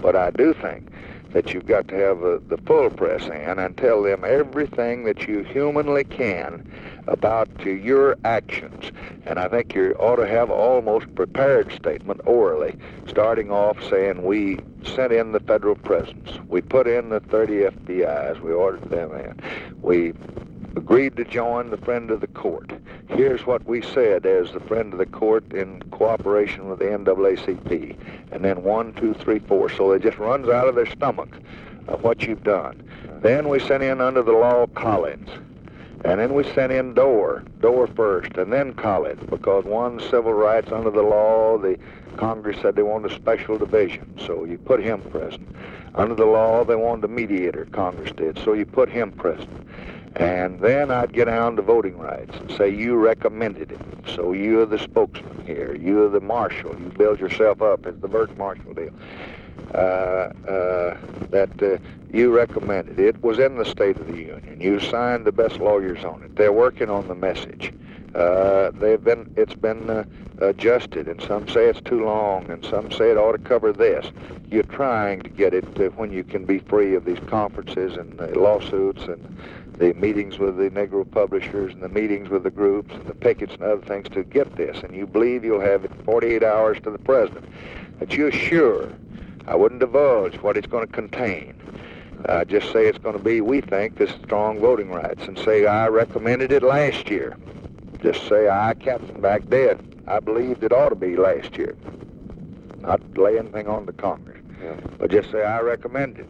But 0.00 0.16
I 0.16 0.30
do 0.30 0.54
think 0.54 0.88
that 1.32 1.52
you've 1.52 1.66
got 1.66 1.88
to 1.88 1.94
have 1.94 2.24
uh, 2.24 2.38
the 2.48 2.58
full 2.66 2.90
press 2.90 3.26
in 3.26 3.58
and 3.58 3.76
tell 3.76 4.02
them 4.02 4.24
everything 4.24 5.04
that 5.04 5.28
you 5.28 5.42
humanly 5.42 6.04
can 6.04 6.70
about 7.06 7.48
your 7.64 8.16
actions. 8.24 8.92
And 9.26 9.38
I 9.38 9.48
think 9.48 9.74
you 9.74 9.94
ought 9.98 10.16
to 10.16 10.26
have 10.26 10.50
almost 10.50 11.14
prepared 11.14 11.72
statement 11.72 12.20
orally, 12.24 12.76
starting 13.06 13.50
off 13.50 13.82
saying 13.88 14.24
we 14.24 14.58
sent 14.84 15.12
in 15.12 15.32
the 15.32 15.40
federal 15.40 15.74
presence, 15.74 16.38
we 16.48 16.60
put 16.60 16.86
in 16.86 17.10
the 17.10 17.20
30 17.20 17.62
FBIs, 17.62 18.40
we 18.40 18.52
ordered 18.52 18.88
them 18.90 19.12
in, 19.12 19.40
we 19.82 20.12
agreed 20.76 21.16
to 21.16 21.24
join 21.24 21.70
the 21.70 21.76
friend 21.76 22.10
of 22.10 22.20
the 22.20 22.26
court. 22.28 22.72
Here's 23.08 23.46
what 23.46 23.64
we 23.66 23.82
said 23.82 24.26
as 24.26 24.52
the 24.52 24.60
friend 24.60 24.92
of 24.92 24.98
the 24.98 25.06
court 25.06 25.52
in 25.52 25.82
cooperation 25.90 26.68
with 26.68 26.78
the 26.78 26.86
NAACP. 26.86 27.96
And 28.32 28.44
then 28.44 28.62
one, 28.62 28.92
two, 28.94 29.14
three, 29.14 29.38
four. 29.38 29.68
So 29.70 29.92
it 29.92 30.02
just 30.02 30.18
runs 30.18 30.48
out 30.48 30.68
of 30.68 30.74
their 30.74 30.86
stomach 30.86 31.30
of 31.88 32.02
what 32.02 32.22
you've 32.22 32.44
done. 32.44 32.82
Then 33.20 33.48
we 33.48 33.58
sent 33.58 33.82
in 33.82 34.00
under 34.00 34.22
the 34.22 34.32
law 34.32 34.66
Collins. 34.68 35.30
And 36.04 36.20
then 36.20 36.34
we 36.34 36.44
sent 36.44 36.70
in 36.70 36.94
Doar, 36.94 37.44
Doar 37.58 37.92
first, 37.96 38.36
and 38.36 38.52
then 38.52 38.72
Collins, 38.74 39.20
because 39.28 39.64
one 39.64 39.98
civil 39.98 40.32
rights 40.32 40.70
under 40.70 40.90
the 40.90 41.02
law, 41.02 41.58
the 41.58 41.76
Congress 42.16 42.56
said 42.62 42.76
they 42.76 42.84
wanted 42.84 43.10
a 43.10 43.14
special 43.16 43.58
division, 43.58 44.14
so 44.24 44.44
you 44.44 44.58
put 44.58 44.80
him 44.80 45.00
present. 45.10 45.48
Under 45.96 46.14
the 46.14 46.24
law, 46.24 46.64
they 46.64 46.76
wanted 46.76 47.04
a 47.04 47.08
mediator, 47.08 47.66
Congress 47.72 48.12
did, 48.12 48.38
so 48.38 48.52
you 48.52 48.64
put 48.64 48.88
him 48.88 49.10
present. 49.10 49.50
And 50.18 50.58
then 50.58 50.90
I'd 50.90 51.12
get 51.12 51.26
down 51.26 51.54
to 51.56 51.62
voting 51.62 51.96
rights 51.96 52.36
and 52.36 52.50
say 52.52 52.68
you 52.68 52.96
recommended 52.96 53.70
it. 53.70 53.80
So 54.14 54.32
you're 54.32 54.66
the 54.66 54.78
spokesman 54.78 55.46
here. 55.46 55.76
You're 55.76 56.08
the 56.08 56.20
marshal. 56.20 56.76
You 56.78 56.86
build 56.86 57.20
yourself 57.20 57.62
up 57.62 57.86
as 57.86 57.96
the 58.00 58.08
Burke 58.08 58.36
Marshall 58.36 58.74
deal. 58.74 58.90
Uh, 59.74 60.32
uh, 60.48 60.96
that 61.30 61.62
uh, 61.62 61.76
you 62.10 62.34
recommended. 62.34 62.98
It 62.98 63.22
was 63.22 63.38
in 63.38 63.56
the 63.56 63.64
State 63.64 63.98
of 63.98 64.06
the 64.06 64.16
Union. 64.16 64.60
You 64.60 64.80
signed 64.80 65.24
the 65.24 65.32
best 65.32 65.58
lawyers 65.58 66.04
on 66.04 66.22
it. 66.22 66.36
They're 66.36 66.52
working 66.52 66.88
on 66.88 67.06
the 67.06 67.14
message. 67.14 67.72
Uh, 68.14 68.70
they've 68.72 69.02
been. 69.02 69.32
It's 69.36 69.54
been 69.54 69.90
uh, 69.90 70.04
adjusted, 70.40 71.06
and 71.06 71.20
some 71.20 71.48
say 71.48 71.66
it's 71.66 71.82
too 71.82 72.02
long, 72.02 72.50
and 72.50 72.64
some 72.64 72.90
say 72.90 73.10
it 73.10 73.18
ought 73.18 73.32
to 73.32 73.38
cover 73.38 73.72
this. 73.72 74.10
You're 74.50 74.62
trying 74.62 75.20
to 75.20 75.28
get 75.28 75.52
it 75.52 75.64
when 75.96 76.12
you 76.12 76.24
can 76.24 76.46
be 76.46 76.60
free 76.60 76.94
of 76.94 77.04
these 77.04 77.20
conferences 77.26 77.96
and 77.96 78.18
the 78.18 78.38
lawsuits 78.38 79.02
and 79.02 79.38
the 79.78 79.94
meetings 79.94 80.38
with 80.38 80.56
the 80.56 80.70
Negro 80.70 81.08
publishers 81.08 81.72
and 81.72 81.82
the 81.82 81.88
meetings 81.88 82.28
with 82.28 82.42
the 82.42 82.50
groups 82.50 82.92
and 82.94 83.06
the 83.06 83.14
pickets 83.14 83.54
and 83.54 83.62
other 83.62 83.82
things 83.82 84.08
to 84.10 84.24
get 84.24 84.56
this. 84.56 84.76
And 84.82 84.94
you 84.94 85.06
believe 85.06 85.44
you'll 85.44 85.60
have 85.60 85.84
it 85.84 85.92
48 86.04 86.42
hours 86.42 86.78
to 86.82 86.90
the 86.90 86.98
president. 86.98 87.46
That 88.00 88.12
you're 88.12 88.32
sure. 88.32 88.92
I 89.46 89.54
wouldn't 89.54 89.80
divulge 89.80 90.36
what 90.42 90.56
it's 90.56 90.66
going 90.66 90.86
to 90.86 90.92
contain. 90.92 91.54
Uh, 92.28 92.44
just 92.44 92.72
say 92.72 92.86
it's 92.86 92.98
going 92.98 93.16
to 93.16 93.22
be, 93.22 93.40
we 93.40 93.60
think, 93.60 93.96
this 93.96 94.10
strong 94.24 94.58
voting 94.58 94.90
rights, 94.90 95.22
and 95.28 95.38
say 95.38 95.66
I 95.66 95.86
recommended 95.86 96.50
it 96.50 96.62
last 96.64 97.08
year. 97.08 97.36
Just 98.02 98.26
say 98.28 98.48
I, 98.48 98.74
Katzenbach 98.74 99.48
dead. 99.48 99.80
I 100.08 100.18
believed 100.20 100.64
it 100.64 100.72
ought 100.72 100.88
to 100.88 100.94
be 100.96 101.16
last 101.16 101.56
year. 101.56 101.76
Not 102.80 103.00
lay 103.16 103.38
anything 103.38 103.68
on 103.68 103.86
the 103.86 103.92
Congress, 103.92 104.38
Yeah. 104.62 104.74
but 104.98 105.10
just 105.10 105.30
say 105.30 105.44
I 105.44 105.60
recommended. 105.60 106.26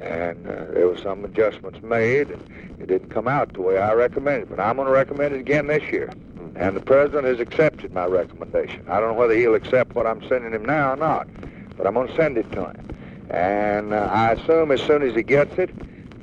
And 0.00 0.46
uh, 0.46 0.64
there 0.72 0.88
was 0.88 1.00
some 1.02 1.24
adjustments 1.24 1.82
made, 1.82 2.30
and 2.30 2.42
it 2.80 2.86
didn't 2.86 3.10
come 3.10 3.28
out 3.28 3.52
the 3.52 3.60
way 3.60 3.78
I 3.78 3.92
recommended. 3.92 4.48
But 4.48 4.60
I'm 4.60 4.76
going 4.76 4.86
to 4.86 4.92
recommend 4.92 5.34
it 5.34 5.40
again 5.40 5.66
this 5.66 5.82
year. 5.92 6.10
And 6.56 6.76
the 6.76 6.80
president 6.80 7.24
has 7.24 7.38
accepted 7.38 7.92
my 7.92 8.06
recommendation. 8.06 8.84
I 8.88 9.00
don't 9.00 9.10
know 9.10 9.18
whether 9.18 9.34
he'll 9.34 9.54
accept 9.54 9.94
what 9.94 10.06
I'm 10.06 10.26
sending 10.28 10.52
him 10.52 10.64
now 10.64 10.92
or 10.92 10.96
not, 10.96 11.28
but 11.76 11.86
I'm 11.86 11.94
going 11.94 12.08
to 12.08 12.16
send 12.16 12.38
it 12.38 12.50
to 12.52 12.66
him. 12.66 12.88
And 13.30 13.94
uh, 13.94 14.08
I 14.10 14.32
assume 14.32 14.72
as 14.72 14.80
soon 14.82 15.02
as 15.02 15.14
he 15.14 15.22
gets 15.22 15.56
it, 15.58 15.70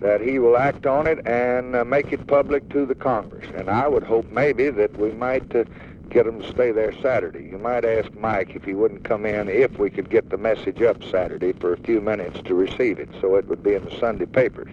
that 0.02 0.22
he 0.22 0.38
will 0.40 0.58
act 0.58 0.86
on 0.86 1.08
it 1.08 1.26
and 1.26 1.76
uh, 1.76 1.84
make 1.84 2.12
it 2.14 2.28
public 2.28 2.68
to 2.70 2.86
the 2.86 2.96
Congress. 2.96 3.48
And 3.56 3.70
I 3.70 3.88
would 3.88 4.04
hope 4.04 4.30
maybe 4.32 4.70
that 4.70 4.96
we 4.98 5.12
might 5.12 5.56
uh, 5.56 5.64
get 6.10 6.26
him 6.26 6.42
to 6.42 6.48
stay 6.50 6.72
there 6.72 6.94
Saturday. 7.02 7.50
You 7.52 7.58
might 7.58 7.86
ask 7.86 8.14
Mike 8.16 8.56
if 8.56 8.64
he 8.64 8.74
wouldn't 8.74 9.04
come 9.04 9.26
in 9.26 9.50
if 9.50 9.78
we 9.78 9.90
could 9.90 10.10
get 10.10 10.30
the 10.30 10.38
message 10.38 10.82
up 10.82 11.04
Saturday 11.04 11.54
for 11.54 11.74
a 11.74 11.78
few 11.78 12.02
minutes 12.02 12.40
to 12.46 12.56
receive 12.56 13.00
it, 13.00 13.10
so 13.22 13.36
it 13.36 13.48
would 13.48 13.64
be 13.64 13.74
in 13.74 13.84
the 13.86 13.98
Sunday 14.00 14.26
papers. 14.26 14.70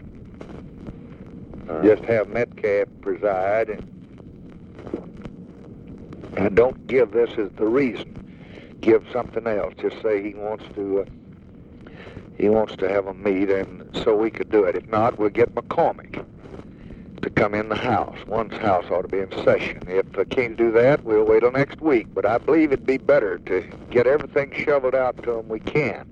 Just 1.82 2.04
have 2.04 2.28
Metcalf 2.28 2.88
preside 3.00 3.70
and, 3.70 3.82
and 6.36 6.54
don't 6.54 6.86
give 6.86 7.12
this 7.12 7.30
as 7.38 7.50
the 7.56 7.66
reason. 7.66 8.78
Give 8.80 9.04
something 9.12 9.46
else. 9.46 9.74
Just 9.80 10.00
say 10.02 10.22
he 10.22 10.34
wants 10.34 10.64
to. 10.74 11.00
Uh, 11.00 11.04
he 12.36 12.48
wants 12.48 12.76
to 12.76 12.88
have 12.88 13.06
a 13.06 13.14
meet, 13.14 13.48
and 13.48 13.88
so 14.02 14.16
we 14.16 14.30
could 14.30 14.50
do 14.50 14.64
it. 14.64 14.74
If 14.74 14.88
not, 14.88 15.18
we'll 15.18 15.30
get 15.30 15.54
McCormack 15.54 16.24
to 17.24 17.30
come 17.30 17.54
in 17.54 17.70
the 17.70 17.74
House. 17.74 18.18
One's 18.26 18.56
House 18.58 18.84
ought 18.90 19.02
to 19.02 19.08
be 19.08 19.18
in 19.18 19.30
session. 19.44 19.82
If 19.88 20.12
they 20.12 20.26
can't 20.26 20.56
do 20.56 20.70
that, 20.72 21.04
we'll 21.04 21.24
wait 21.24 21.40
till 21.40 21.52
next 21.52 21.80
week. 21.80 22.06
But 22.12 22.26
I 22.26 22.36
believe 22.36 22.70
it'd 22.70 22.86
be 22.86 22.98
better 22.98 23.38
to 23.38 23.62
get 23.90 24.06
everything 24.06 24.52
shoveled 24.54 24.94
out 24.94 25.16
to 25.22 25.32
them 25.32 25.48
we 25.48 25.60
can. 25.60 26.06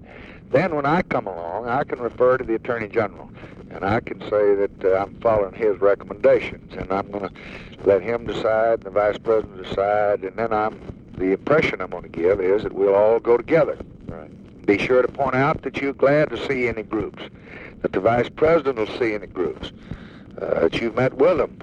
Then 0.50 0.74
when 0.74 0.86
I 0.86 1.02
come 1.02 1.26
along, 1.26 1.68
I 1.68 1.84
can 1.84 1.98
refer 1.98 2.38
to 2.38 2.44
the 2.44 2.54
Attorney 2.54 2.88
General, 2.88 3.30
and 3.70 3.84
I 3.84 4.00
can 4.00 4.20
say 4.22 4.54
that 4.54 4.84
uh, 4.84 5.02
I'm 5.02 5.14
following 5.20 5.54
his 5.54 5.78
recommendations, 5.80 6.72
and 6.74 6.90
I'm 6.90 7.10
going 7.10 7.28
to 7.28 7.34
let 7.84 8.02
him 8.02 8.26
decide, 8.26 8.78
and 8.78 8.82
the 8.84 8.90
Vice 8.90 9.18
President 9.18 9.62
decide, 9.62 10.24
and 10.24 10.36
then 10.36 10.52
I'm 10.52 10.80
the 11.18 11.32
impression 11.32 11.82
I'm 11.82 11.90
going 11.90 12.04
to 12.04 12.08
give 12.08 12.40
is 12.40 12.62
that 12.62 12.72
we'll 12.72 12.94
all 12.94 13.20
go 13.20 13.36
together. 13.36 13.76
Right. 14.06 14.66
Be 14.66 14.78
sure 14.78 15.02
to 15.02 15.08
point 15.08 15.34
out 15.34 15.62
that 15.62 15.76
you're 15.76 15.92
glad 15.92 16.30
to 16.30 16.46
see 16.46 16.68
any 16.68 16.82
groups, 16.82 17.22
that 17.82 17.92
the 17.92 18.00
Vice 18.00 18.30
President 18.30 18.76
will 18.76 18.98
see 18.98 19.14
any 19.14 19.26
groups, 19.26 19.72
that 20.36 20.80
you've 20.80 20.94
met 20.96 21.14
with 21.14 21.38
them, 21.38 21.56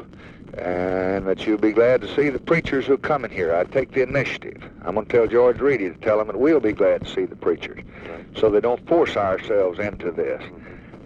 and 0.58 1.26
that 1.28 1.46
you'll 1.46 1.58
be 1.58 1.72
glad 1.72 2.02
to 2.02 2.16
see 2.16 2.30
the 2.30 2.40
preachers 2.40 2.86
who 2.86 2.98
come 2.98 3.24
in 3.26 3.32
here. 3.32 3.54
I 3.56 3.64
take 3.66 3.92
the 3.92 4.02
initiative. 4.02 4.62
I'm 4.84 4.96
going 4.96 5.06
to 5.06 5.12
tell 5.12 5.28
George 5.28 5.60
Reedy 5.60 5.90
to 5.90 5.96
tell 5.96 6.18
them 6.18 6.28
that 6.28 6.40
we'll 6.40 6.60
be 6.60 6.74
glad 6.74 7.06
to 7.06 7.10
see 7.14 7.26
the 7.26 7.36
preachers, 7.36 7.80
Right. 8.10 8.26
so 8.38 8.50
they 8.50 8.60
don't 8.62 8.86
force 8.88 9.16
ourselves 9.18 9.80
into 9.80 10.12
this. 10.12 10.42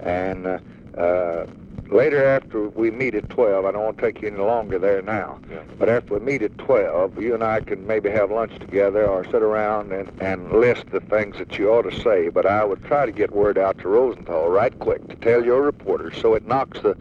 And 0.01 0.45
uh, 0.47 0.59
uh, 0.97 1.45
later, 1.89 2.25
after 2.25 2.69
we 2.69 2.91
meet 2.91 3.15
at 3.15 3.29
12, 3.29 3.65
I 3.65 3.71
don't 3.71 3.83
want 3.83 3.97
to 3.97 4.03
take 4.05 4.21
you 4.21 4.27
any 4.29 4.37
longer 4.37 4.79
there 4.79 5.01
now, 5.01 5.39
Yeah. 5.49 5.59
but 5.77 5.89
after 5.89 6.15
we 6.15 6.19
meet 6.19 6.41
at 6.41 6.57
12, 6.57 7.21
you 7.21 7.33
and 7.33 7.43
I 7.43 7.59
can 7.61 7.85
maybe 7.85 8.09
have 8.09 8.31
lunch 8.31 8.57
together 8.59 9.05
or 9.07 9.23
sit 9.25 9.35
around 9.43 9.91
and, 9.91 10.09
and 10.21 10.51
list 10.51 10.85
the 10.91 10.99
things 11.01 11.37
that 11.37 11.57
you 11.57 11.69
ought 11.71 11.83
to 11.89 11.99
say. 12.01 12.29
But 12.29 12.45
I 12.45 12.63
would 12.65 12.83
try 12.85 13.05
to 13.05 13.11
get 13.11 13.31
word 13.31 13.57
out 13.57 13.77
to 13.79 13.87
Rosenthal 13.89 14.49
right 14.49 14.77
quick 14.79 15.07
to 15.09 15.15
tell 15.15 15.43
your 15.43 15.61
reporters 15.61 16.17
so 16.21 16.33
it 16.33 16.45
knocks 16.47 16.79
the, 16.81 16.95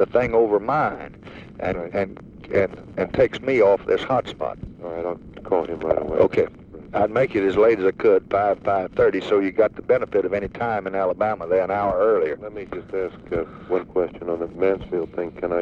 the 0.00 0.06
thing 0.06 0.34
over 0.34 0.58
mine 0.58 1.14
and, 1.60 1.76
Right. 1.76 1.94
and, 1.94 2.18
and, 2.52 2.94
and 2.96 3.12
takes 3.12 3.40
me 3.42 3.60
off 3.62 3.84
this 3.86 4.02
hot 4.02 4.26
spot. 4.26 4.58
All 4.82 4.90
right, 4.90 5.04
I'll 5.04 5.20
call 5.42 5.66
him 5.66 5.78
right 5.80 6.00
away. 6.00 6.18
Okay. 6.18 6.46
I'd 6.94 7.10
make 7.10 7.36
it 7.36 7.44
as 7.46 7.56
late 7.56 7.78
as 7.78 7.84
I 7.84 7.90
could, 7.92 8.24
5, 8.30 8.62
5.30, 8.64 9.28
so 9.28 9.38
you 9.38 9.52
got 9.52 9.76
the 9.76 9.82
benefit 9.82 10.24
of 10.24 10.32
any 10.32 10.48
time 10.48 10.86
in 10.88 10.94
Alabama 10.96 11.46
there 11.46 11.62
an 11.62 11.70
hour 11.70 11.96
earlier. 11.96 12.36
Let 12.40 12.52
me 12.54 12.66
just 12.74 12.92
ask 12.94 13.14
uh, 13.32 13.44
one 13.68 13.84
question 13.84 14.28
on 14.28 14.40
the 14.40 14.48
Mansfield 14.48 15.12
thing. 15.14 15.30
Can 15.32 15.52
I? 15.52 15.60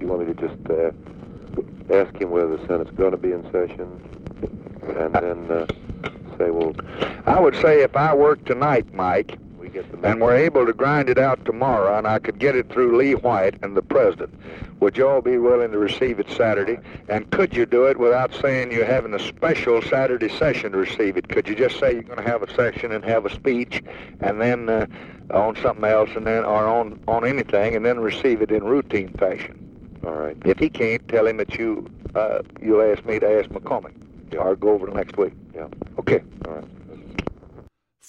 You 0.00 0.06
want 0.06 0.26
me 0.26 0.32
to 0.32 0.48
just 0.48 0.70
uh, 0.70 0.92
ask 1.94 2.16
him 2.18 2.30
whether 2.30 2.56
the 2.56 2.66
Senate's 2.66 2.90
going 2.92 3.10
to 3.10 3.18
be 3.18 3.32
in 3.32 3.42
session, 3.52 4.00
and 4.96 5.12
then 5.14 5.50
uh, 5.50 5.66
say, 6.38 6.50
well, 6.50 6.72
I 7.26 7.38
would 7.38 7.56
say 7.56 7.82
if 7.82 7.94
I 7.94 8.14
work 8.14 8.42
tonight, 8.46 8.94
Mike, 8.94 9.36
get 9.72 9.90
the 9.90 10.08
and 10.08 10.20
we're 10.20 10.36
able 10.36 10.66
to 10.66 10.72
grind 10.72 11.08
it 11.08 11.18
out 11.18 11.44
tomorrow, 11.44 11.96
and 11.96 12.06
I 12.06 12.18
could 12.18 12.38
get 12.38 12.54
it 12.54 12.68
through 12.68 12.96
Lee 12.96 13.14
White 13.14 13.54
and 13.62 13.76
the 13.76 13.82
president, 13.82 14.34
would 14.80 14.96
you 14.96 15.08
all 15.08 15.20
be 15.20 15.38
willing 15.38 15.72
to 15.72 15.78
receive 15.78 16.20
it 16.20 16.30
Saturday? 16.30 16.78
And 17.08 17.30
could 17.30 17.54
you 17.54 17.66
do 17.66 17.86
it 17.86 17.98
without 17.98 18.34
saying 18.34 18.72
you're 18.72 18.84
having 18.84 19.14
a 19.14 19.18
special 19.18 19.80
Saturday 19.82 20.28
session 20.28 20.72
to 20.72 20.78
receive 20.78 21.16
it? 21.16 21.28
Could 21.28 21.48
you 21.48 21.54
just 21.54 21.78
say 21.78 21.94
you're 21.94 22.02
going 22.02 22.22
to 22.22 22.28
have 22.28 22.42
a 22.42 22.54
session 22.54 22.92
and 22.92 23.04
have 23.04 23.26
a 23.26 23.30
speech, 23.30 23.82
and 24.20 24.40
then 24.40 24.68
uh, 24.68 24.86
on 25.30 25.56
something 25.56 25.84
else, 25.84 26.10
and 26.16 26.26
then 26.26 26.44
or 26.44 26.66
on 26.66 27.00
on 27.08 27.26
anything, 27.26 27.74
and 27.74 27.84
then 27.84 28.00
receive 28.00 28.42
it 28.42 28.50
in 28.50 28.64
routine 28.64 29.12
fashion? 29.14 29.58
All 30.04 30.14
right. 30.14 30.36
If 30.44 30.58
he 30.58 30.68
can't, 30.68 31.06
tell 31.08 31.26
him 31.26 31.36
that 31.36 31.54
you 31.54 31.88
uh, 32.14 32.42
you'll 32.60 32.82
ask 32.82 33.04
me 33.04 33.18
to 33.18 33.38
ask 33.38 33.48
McCormack, 33.50 33.94
yeah. 34.32 34.40
or 34.40 34.56
go 34.56 34.70
over 34.70 34.88
next 34.88 35.16
week. 35.16 35.32
Yeah. 35.54 35.68
Okay. 35.98 36.22
All 36.46 36.54
right. 36.54 36.64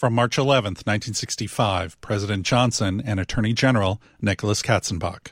From 0.04 0.16
March 0.16 0.38
11, 0.38 0.72
1965, 0.84 2.02
President 2.02 2.46
Johnson 2.46 3.02
and 3.06 3.22
Attorney 3.22 3.54
General 3.54 4.02
Nicholas 4.20 4.62
Katzenbach. 4.62 5.32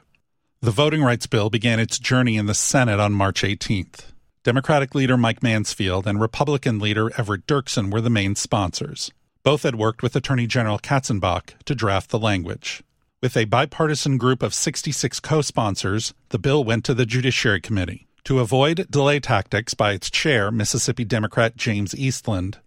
The 0.61 0.71
voting 0.71 1.03
rights 1.03 1.27
bill 1.27 1.49
began 1.49 1.77
its 1.77 1.99
journey 1.99 2.37
in 2.37 2.45
the 2.45 2.53
Senate 2.53 2.97
on 2.97 3.11
March 3.11 3.41
18th. 3.41 4.13
Democratic 4.45 4.95
leader 4.95 5.17
Mike 5.17 5.43
Mansfield 5.43 6.07
and 6.07 6.21
Republican 6.21 6.79
leader 6.79 7.11
Everett 7.19 7.45
Dirksen 7.47 7.91
were 7.91 7.99
the 7.99 8.09
main 8.09 8.35
sponsors. 8.35 9.11
Both 9.43 9.63
had 9.63 9.75
worked 9.75 10.01
with 10.01 10.15
Attorney 10.15 10.47
General 10.47 10.79
Katzenbach 10.79 11.61
to 11.65 11.75
draft 11.75 12.09
the 12.09 12.17
language. 12.17 12.81
With 13.21 13.35
a 13.35 13.43
bipartisan 13.43 14.17
group 14.17 14.41
of 14.41 14.53
66 14.53 15.19
co 15.19 15.41
sponsors, 15.41 16.13
the 16.29 16.39
bill 16.39 16.63
went 16.63 16.85
to 16.85 16.93
the 16.93 17.05
Judiciary 17.05 17.59
Committee. 17.59 18.07
To 18.23 18.39
avoid 18.39 18.89
delay 18.89 19.19
tactics 19.19 19.73
by 19.73 19.91
its 19.91 20.09
chair, 20.09 20.49
Mississippi 20.49 21.03
Democrat 21.03 21.57
James 21.57 21.93
Eastland, 21.93 22.59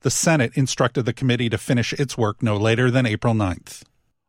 the 0.00 0.10
Senate 0.10 0.52
instructed 0.54 1.04
the 1.04 1.12
committee 1.12 1.48
to 1.48 1.58
finish 1.58 1.92
its 1.92 2.16
work 2.18 2.42
no 2.42 2.56
later 2.56 2.90
than 2.90 3.06
April 3.06 3.34
9th. 3.34 3.82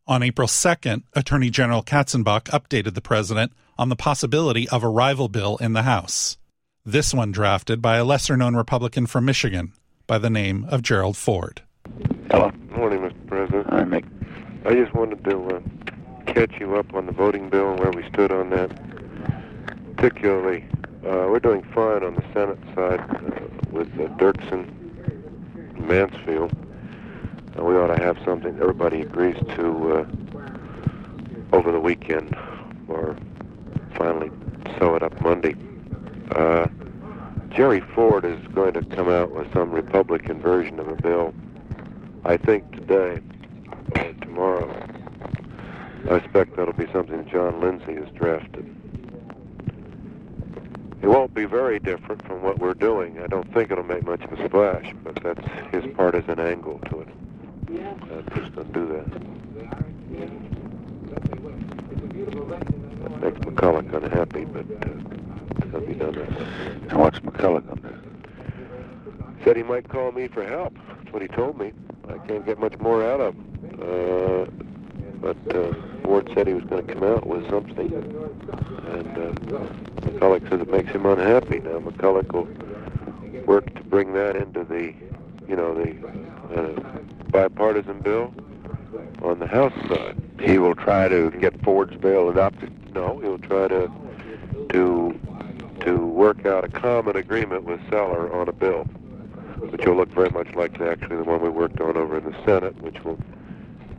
On 0.06 0.22
April 0.22 0.48
2nd, 0.48 1.02
Attorney 1.14 1.50
General 1.50 1.82
Katzenbach 1.82 2.44
updated 2.44 2.94
the 2.94 3.00
president 3.00 3.52
on 3.76 3.88
the 3.88 3.96
possibility 3.96 4.68
of 4.70 4.82
a 4.82 4.88
rival 4.88 5.28
bill 5.28 5.56
in 5.58 5.74
the 5.74 5.82
House. 5.82 6.38
This 6.84 7.12
one 7.12 7.30
drafted 7.30 7.82
by 7.82 7.96
a 7.98 8.04
lesser 8.04 8.36
known 8.36 8.56
Republican 8.56 9.06
from 9.06 9.26
Michigan 9.26 9.72
by 10.06 10.16
the 10.16 10.30
name 10.30 10.64
of 10.70 10.82
Gerald 10.82 11.16
Ford. 11.16 11.62
Hello. 12.30 12.50
Morning, 12.70 13.00
Mr. 13.00 13.26
President. 13.26 13.66
Hi, 13.68 13.82
Mick. 13.82 14.06
I 14.64 14.74
just 14.74 14.94
wanted 14.94 15.22
to 15.24 15.56
uh, 15.56 15.60
catch 16.26 16.58
you 16.58 16.76
up 16.76 16.94
on 16.94 17.06
the 17.06 17.12
voting 17.12 17.50
bill 17.50 17.70
and 17.70 17.80
where 17.80 17.90
we 17.90 18.08
stood 18.08 18.32
on 18.32 18.50
that. 18.50 18.70
Particularly, 19.96 20.64
uh, 21.04 21.28
we're 21.28 21.40
doing 21.40 21.62
fine 21.74 22.02
on 22.04 22.14
the 22.14 22.24
Senate 22.32 22.58
side 22.74 23.00
uh, 23.00 23.46
with 23.70 23.88
uh, 23.94 24.08
Dirksen 24.16 24.70
and 24.70 24.87
Mansfield. 25.88 26.52
Uh, 27.58 27.64
we 27.64 27.74
ought 27.74 27.94
to 27.94 28.02
have 28.02 28.18
something 28.24 28.54
everybody 28.60 29.00
agrees 29.00 29.38
to 29.56 29.92
uh, 29.92 31.56
over 31.56 31.72
the 31.72 31.80
weekend 31.80 32.36
or 32.88 33.16
finally 33.96 34.30
sew 34.78 34.94
it 34.94 35.02
up 35.02 35.18
Monday. 35.22 35.56
Uh, 36.32 36.66
Jerry 37.48 37.80
Ford 37.80 38.26
is 38.26 38.38
going 38.48 38.74
to 38.74 38.84
come 38.84 39.08
out 39.08 39.32
with 39.32 39.50
some 39.54 39.70
Republican 39.70 40.40
version 40.40 40.78
of 40.78 40.88
a 40.88 40.94
bill, 40.94 41.34
I 42.24 42.36
think 42.36 42.70
today 42.72 43.20
or 43.96 44.12
tomorrow. 44.20 44.86
I 46.10 46.16
expect 46.16 46.56
that'll 46.56 46.74
be 46.74 46.86
something 46.92 47.26
John 47.28 47.60
Lindsay 47.60 47.94
has 47.94 48.08
drafted. 48.14 48.77
It 51.38 51.42
won't 51.42 51.52
be 51.52 51.56
very 51.56 51.78
different 51.78 52.26
from 52.26 52.42
what 52.42 52.58
we're 52.58 52.74
doing. 52.74 53.20
I 53.20 53.28
don't 53.28 53.54
think 53.54 53.70
it'll 53.70 53.84
make 53.84 54.04
much 54.04 54.24
of 54.24 54.32
a 54.32 54.48
splash, 54.48 54.92
but 55.04 55.22
that's 55.22 55.46
his 55.72 55.84
partisan 55.94 56.40
angle 56.40 56.80
to 56.90 57.02
it. 57.02 57.08
I'm 57.68 58.26
just 58.34 58.52
going 58.56 58.66
to 58.66 58.72
do 58.72 58.86
that. 58.88 59.12
That 63.04 63.20
makes 63.20 63.38
McCulloch 63.38 63.94
unhappy, 63.94 64.46
but 64.46 64.66
uh, 64.68 65.68
it'll 65.68 65.80
be 65.80 65.94
done 65.94 66.14
that. 66.14 66.28
And 66.90 66.98
what's 66.98 67.20
McCulloch 67.20 67.64
going 67.66 67.82
to 67.82 67.88
do? 67.88 69.44
Said 69.44 69.56
he 69.56 69.62
might 69.62 69.88
call 69.88 70.10
me 70.10 70.26
for 70.26 70.44
help. 70.44 70.74
That's 70.88 71.12
what 71.12 71.22
he 71.22 71.28
told 71.28 71.56
me. 71.56 71.72
I 72.08 72.18
can't 72.26 72.44
get 72.46 72.58
much 72.58 72.76
more 72.80 73.04
out 73.04 73.20
of 73.20 73.36
him. 73.36 73.44
Uh, 73.80 74.46
but 75.20 75.36
uh, 75.54 75.72
Ford 76.08 76.30
said 76.34 76.46
he 76.46 76.54
was 76.54 76.64
going 76.64 76.86
to 76.86 76.94
come 76.94 77.04
out 77.04 77.26
with 77.26 77.46
something. 77.50 77.92
And 77.92 79.18
uh, 79.18 79.32
McCulloch 80.00 80.48
says 80.48 80.62
it 80.62 80.70
makes 80.70 80.90
him 80.90 81.04
unhappy. 81.04 81.60
Now 81.60 81.80
McCulloch 81.80 82.32
will 82.32 82.48
work 83.44 83.74
to 83.74 83.82
bring 83.82 84.14
that 84.14 84.34
into 84.34 84.64
the, 84.64 84.94
you 85.46 85.54
know, 85.54 85.74
the 85.74 85.92
uh, 86.58 86.80
bipartisan 87.28 88.00
bill 88.00 88.32
on 89.20 89.38
the 89.38 89.46
House 89.46 89.74
side. 89.86 90.16
He 90.40 90.56
will 90.56 90.74
try 90.74 91.08
to 91.08 91.30
get 91.30 91.62
Ford's 91.62 91.94
bill 91.98 92.30
adopted. 92.30 92.72
No, 92.94 93.18
he'll 93.18 93.38
try 93.38 93.68
to 93.68 93.92
to 94.70 95.20
to 95.80 96.06
work 96.06 96.46
out 96.46 96.64
a 96.64 96.68
common 96.68 97.16
agreement 97.16 97.64
with 97.64 97.80
Celler 97.90 98.32
on 98.32 98.48
a 98.48 98.52
bill, 98.52 98.84
which 99.58 99.84
will 99.84 99.96
look 99.96 100.08
very 100.08 100.30
much 100.30 100.54
like 100.54 100.80
actually 100.80 101.16
the 101.16 101.24
one 101.24 101.42
we 101.42 101.50
worked 101.50 101.82
on 101.82 101.98
over 101.98 102.16
in 102.16 102.24
the 102.24 102.44
Senate, 102.46 102.80
which 102.80 103.04
will 103.04 103.18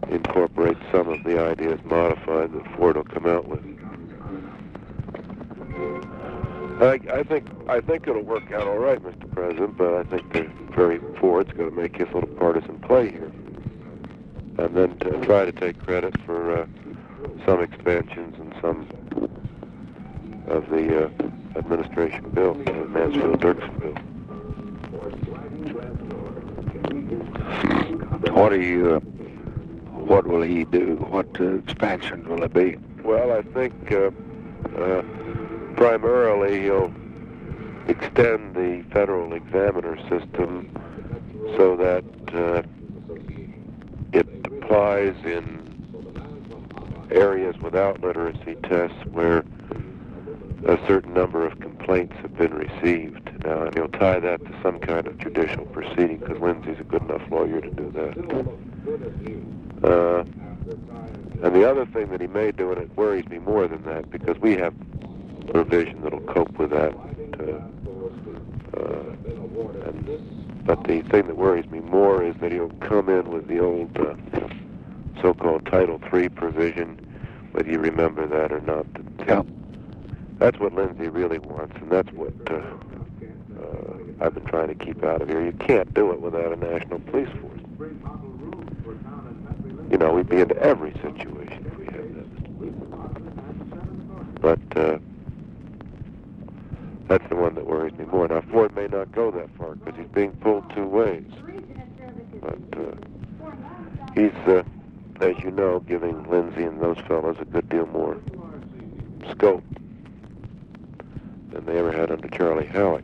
incorporate 0.09 0.77
some 0.91 1.07
of 1.09 1.23
the 1.23 1.39
ideas 1.43 1.79
modified 1.85 2.51
that 2.53 2.75
Ford 2.75 2.95
will 2.97 3.03
come 3.03 3.25
out 3.25 3.47
with. 3.47 3.63
I, 6.81 6.99
I 7.13 7.23
think 7.23 7.45
I 7.67 7.81
think 7.81 8.07
it'll 8.07 8.21
work 8.23 8.51
out 8.51 8.67
all 8.67 8.77
right, 8.77 8.99
Mr. 9.03 9.29
President, 9.31 9.77
but 9.77 9.93
I 9.93 10.03
think 10.03 10.31
that 10.33 10.47
very 10.73 10.99
Ford's 11.19 11.51
going 11.51 11.69
to 11.69 11.75
make 11.75 11.97
his 11.97 12.07
little 12.13 12.29
partisan 12.37 12.79
play 12.79 13.11
here. 13.11 13.31
and 14.57 14.75
then 14.75 14.97
to 14.99 15.11
try 15.25 15.45
to 15.45 15.51
take 15.51 15.77
credit 15.85 16.15
for 16.25 16.61
uh, 16.61 16.65
some 17.45 17.61
expansions 17.61 18.35
and 18.39 18.53
some 18.61 18.87
of 20.47 20.69
the 20.69 21.05
uh, 21.05 21.09
administration 21.57 22.29
bill, 22.31 22.53
the 22.55 22.73
Mansfield-Dirksen 22.87 23.79
bill. 23.79 23.95
What 28.33 28.49
do 28.49 28.61
you? 28.61 28.95
Uh, 28.95 28.99
what 30.09 30.25
will 30.25 30.41
he 30.41 30.65
do? 30.65 30.95
What 31.09 31.39
uh, 31.39 31.57
expansions 31.57 32.27
will 32.27 32.43
it 32.43 32.51
be? 32.51 32.77
Well, 33.03 33.31
I 33.31 33.43
think 33.43 33.91
uh, 33.91 34.09
uh, 34.75 35.03
primarily 35.75 36.63
he'll 36.63 36.91
extend 37.87 38.55
the 38.55 38.83
federal 38.91 39.33
examiner 39.33 39.97
system 40.09 40.71
so 41.55 41.75
that 41.77 42.03
uh, 42.33 42.63
it 44.11 44.27
applies 44.45 45.15
in 45.23 45.59
areas 47.11 47.55
without 47.59 48.01
literacy 48.01 48.55
tests 48.63 48.97
where 49.11 49.43
a 50.65 50.77
certain 50.87 51.13
number 51.13 51.45
of 51.45 51.59
complaints 51.59 52.15
have 52.21 52.35
been 52.35 52.53
received. 52.53 53.29
Now, 53.45 53.63
and 53.63 53.75
he'll 53.75 53.87
tie 53.87 54.19
that 54.19 54.43
to 54.43 54.59
some 54.63 54.79
kind 54.79 55.07
of 55.07 55.17
judicial 55.19 55.65
proceeding 55.67 56.17
because 56.17 56.39
Lindsay's 56.39 56.79
a 56.79 56.83
good 56.83 57.03
enough 57.03 57.21
lawyer 57.29 57.61
to 57.61 57.69
do 57.69 57.91
that. 57.91 59.38
Uh, 59.83 60.23
and 61.41 61.55
the 61.55 61.69
other 61.69 61.85
thing 61.85 62.09
that 62.09 62.19
he 62.19 62.27
may 62.27 62.51
do, 62.51 62.71
and 62.71 62.81
it 62.81 62.95
worries 62.97 63.27
me 63.29 63.39
more 63.39 63.67
than 63.67 63.83
that, 63.83 64.09
because 64.11 64.37
we 64.39 64.57
have 64.57 64.73
provision 65.51 66.01
that'll 66.01 66.19
cope 66.21 66.57
with 66.57 66.69
that. 66.71 66.93
Uh, 67.39 67.59
uh, 68.77 69.15
and, 69.85 70.65
but 70.65 70.83
the 70.83 71.01
thing 71.03 71.27
that 71.27 71.37
worries 71.37 71.69
me 71.71 71.79
more 71.79 72.23
is 72.23 72.35
that 72.41 72.51
he'll 72.51 72.69
come 72.81 73.09
in 73.09 73.31
with 73.31 73.47
the 73.47 73.59
old 73.59 73.97
uh, 73.97 74.13
so-called 75.21 75.65
Title 75.65 75.99
III 76.13 76.29
provision, 76.29 76.97
whether 77.51 77.71
you 77.71 77.79
remember 77.79 78.27
that 78.27 78.51
or 78.51 78.61
not. 78.61 78.85
Yeah. 79.27 79.43
That's 80.37 80.59
what 80.59 80.73
Lindsay 80.73 81.07
really 81.09 81.39
wants, 81.39 81.75
and 81.81 81.89
that's 81.89 82.11
what 82.13 82.33
uh, 82.49 82.55
uh, 82.55 83.93
I've 84.21 84.33
been 84.33 84.45
trying 84.45 84.67
to 84.69 84.75
keep 84.75 85.03
out 85.03 85.21
of 85.21 85.27
here. 85.27 85.43
You 85.43 85.51
can't 85.53 85.93
do 85.93 86.11
it 86.11 86.21
without 86.21 86.53
a 86.53 86.55
national 86.55 86.99
police 86.99 87.29
force. 87.41 87.59
You 89.91 89.97
know, 89.97 90.13
we'd 90.13 90.29
be 90.29 90.39
in 90.39 90.55
every 90.57 90.93
situation 91.01 91.65
if 91.65 91.77
we 91.77 91.85
had 91.85 92.15
that. 92.15 92.29
But 94.41 94.77
uh, 94.77 94.99
that's 97.07 97.27
the 97.27 97.35
one 97.35 97.55
that 97.55 97.65
worries 97.65 97.93
me 97.97 98.05
more. 98.05 98.27
Now, 98.27 98.41
Ford 98.41 98.75
may 98.75 98.87
not 98.87 99.11
go 99.11 99.31
that 99.31 99.49
far 99.57 99.75
because 99.75 99.99
he's 99.99 100.07
being 100.09 100.31
pulled 100.37 100.69
two 100.75 100.85
ways. 100.85 101.25
But 102.41 102.59
uh, 102.77 102.95
he's, 104.15 104.31
uh, 104.47 104.63
as 105.21 105.35
you 105.43 105.51
know, 105.51 105.79
giving 105.81 106.23
Lindsay 106.29 106.63
and 106.63 106.79
those 106.81 106.99
fellows 107.07 107.37
a 107.39 107.45
good 107.45 107.67
deal 107.67 107.87
more 107.87 108.17
scope 109.31 109.63
than 111.51 111.65
they 111.65 111.77
ever 111.77 111.91
had 111.91 112.11
under 112.11 112.27
Charlie 112.29 112.67
Halleck. 112.67 113.03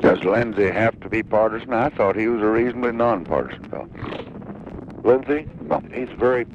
Does 0.00 0.24
Lindsay 0.24 0.70
have 0.70 0.98
to 1.00 1.08
be 1.08 1.22
partisan? 1.22 1.72
I 1.72 1.88
thought 1.90 2.16
he 2.16 2.26
was 2.28 2.42
a 2.42 2.46
reasonably 2.46 2.92
nonpartisan 2.92 3.64
fellow. 3.64 3.88
Lindsay, 5.04 5.48
Well, 5.62 5.82
he's 5.92 6.08
very, 6.10 6.46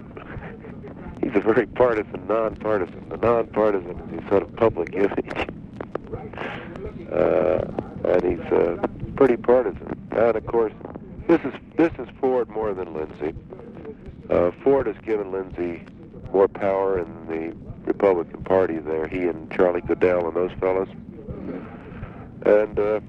he's 1.21 1.35
a 1.35 1.39
very 1.39 1.65
partisan, 1.67 2.25
nonpartisan. 2.27 3.07
The 3.09 3.17
nonpartisan 3.17 3.99
is 3.99 4.19
his 4.19 4.29
sort 4.29 4.43
of 4.43 4.55
public 4.55 4.93
image, 4.93 5.49
uh, 7.11 7.65
and 8.05 8.23
he's 8.23 8.51
uh, 8.51 8.77
pretty 9.15 9.37
partisan. 9.37 10.07
And 10.11 10.35
of 10.35 10.45
course, 10.47 10.73
this 11.27 11.41
is 11.41 11.53
this 11.75 11.91
is 11.99 12.07
Ford 12.19 12.49
more 12.49 12.73
than 12.73 12.93
Lindsay. 12.93 13.33
Uh, 14.29 14.51
Ford 14.63 14.87
has 14.87 14.97
given 15.05 15.31
Lindsay 15.31 15.83
more 16.31 16.47
power 16.47 16.99
in 16.99 17.27
the 17.27 17.55
Republican 17.85 18.43
Party 18.43 18.79
there. 18.79 19.07
He 19.07 19.23
and 19.27 19.51
Charlie 19.51 19.81
Goodell 19.81 20.27
and 20.27 20.35
those 20.35 20.51
fellows, 20.59 20.89
and 22.45 22.79
uh, 22.79 22.99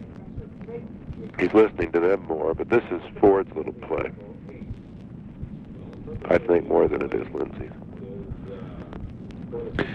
he's 1.38 1.52
listening 1.52 1.92
to 1.92 2.00
them 2.00 2.24
more. 2.26 2.54
But 2.54 2.68
this 2.68 2.84
is 2.90 3.00
Ford's 3.20 3.54
little 3.54 3.72
play. 3.72 4.10
I 6.26 6.38
think 6.38 6.66
more 6.66 6.88
than 6.88 7.02
it 7.02 7.14
is 7.14 7.28
Lindsay's. 7.32 7.70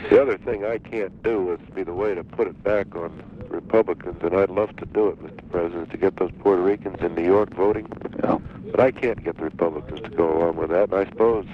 The 0.10 0.22
other 0.22 0.38
thing 0.38 0.66
I 0.66 0.78
can't 0.78 1.22
do 1.24 1.52
is 1.52 1.60
be 1.76 1.84
the 1.84 1.94
way 1.94 2.16
to 2.16 2.24
put 2.24 2.48
it 2.48 2.64
back 2.64 2.96
on 2.96 3.24
Republicans, 3.50 4.18
and 4.22 4.36
I'd 4.36 4.50
love 4.50 4.76
to 4.78 4.86
do 4.86 5.10
it, 5.10 5.24
Mr. 5.24 5.52
President, 5.52 5.92
to 5.92 5.98
get 5.98 6.16
those 6.18 6.32
Puerto 6.40 6.62
Ricans 6.62 7.02
in 7.02 7.16
New 7.16 7.26
York 7.26 7.54
voting. 7.54 7.88
Yeah. 8.24 8.40
But 8.72 8.80
I 8.80 8.92
can't 8.92 9.24
get 9.24 9.38
the 9.38 9.44
Republicans 9.44 10.02
to 10.02 10.10
go 10.10 10.38
along 10.38 10.58
with 10.58 10.70
that, 10.70 10.92
and 10.92 10.96
I 10.96 11.06
suppose 11.06 11.46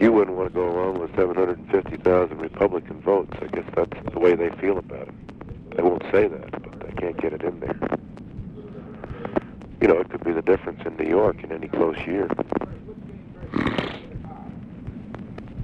you 0.00 0.12
wouldn't 0.12 0.36
want 0.36 0.48
to 0.48 0.54
go 0.54 0.70
along 0.70 0.98
with 0.98 1.14
750,000 1.14 2.38
Republican 2.38 3.00
votes. 3.02 3.36
I 3.42 3.46
guess 3.46 3.64
that's 3.74 4.12
the 4.12 4.18
way 4.18 4.34
they 4.34 4.50
feel 4.50 4.78
about 4.78 5.08
it. 5.08 5.76
They 5.76 5.82
won't 5.82 6.02
say 6.10 6.26
that, 6.26 6.50
but 6.62 6.79
they 6.90 7.00
can't 7.00 7.20
get 7.20 7.32
it 7.32 7.42
in 7.42 7.60
there. 7.60 7.76
You 9.80 9.88
know, 9.88 9.98
it 9.98 10.10
could 10.10 10.24
be 10.24 10.32
the 10.32 10.42
difference 10.42 10.80
in 10.84 10.96
New 10.96 11.08
York 11.08 11.42
in 11.42 11.52
any 11.52 11.68
close 11.68 11.96
year. 12.06 12.28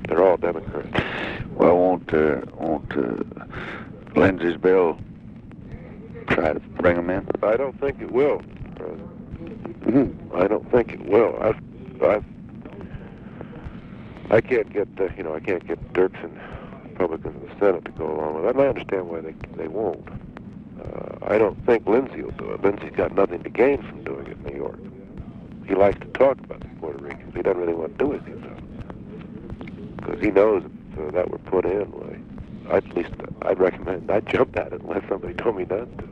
They're 0.09 0.23
all 0.23 0.37
Democrats. 0.37 0.89
Well, 1.55 1.77
won't 1.77 2.15
uh, 2.15 2.43
won't 2.55 2.97
uh, 2.97 3.23
Lindsay's 4.15 4.57
bill 4.57 4.99
try 6.29 6.53
to 6.53 6.61
bring 6.61 6.97
them 6.97 7.11
in? 7.11 7.27
I 7.43 7.57
don't 7.57 7.79
think 7.81 8.01
it 8.01 8.11
will. 8.11 8.41
Mm-hmm. 8.79 10.37
I 10.37 10.47
don't 10.47 10.71
think 10.71 10.93
it 10.93 11.07
will. 11.07 11.39
I've, 11.41 12.03
I've, 12.03 12.25
I 14.31 14.41
can't 14.41 14.73
get, 14.73 14.89
uh, 14.99 15.09
you 15.17 15.23
know, 15.23 15.35
I 15.35 15.41
can't 15.41 15.67
get 15.67 15.93
Dirksen, 15.93 16.39
Republicans 16.85 17.37
in 17.43 17.49
the 17.49 17.55
Senate 17.59 17.85
to 17.85 17.91
go 17.93 18.07
along 18.07 18.35
with 18.35 18.45
that. 18.45 18.55
And 18.55 18.65
I 18.65 18.69
understand 18.69 19.09
why 19.09 19.21
they 19.21 19.35
they 19.57 19.69
won't. 19.69 20.07
Uh, 20.93 21.19
I 21.27 21.39
don't 21.39 21.65
think 21.67 21.87
Lindsay 21.87 22.23
will 22.23 22.31
do 22.33 22.53
it. 22.53 22.63
Lindsay's 22.63 22.93
got 22.93 23.15
nothing 23.15 23.43
to 23.43 23.51
gain 23.51 23.83
from 23.83 24.05
doing 24.05 24.27
it 24.27 24.37
in 24.39 24.43
New 24.45 24.57
York. 24.57 24.79
He 25.67 25.75
likes 25.75 25.99
to 26.01 26.07
talk 26.07 26.39
about 26.39 26.61
the 26.61 26.69
Puerto 26.81 27.03
Ricans. 27.03 27.35
He 27.35 27.43
doesn't 27.43 27.61
really 27.61 27.75
want 27.75 27.99
to 27.99 28.05
do 28.05 28.13
anything 28.13 28.43
it 28.45 29.97
because 29.97 30.21
he 30.21 30.31
knows 30.31 30.63
if 30.65 30.99
uh, 30.99 31.11
that 31.11 31.31
were 31.31 31.39
put 31.39 31.65
in, 31.65 31.91
well, 31.93 32.11
I'd 32.71 32.87
at 32.87 32.97
least 32.97 33.11
I'd 33.43 33.59
recommend 33.59 34.11
I'd 34.11 34.27
jump 34.27 34.57
at 34.57 34.73
it 34.73 34.81
unless 34.81 35.03
somebody 35.09 35.35
told 35.35 35.57
me 35.57 35.67
not 35.69 35.87
to. 35.99 36.09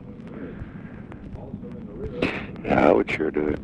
Yeah, 2.63 2.89
I 2.89 2.91
would 2.91 3.09
sure 3.09 3.31
do 3.31 3.47
it. 3.47 3.59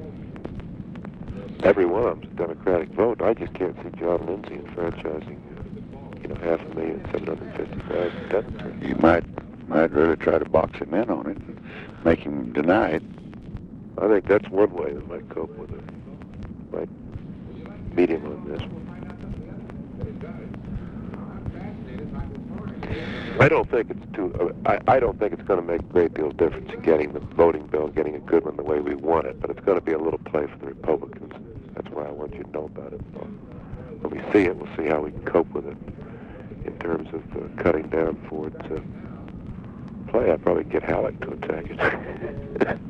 Every 1.64 1.86
one 1.86 2.04
of 2.06 2.22
them's 2.22 2.34
a 2.34 2.36
Democratic 2.36 2.90
vote. 2.90 3.22
I 3.22 3.34
just 3.34 3.54
can't 3.54 3.76
see 3.84 4.00
John 4.00 4.26
Lindsay 4.26 4.56
enfranchising, 4.56 5.40
uh, 5.96 6.20
you 6.22 6.28
know, 6.28 6.36
half 6.36 6.60
a 6.62 6.76
million, 6.76 7.06
seven 7.12 7.28
hundred 7.28 7.56
fifty 7.56 7.80
thousand 7.82 8.30
Democrats. 8.30 8.88
You 8.88 8.96
might 8.96 9.24
might 9.72 9.92
really 9.92 10.18
try 10.18 10.38
to 10.38 10.50
box 10.50 10.78
him 10.80 10.94
in 10.94 11.10
on 11.10 11.28
it, 11.28 11.38
and 11.38 11.60
make 12.04 12.20
him 12.20 12.52
deny 12.52 12.90
it. 12.90 13.04
I 13.98 14.08
think 14.10 14.28
that's 14.28 14.48
one 14.50 14.74
way 14.74 14.94
that 14.94 15.08
might 15.08 15.30
cope 15.30 15.56
with 15.58 15.72
it. 15.72 15.84
Might 16.74 16.90
meet 17.96 18.10
him 18.10 18.26
on 18.26 18.48
this. 18.50 18.62
I 23.40 23.48
don't 23.48 23.70
think 23.72 23.92
it's 23.92 24.14
too. 24.14 24.54
I, 24.66 24.80
I 24.88 25.00
don't 25.00 25.18
think 25.18 25.34
it's 25.34 25.44
going 25.44 25.62
to 25.62 25.66
make 25.66 25.80
a 25.80 25.84
great 25.84 26.14
deal 26.14 26.28
of 26.28 26.38
difference 26.38 26.70
in 26.74 26.82
getting 26.82 27.14
the 27.14 27.22
voting 27.22 27.66
bill, 27.68 27.88
getting 27.88 28.16
a 28.16 28.20
good 28.20 28.44
one 28.44 28.58
the 28.58 28.64
way 28.64 28.82
we 28.82 28.96
want 28.96 29.26
it. 29.26 29.40
But 29.40 29.52
it's 29.52 29.62
going 29.62 29.80
to 29.80 29.86
be 29.86 29.94
a 29.94 29.98
little 29.98 30.20
play 30.20 30.48
for 30.48 30.58
the 30.58 30.66
Republicans. 30.66 31.34
That's 31.76 31.88
why 31.90 32.04
I 32.04 32.12
want 32.12 32.36
you 32.36 32.44
to 32.44 32.52
know 32.52 32.66
about 32.66 32.92
it. 32.92 33.02
When 34.02 34.12
we 34.12 34.20
see 34.34 34.46
it, 34.48 34.56
we'll 34.58 34.76
see 34.76 34.88
how 34.88 35.00
we 35.00 35.12
cope 35.24 35.50
with 35.54 35.66
it 35.66 35.78
in 36.66 36.78
terms 36.80 37.08
of 37.14 37.24
uh, 37.38 37.64
cutting 37.64 37.88
down 37.88 38.18
Ford's 38.28 38.56
uh, 38.70 38.82
play. 40.12 40.32
I'd 40.32 40.44
probably 40.44 40.64
get 40.66 40.84
Halleck 40.84 41.20
to 41.22 41.32
attack 41.32 41.66
it. 41.70 42.78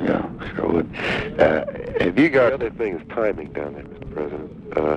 Yeah, 0.00 0.28
sure 0.56 0.68
would. 0.68 0.94
Uh, 1.40 1.64
have 2.00 2.18
you 2.18 2.28
The 2.28 2.28
got? 2.28 2.52
other 2.52 2.68
thing 2.70 2.98
is 2.98 3.08
timing 3.08 3.52
down 3.52 3.74
there, 3.74 3.84
Mr. 3.84 4.12
President. 4.12 4.76
Uh, 4.76 4.96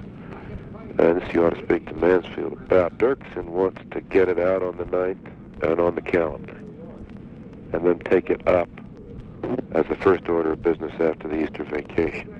and 1.02 1.22
this 1.22 1.34
you 1.34 1.46
ought 1.46 1.52
to 1.56 1.64
speak 1.64 1.86
to 1.88 1.94
Mansfield 1.96 2.54
about. 2.54 2.98
Dirksen 2.98 3.46
wants 3.46 3.80
to 3.92 4.02
get 4.02 4.28
it 4.28 4.38
out 4.40 4.64
on 4.64 4.76
the 4.78 4.84
9th 4.86 5.32
and 5.62 5.80
on 5.80 5.96
the 5.96 6.02
calendar, 6.02 6.56
and 7.74 7.86
then 7.86 8.00
take 8.00 8.30
it 8.30 8.46
up 8.48 8.68
as 9.72 9.86
the 9.88 9.96
first 9.96 10.28
order 10.28 10.52
of 10.54 10.62
business 10.64 10.92
after 11.00 11.28
the 11.30 11.42
Easter 11.44 11.64
vacation. 11.64 12.34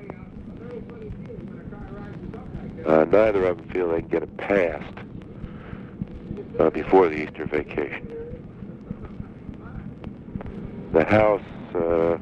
Uh, 2.86 3.06
neither 3.06 3.46
of 3.46 3.58
them 3.58 3.70
feel 3.70 3.90
they 3.92 4.00
can 4.02 4.10
get 4.10 4.24
it 4.24 4.38
passed 4.38 4.98
uh, 6.60 6.70
before 6.72 7.08
the 7.08 7.16
Easter 7.24 7.46
vacation. 7.46 8.12
The 10.94 11.06
House 11.06 11.42
uh, 11.76 12.18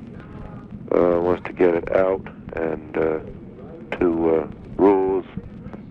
uh, 0.92 1.22
wants 1.22 1.44
to 1.46 1.54
get 1.54 1.76
it 1.76 1.96
out 1.96 2.26
and 2.54 2.98
uh, 2.98 3.20
to 4.00 4.36
uh, 4.36 4.48
rules, 4.78 5.26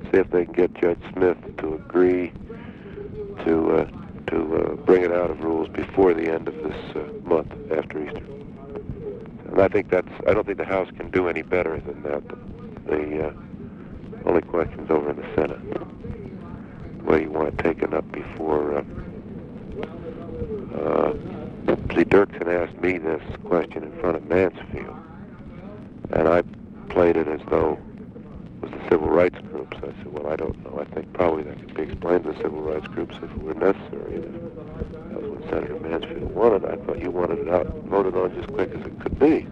see 0.04 0.18
if 0.18 0.30
they 0.30 0.44
can 0.44 0.54
get 0.54 0.74
Judge 0.74 1.00
Smith 1.12 1.38
to 1.58 1.74
agree 1.74 2.32
to 3.44 3.76
uh, 3.76 3.90
to 4.28 4.56
uh, 4.56 4.74
bring 4.86 5.02
it 5.02 5.12
out 5.12 5.30
of 5.30 5.40
rules 5.44 5.68
before 5.68 6.14
the 6.14 6.32
end 6.32 6.48
of 6.48 6.54
this 6.54 6.96
uh, 6.96 7.28
month 7.28 7.52
after 7.70 8.04
Easter. 8.04 8.24
And 9.50 9.60
I 9.60 9.68
think 9.68 9.90
that's. 9.90 10.08
I 10.26 10.34
don't 10.34 10.46
think 10.46 10.58
the 10.58 10.64
House 10.64 10.88
can 10.96 11.10
do 11.10 11.28
any 11.28 11.42
better 11.42 11.80
than 11.80 12.02
that. 12.02 12.26
The, 12.28 12.36
the 12.86 13.28
uh, 13.28 13.32
only 14.24 14.42
question's 14.42 14.90
over 14.90 15.10
in 15.10 15.16
the 15.16 15.34
Senate. 15.34 15.60
Whether 17.04 17.22
you 17.22 17.30
want 17.30 17.60
it 17.60 17.94
up 17.94 18.10
before. 18.10 18.78
Uh, 18.78 18.84
uh, 20.74 21.43
see, 21.94 22.04
Dirksen 22.04 22.48
asked 22.48 22.80
me 22.80 22.98
this 22.98 23.22
question 23.44 23.84
in 23.84 23.92
front 24.00 24.16
of 24.16 24.26
Mansfield, 24.28 24.96
and 26.10 26.28
I 26.28 26.42
played 26.88 27.16
it 27.16 27.28
as 27.28 27.40
though 27.48 27.78
it 28.62 28.62
was 28.62 28.70
the 28.72 28.88
civil 28.88 29.08
rights 29.08 29.38
groups. 29.50 29.76
I 29.78 29.86
said, 29.86 30.12
well, 30.12 30.32
I 30.32 30.36
don't 30.36 30.62
know. 30.64 30.80
I 30.80 30.84
think 30.92 31.12
probably 31.12 31.44
that 31.44 31.58
could 31.58 31.74
be 31.74 31.82
explained 31.82 32.24
to 32.24 32.32
the 32.32 32.42
civil 32.42 32.62
rights 32.62 32.86
groups 32.88 33.14
if 33.16 33.24
it 33.24 33.42
were 33.42 33.54
necessary. 33.54 34.18
That 34.18 35.22
was 35.22 35.38
what 35.38 35.50
Senator 35.50 35.78
Mansfield 35.80 36.34
wanted. 36.34 36.64
I 36.64 36.76
thought 36.84 37.00
you 37.00 37.10
wanted 37.10 37.38
it 37.40 37.48
out 37.48 37.66
voted 37.84 38.16
on 38.16 38.32
as 38.32 38.46
quick 38.46 38.70
as 38.74 38.84
it 38.84 39.00
could 39.00 39.18
be. 39.18 39.46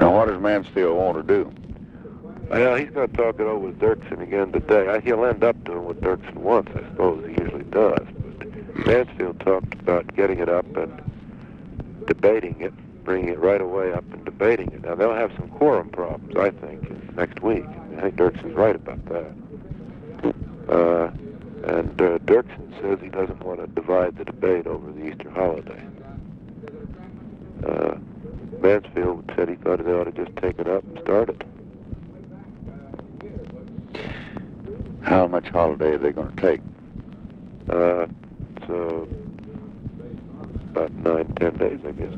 Now, 0.00 0.16
what 0.16 0.28
does 0.28 0.40
Mansfield 0.40 0.96
want 0.96 1.16
to 1.16 1.22
do? 1.22 1.61
Well, 2.52 2.76
he's 2.76 2.90
going 2.90 3.08
to 3.08 3.16
talk 3.16 3.36
it 3.40 3.46
over 3.46 3.58
with 3.60 3.78
Dirksen 3.78 4.20
again 4.20 4.52
today. 4.52 5.00
He'll 5.02 5.24
end 5.24 5.42
up 5.42 5.64
doing 5.64 5.84
what 5.86 6.02
Dirksen 6.02 6.34
wants, 6.34 6.70
I 6.76 6.80
suppose 6.80 7.26
he 7.26 7.42
usually 7.42 7.64
does. 7.64 8.06
But 8.38 8.86
Mansfield 8.86 9.40
talked 9.40 9.72
about 9.72 10.14
getting 10.14 10.38
it 10.38 10.50
up 10.50 10.66
and 10.76 11.00
debating 12.06 12.60
it, 12.60 12.74
bringing 13.04 13.30
it 13.30 13.38
right 13.38 13.62
away 13.62 13.94
up 13.94 14.04
and 14.12 14.22
debating 14.26 14.70
it. 14.72 14.82
Now, 14.82 14.94
they'll 14.96 15.14
have 15.14 15.32
some 15.34 15.48
quorum 15.48 15.88
problems, 15.88 16.36
I 16.36 16.50
think, 16.50 17.16
next 17.16 17.42
week. 17.42 17.64
I 17.96 18.02
think 18.02 18.16
Dirksen's 18.16 18.54
right 18.54 18.76
about 18.76 19.02
that. 19.06 19.32
Uh, 20.68 21.10
and 21.64 22.02
uh, 22.02 22.18
Dirksen 22.18 22.82
says 22.82 22.98
he 23.00 23.08
doesn't 23.08 23.42
want 23.42 23.60
to 23.60 23.66
divide 23.68 24.18
the 24.18 24.26
debate 24.26 24.66
over 24.66 24.92
the 24.92 25.06
Easter 25.06 25.30
holiday. 25.30 25.82
Uh, 27.66 27.94
Mansfield 28.60 29.32
said 29.34 29.48
he 29.48 29.54
thought 29.54 29.82
they 29.82 29.90
ought 29.90 30.04
to 30.04 30.12
just 30.12 30.36
take 30.36 30.58
it 30.58 30.68
up 30.68 30.84
and 30.84 30.98
start 31.00 31.30
it. 31.30 31.42
How 35.02 35.26
much 35.26 35.48
holiday 35.48 35.92
are 35.92 35.98
they 35.98 36.12
going 36.12 36.34
to 36.34 36.42
take? 36.42 36.60
Uh, 37.68 38.06
so 38.66 39.08
about 40.70 40.92
nine, 40.92 41.32
ten 41.34 41.56
days, 41.56 41.80
I 41.86 41.92
guess. 41.92 42.12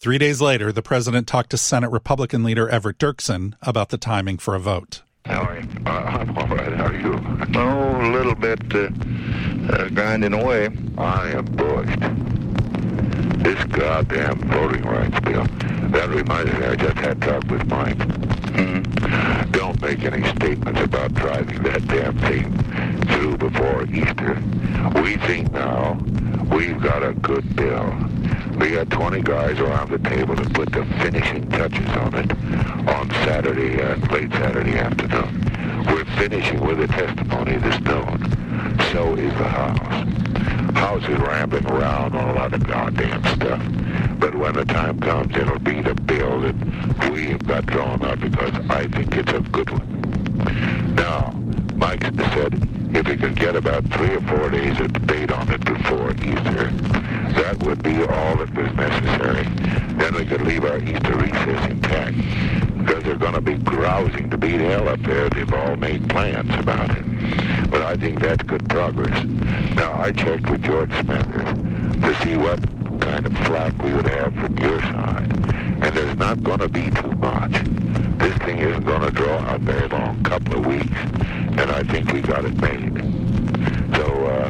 Three 0.00 0.18
days 0.18 0.40
later, 0.40 0.72
the 0.72 0.82
president 0.82 1.26
talked 1.26 1.50
to 1.50 1.58
Senate 1.58 1.90
Republican 1.90 2.44
leader 2.44 2.68
Everett 2.68 2.98
Dirksen 2.98 3.54
about 3.62 3.88
the 3.88 3.98
timing 3.98 4.38
for 4.38 4.54
a 4.54 4.60
vote. 4.60 5.02
How 5.24 5.42
are 5.42 5.58
you? 5.58 5.68
Uh, 5.84 5.90
I'm 5.90 6.38
all 6.38 6.46
right. 6.46 6.72
How 6.72 6.86
are 6.86 6.94
you? 6.94 7.20
Oh, 7.56 8.00
a 8.00 8.12
little 8.12 8.34
bit 8.34 8.60
uh, 8.74 8.88
uh, 9.72 9.88
grinding 9.88 10.34
away. 10.34 10.68
I 10.98 11.30
am 11.30 11.44
bushed. 11.46 12.00
This 13.42 13.64
goddamn 13.64 14.38
voting 14.48 14.82
rights 14.82 15.18
bill. 15.20 15.46
That 15.92 16.08
reminds 16.08 16.52
me, 16.52 16.66
I 16.66 16.74
just 16.74 16.96
had 16.96 17.22
talk 17.22 17.44
with 17.44 17.64
Mike. 17.68 17.96
Mm-hmm. 17.96 19.50
Don't 19.52 19.80
make 19.80 20.04
any 20.04 20.26
statements 20.30 20.80
about 20.80 21.14
driving 21.14 21.62
that 21.62 21.86
damn 21.86 22.18
thing 22.18 22.52
through 23.06 23.36
before 23.36 23.84
Easter. 23.84 24.34
We 25.00 25.16
think 25.16 25.52
now 25.52 25.98
we've 26.50 26.80
got 26.80 27.04
a 27.04 27.12
good 27.12 27.54
bill. 27.54 27.94
We 28.58 28.72
got 28.72 28.90
20 28.90 29.22
guys 29.22 29.60
around 29.60 29.90
the 29.90 29.98
table 29.98 30.34
to 30.34 30.50
put 30.50 30.72
the 30.72 30.84
finishing 31.00 31.48
touches 31.50 31.88
on 31.90 32.14
it 32.14 32.32
on 32.88 33.10
Saturday 33.24 33.80
and 33.80 34.10
late 34.10 34.32
Saturday 34.32 34.78
afternoon. 34.78 35.84
We're 35.86 36.04
finishing 36.16 36.66
with 36.66 36.78
the 36.78 36.88
testimony 36.88 37.54
of 37.54 37.62
the 37.62 37.72
stone. 37.80 38.18
So 38.92 39.14
is 39.14 39.32
the 39.34 39.44
House. 39.44 40.76
House 40.76 41.02
is 41.04 41.18
rambling 41.18 41.66
around 41.66 42.16
on 42.16 42.30
a 42.30 42.32
lot 42.32 42.52
of 42.54 42.66
goddamn 42.66 43.22
stuff. 43.36 43.85
But 44.26 44.34
when 44.34 44.54
the 44.54 44.64
time 44.64 44.98
comes, 44.98 45.36
it'll 45.36 45.60
be 45.60 45.80
the 45.80 45.94
bill 45.94 46.40
that 46.40 47.12
we 47.12 47.26
have 47.26 47.46
got 47.46 47.64
drawn 47.66 48.04
up 48.04 48.18
because 48.18 48.52
I 48.68 48.88
think 48.88 49.14
it's 49.14 49.32
a 49.32 49.38
good 49.38 49.70
one. 49.70 50.94
Now, 50.96 51.30
Mike 51.76 52.02
said 52.02 52.54
if 52.92 53.06
we 53.06 53.16
could 53.16 53.36
get 53.36 53.54
about 53.54 53.84
three 53.84 54.16
or 54.16 54.20
four 54.22 54.50
days 54.50 54.80
of 54.80 54.92
debate 54.92 55.30
on 55.30 55.48
it 55.52 55.64
before 55.64 56.10
Easter, 56.10 56.72
that 57.38 57.56
would 57.62 57.84
be 57.84 58.02
all 58.02 58.36
that 58.38 58.52
was 58.52 58.72
necessary. 58.74 59.44
Then 59.94 60.16
we 60.16 60.26
could 60.26 60.42
leave 60.42 60.64
our 60.64 60.78
Easter 60.78 61.16
recess 61.16 61.70
intact 61.70 62.16
because 62.78 63.04
they're 63.04 63.14
going 63.14 63.34
to 63.34 63.40
be 63.40 63.54
grousing 63.58 64.28
to 64.30 64.36
beat 64.36 64.60
hell 64.60 64.88
up 64.88 65.00
there. 65.02 65.30
They've 65.30 65.54
all 65.54 65.76
made 65.76 66.10
plans 66.10 66.52
about 66.56 66.90
it. 66.98 67.70
But 67.70 67.82
I 67.82 67.94
think 67.94 68.18
that's 68.18 68.42
good 68.42 68.68
progress. 68.68 69.22
Now, 69.76 70.00
I 70.00 70.10
checked 70.10 70.50
with 70.50 70.64
George 70.64 70.90
Smathers 70.90 72.02
to 72.02 72.24
see 72.24 72.36
what 72.36 72.75
kind 73.00 73.26
of 73.26 73.32
flack 73.46 73.76
we 73.82 73.92
would 73.92 74.06
have 74.08 74.34
from 74.34 74.56
your 74.58 74.80
side. 74.80 75.30
And 75.82 75.96
there's 75.96 76.16
not 76.16 76.42
going 76.42 76.60
to 76.60 76.68
be 76.68 76.90
too 76.90 77.12
much. 77.12 77.52
This 78.18 78.36
thing 78.38 78.58
isn't 78.58 78.84
going 78.84 79.02
to 79.02 79.10
draw 79.10 79.38
out 79.38 79.60
very 79.60 79.88
long, 79.88 80.22
couple 80.22 80.58
of 80.58 80.66
weeks, 80.66 80.98
and 81.58 81.70
I 81.70 81.82
think 81.82 82.12
we 82.12 82.20
got 82.20 82.44
it 82.44 82.56
made. 82.60 82.96
So 83.96 84.26
uh, 84.26 84.48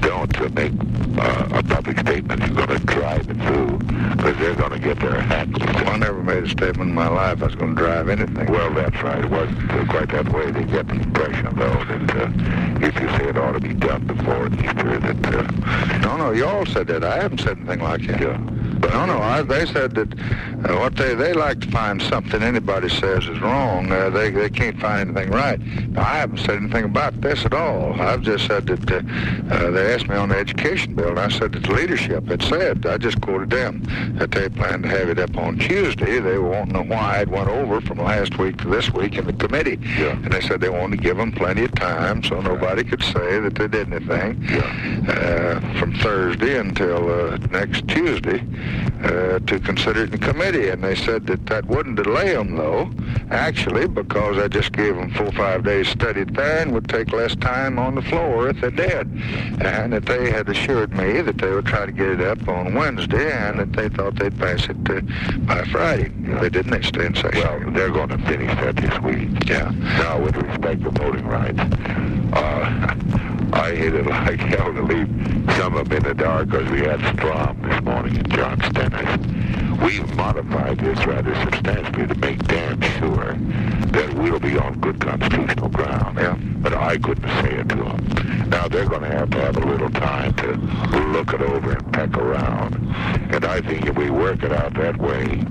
don't 0.00 0.40
uh, 0.40 0.48
make 0.50 0.72
uh, 1.18 1.58
a 1.58 1.62
public 1.62 2.00
statement 2.00 2.40
you're 2.40 2.66
going 2.66 2.78
to 2.78 2.86
drive 2.86 3.28
it 3.28 3.36
through, 3.36 3.65
because 4.16 4.36
they're 4.38 4.54
going 4.54 4.72
to 4.72 4.78
get 4.78 4.98
their 5.00 5.20
hat. 5.20 5.48
I 5.86 5.96
never 5.96 6.22
made 6.22 6.44
a 6.44 6.48
statement 6.48 6.90
in 6.90 6.94
my 6.94 7.08
life 7.08 7.42
I 7.42 7.46
was 7.46 7.54
going 7.54 7.74
to 7.74 7.82
drive 7.82 8.08
anything. 8.08 8.50
Well, 8.50 8.72
that's 8.72 9.02
right. 9.02 9.24
It 9.24 9.30
wasn't 9.30 9.70
uh, 9.70 9.84
quite 9.86 10.10
that 10.10 10.28
way. 10.32 10.50
They 10.50 10.64
get 10.64 10.88
the 10.88 10.94
impression, 10.94 11.54
though, 11.56 11.84
that 11.84 12.16
uh, 12.16 12.86
if 12.86 12.94
you 13.00 13.08
say 13.18 13.28
it 13.28 13.36
ought 13.36 13.52
to 13.52 13.60
be 13.60 13.74
done 13.74 14.06
before 14.06 14.46
Easter, 14.48 14.98
that... 14.98 15.26
Uh, 15.26 15.98
no, 15.98 16.16
no, 16.16 16.32
you 16.32 16.46
all 16.46 16.66
said 16.66 16.86
that. 16.88 17.04
I 17.04 17.16
haven't 17.16 17.38
said 17.38 17.58
anything 17.58 17.80
like 17.80 18.06
that. 18.06 18.20
Yeah. 18.20 18.55
No, 18.96 19.04
no, 19.04 19.18
I, 19.20 19.42
they 19.42 19.66
said 19.66 19.94
that 19.96 20.10
uh, 20.70 20.78
what 20.78 20.96
they 20.96 21.14
they 21.14 21.34
like 21.34 21.60
to 21.60 21.70
find 21.70 22.00
something 22.00 22.42
anybody 22.42 22.88
says 22.88 23.26
is 23.28 23.38
wrong. 23.42 23.92
Uh, 23.92 24.08
they 24.08 24.30
they 24.30 24.48
can't 24.48 24.80
find 24.80 25.10
anything 25.10 25.30
right. 25.34 25.60
Now, 25.90 26.00
I 26.00 26.16
haven't 26.16 26.38
said 26.38 26.56
anything 26.56 26.84
about 26.84 27.20
this 27.20 27.44
at 27.44 27.52
all. 27.52 28.00
I've 28.00 28.22
just 28.22 28.46
said 28.46 28.66
that 28.68 28.90
uh, 28.90 29.54
uh, 29.54 29.70
they 29.70 29.92
asked 29.92 30.08
me 30.08 30.16
on 30.16 30.30
the 30.30 30.38
education 30.38 30.94
bill, 30.94 31.10
and 31.10 31.18
I 31.18 31.28
said 31.28 31.52
that 31.52 31.64
the 31.64 31.72
leadership 31.74 32.26
had 32.26 32.42
said. 32.42 32.86
I 32.86 32.96
just 32.96 33.20
quoted 33.20 33.50
them 33.50 33.82
that 34.16 34.30
they 34.30 34.48
plan 34.48 34.80
to 34.80 34.88
have 34.88 35.10
it 35.10 35.18
up 35.18 35.36
on 35.36 35.58
Tuesday. 35.58 36.18
They 36.18 36.38
won't 36.38 36.72
know 36.72 36.82
why 36.82 37.20
it 37.20 37.28
went 37.28 37.48
over 37.50 37.82
from 37.82 37.98
last 37.98 38.38
week 38.38 38.56
to 38.62 38.68
this 38.68 38.90
week 38.94 39.18
in 39.18 39.26
the 39.26 39.34
committee. 39.34 39.78
Yeah. 39.98 40.12
And 40.12 40.32
they 40.32 40.40
said 40.40 40.62
they 40.62 40.70
wanted 40.70 40.96
to 40.96 41.02
give 41.02 41.18
them 41.18 41.32
plenty 41.32 41.64
of 41.64 41.74
time 41.74 42.22
so 42.24 42.40
nobody 42.40 42.82
could 42.82 43.02
say 43.02 43.40
that 43.40 43.56
they 43.56 43.68
did 43.68 43.92
anything 43.92 44.42
Yeah. 44.48 45.04
uh, 45.06 45.78
from 45.78 45.94
Thursday 45.96 46.58
until 46.58 47.10
uh, 47.34 47.36
next 47.50 47.86
Tuesday 47.88 48.42
uh, 49.02 49.38
to 49.40 49.60
consider 49.60 50.04
it 50.04 50.14
in 50.14 50.20
committee. 50.20 50.68
And 50.68 50.82
they 50.82 50.94
said 50.94 51.26
that 51.26 51.46
that 51.46 51.64
wouldn't 51.66 51.96
delay 51.96 52.34
them, 52.34 52.56
though, 52.56 52.90
actually, 53.30 53.86
because 53.86 54.38
I 54.38 54.48
just 54.48 54.72
gave 54.72 54.96
them 54.96 55.10
four 55.10 55.26
or 55.26 55.32
five 55.32 55.64
days 55.64 55.88
study 55.88 56.24
there 56.24 56.62
and 56.62 56.72
would 56.72 56.88
take 56.88 57.12
less 57.12 57.34
time 57.36 57.78
on 57.78 57.94
the 57.94 58.02
floor 58.02 58.48
if 58.48 58.60
they 58.60 58.70
did. 58.70 59.10
And 59.62 59.92
that 59.92 60.06
they 60.06 60.30
had 60.30 60.48
assured 60.48 60.92
me 60.92 61.20
that 61.20 61.38
they 61.38 61.50
would 61.50 61.66
try 61.66 61.86
to 61.86 61.92
get 61.92 62.08
it 62.08 62.20
up 62.20 62.46
on 62.48 62.74
Wednesday 62.74 63.32
and 63.32 63.58
that 63.58 63.72
they 63.72 63.88
thought 63.88 64.16
they'd 64.16 64.38
pass 64.38 64.68
it 64.68 64.76
uh, 64.90 65.00
by 65.46 65.64
Friday. 65.64 66.08
They 66.40 66.48
didn't 66.48 66.72
they 66.72 66.82
stay 66.82 67.06
in 67.06 67.14
session. 67.14 67.40
Well, 67.40 67.70
they're 67.72 67.90
going 67.90 68.08
to 68.10 68.18
finish 68.18 68.54
that 68.56 68.76
this 68.76 68.98
week. 69.00 69.48
Yeah. 69.48 69.70
Now, 69.98 70.20
with 70.20 70.36
respect 70.36 70.82
to 70.82 70.90
voting 70.90 71.26
rights, 71.26 71.60
uh, 72.32 73.35
I 73.52 73.74
hated 73.74 74.06
like 74.16 74.40
hell 74.40 74.72
to 74.72 74.82
leave 74.82 75.08
some 75.56 75.74
them 75.74 75.92
in 75.92 76.02
the 76.02 76.14
dark 76.14 76.48
because 76.48 76.68
we 76.70 76.80
had 76.80 77.00
Strom 77.14 77.60
this 77.62 77.80
morning 77.82 78.16
and 78.16 78.30
John 78.32 78.60
Stennis. 78.70 79.55
We've 79.82 80.16
modified 80.16 80.78
this 80.78 81.04
rather 81.06 81.34
substantially 81.44 82.06
to 82.06 82.14
make 82.16 82.42
damn 82.46 82.80
sure 82.80 83.34
that 83.92 84.14
we'll 84.14 84.40
be 84.40 84.58
on 84.58 84.80
good 84.80 85.00
constitutional 85.00 85.68
ground. 85.68 86.18
Yeah. 86.18 86.36
But 86.58 86.74
I 86.74 86.98
couldn't 86.98 87.28
say 87.42 87.56
it 87.56 87.68
to 87.70 87.76
them. 87.76 88.48
Now, 88.48 88.68
they're 88.68 88.88
going 88.88 89.02
to 89.02 89.08
have 89.08 89.30
to 89.30 89.38
have 89.38 89.56
a 89.56 89.60
little 89.60 89.90
time 89.90 90.34
to 90.34 90.52
look 91.12 91.32
it 91.32 91.42
over 91.42 91.72
and 91.72 91.92
peck 91.92 92.16
around. 92.16 92.74
And 93.32 93.44
I 93.44 93.60
think 93.60 93.86
if 93.86 93.96
we 93.96 94.10
work 94.10 94.42
it 94.42 94.52
out 94.52 94.74
that 94.74 94.96
way, 94.98 95.44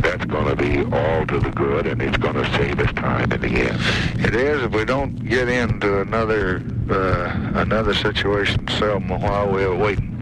that's 0.00 0.24
going 0.26 0.46
to 0.46 0.56
be 0.56 0.84
all 0.94 1.26
to 1.26 1.40
the 1.40 1.50
good, 1.50 1.86
and 1.86 2.00
it's 2.02 2.16
going 2.18 2.34
to 2.34 2.44
save 2.52 2.78
us 2.80 2.92
time 2.92 3.32
in 3.32 3.40
the 3.40 3.48
end. 3.48 4.24
It 4.24 4.34
is 4.34 4.62
if 4.62 4.72
we 4.72 4.84
don't 4.84 5.16
get 5.24 5.48
into 5.48 6.00
another 6.00 6.62
uh, 6.90 7.52
another 7.54 7.94
situation, 7.94 8.68
Selma, 8.68 9.18
while 9.18 9.50
we're 9.50 9.74
waiting. 9.74 10.13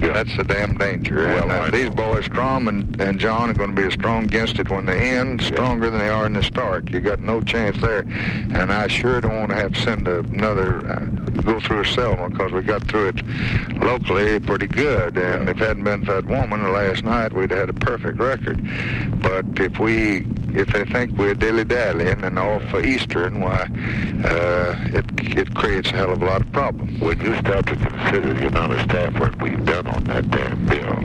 That's 0.00 0.36
the 0.36 0.44
damn 0.44 0.76
danger. 0.76 1.26
Well, 1.26 1.50
and, 1.50 1.52
uh, 1.52 1.70
these 1.70 1.90
boys, 1.90 2.26
Strom 2.26 2.68
and, 2.68 3.00
and 3.00 3.18
John, 3.18 3.50
are 3.50 3.54
going 3.54 3.74
to 3.74 3.80
be 3.80 3.86
as 3.86 3.94
strong 3.94 4.24
against 4.24 4.58
it 4.58 4.68
when 4.70 4.86
they 4.86 5.16
end, 5.16 5.42
stronger 5.42 5.90
than 5.90 5.98
they 5.98 6.08
are 6.08 6.26
in 6.26 6.34
the 6.34 6.42
start. 6.42 6.90
You 6.90 7.00
got 7.00 7.20
no 7.20 7.40
chance 7.40 7.80
there. 7.80 8.00
And 8.00 8.72
I 8.72 8.88
sure 8.88 9.20
don't 9.20 9.36
want 9.36 9.50
to 9.50 9.56
have 9.56 9.72
to 9.72 9.80
send 9.80 10.08
another, 10.08 10.86
uh, 10.90 11.00
go 11.42 11.60
through 11.60 11.80
a 11.80 11.86
Selma, 11.86 12.30
because 12.30 12.52
we 12.52 12.62
got 12.62 12.86
through 12.88 13.08
it 13.08 13.22
locally 13.82 14.38
pretty 14.40 14.66
good. 14.66 15.16
And 15.16 15.48
if 15.48 15.60
it 15.60 15.66
hadn't 15.66 15.84
been 15.84 16.04
for 16.04 16.14
that 16.14 16.26
woman 16.26 16.72
last 16.72 17.04
night, 17.04 17.32
we'd 17.32 17.50
have 17.50 17.60
had 17.60 17.70
a 17.70 17.74
perfect 17.74 18.18
record. 18.18 18.60
But 19.20 19.44
if 19.58 19.78
we, 19.78 20.26
if 20.54 20.68
they 20.72 20.84
think 20.84 21.16
we're 21.18 21.34
dilly-dallying 21.34 22.22
and 22.22 22.38
off 22.38 22.62
for 22.70 22.84
Eastern, 22.84 23.40
why, 23.40 23.68
uh, 24.24 24.76
it, 24.88 25.04
it 25.36 25.54
creates 25.54 25.90
a 25.90 25.96
hell 25.96 26.12
of 26.12 26.22
a 26.22 26.24
lot 26.24 26.42
of 26.42 26.52
problems. 26.52 27.00
When 27.00 27.20
you 27.20 27.36
start 27.38 27.66
to 27.66 27.76
consider 27.76 28.34
the 28.34 28.46
amount 28.48 28.72
of 28.72 28.80
staff 28.82 29.18
work 29.18 29.40
done 29.64 29.86
on 29.86 30.04
that 30.04 30.30
damn 30.30 30.66
bill, 30.66 30.96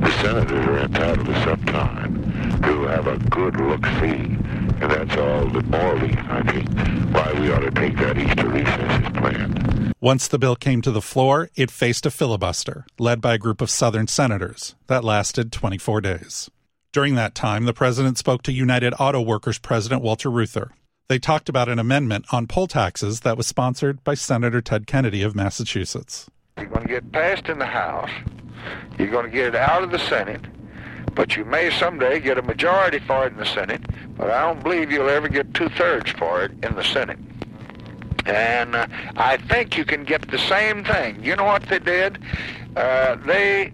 the 0.00 0.10
senators 0.22 0.66
are 0.66 0.78
entitled 0.80 1.26
to 1.26 1.44
some 1.44 1.64
time 1.66 2.22
to 2.62 2.82
have 2.84 3.06
a 3.06 3.18
good 3.30 3.58
look-see. 3.60 4.36
And 4.80 4.90
that's 4.90 5.16
all 5.16 5.48
the 5.48 5.62
more 5.62 5.94
reason, 5.96 6.18
I 6.18 6.42
think, 6.50 6.68
why 7.14 7.32
we 7.40 7.52
ought 7.52 7.60
to 7.60 7.70
take 7.70 7.96
that 7.98 8.18
Easter 8.18 8.48
recess 8.48 9.04
as 9.04 9.12
planned. 9.12 9.94
Once 10.00 10.28
the 10.28 10.38
bill 10.38 10.56
came 10.56 10.82
to 10.82 10.90
the 10.90 11.00
floor, 11.00 11.48
it 11.56 11.70
faced 11.70 12.04
a 12.04 12.10
filibuster, 12.10 12.84
led 12.98 13.20
by 13.20 13.34
a 13.34 13.38
group 13.38 13.60
of 13.60 13.70
Southern 13.70 14.06
senators, 14.06 14.74
that 14.88 15.04
lasted 15.04 15.52
24 15.52 16.00
days. 16.00 16.50
During 16.92 17.14
that 17.14 17.34
time, 17.34 17.64
the 17.64 17.72
president 17.72 18.18
spoke 18.18 18.42
to 18.42 18.52
United 18.52 18.92
Auto 19.00 19.20
Workers 19.20 19.58
President 19.58 20.02
Walter 20.02 20.30
Reuther. 20.30 20.72
They 21.08 21.18
talked 21.18 21.48
about 21.48 21.68
an 21.68 21.78
amendment 21.78 22.26
on 22.32 22.46
poll 22.46 22.66
taxes 22.66 23.20
that 23.20 23.36
was 23.36 23.46
sponsored 23.46 24.04
by 24.04 24.14
Senator 24.14 24.60
Ted 24.60 24.86
Kennedy 24.86 25.22
of 25.22 25.34
Massachusetts. 25.34 26.28
You're 26.56 26.66
going 26.66 26.82
to 26.82 26.88
get 26.88 27.10
passed 27.10 27.48
in 27.48 27.58
the 27.58 27.66
House. 27.66 28.10
You're 28.96 29.10
going 29.10 29.24
to 29.24 29.30
get 29.30 29.48
it 29.48 29.56
out 29.56 29.82
of 29.82 29.90
the 29.90 29.98
Senate. 29.98 30.40
But 31.12 31.36
you 31.36 31.44
may 31.44 31.70
someday 31.70 32.20
get 32.20 32.38
a 32.38 32.42
majority 32.42 33.00
for 33.00 33.26
it 33.26 33.32
in 33.32 33.38
the 33.38 33.46
Senate. 33.46 33.82
But 34.16 34.30
I 34.30 34.42
don't 34.42 34.62
believe 34.62 34.92
you'll 34.92 35.08
ever 35.08 35.28
get 35.28 35.52
two-thirds 35.52 36.12
for 36.12 36.44
it 36.44 36.52
in 36.62 36.76
the 36.76 36.84
Senate. 36.84 37.18
And 38.26 38.76
uh, 38.76 38.86
I 39.16 39.36
think 39.36 39.76
you 39.76 39.84
can 39.84 40.04
get 40.04 40.30
the 40.30 40.38
same 40.38 40.84
thing. 40.84 41.22
You 41.24 41.34
know 41.34 41.44
what 41.44 41.64
they 41.64 41.80
did? 41.80 42.22
Uh, 42.76 43.16
they 43.16 43.72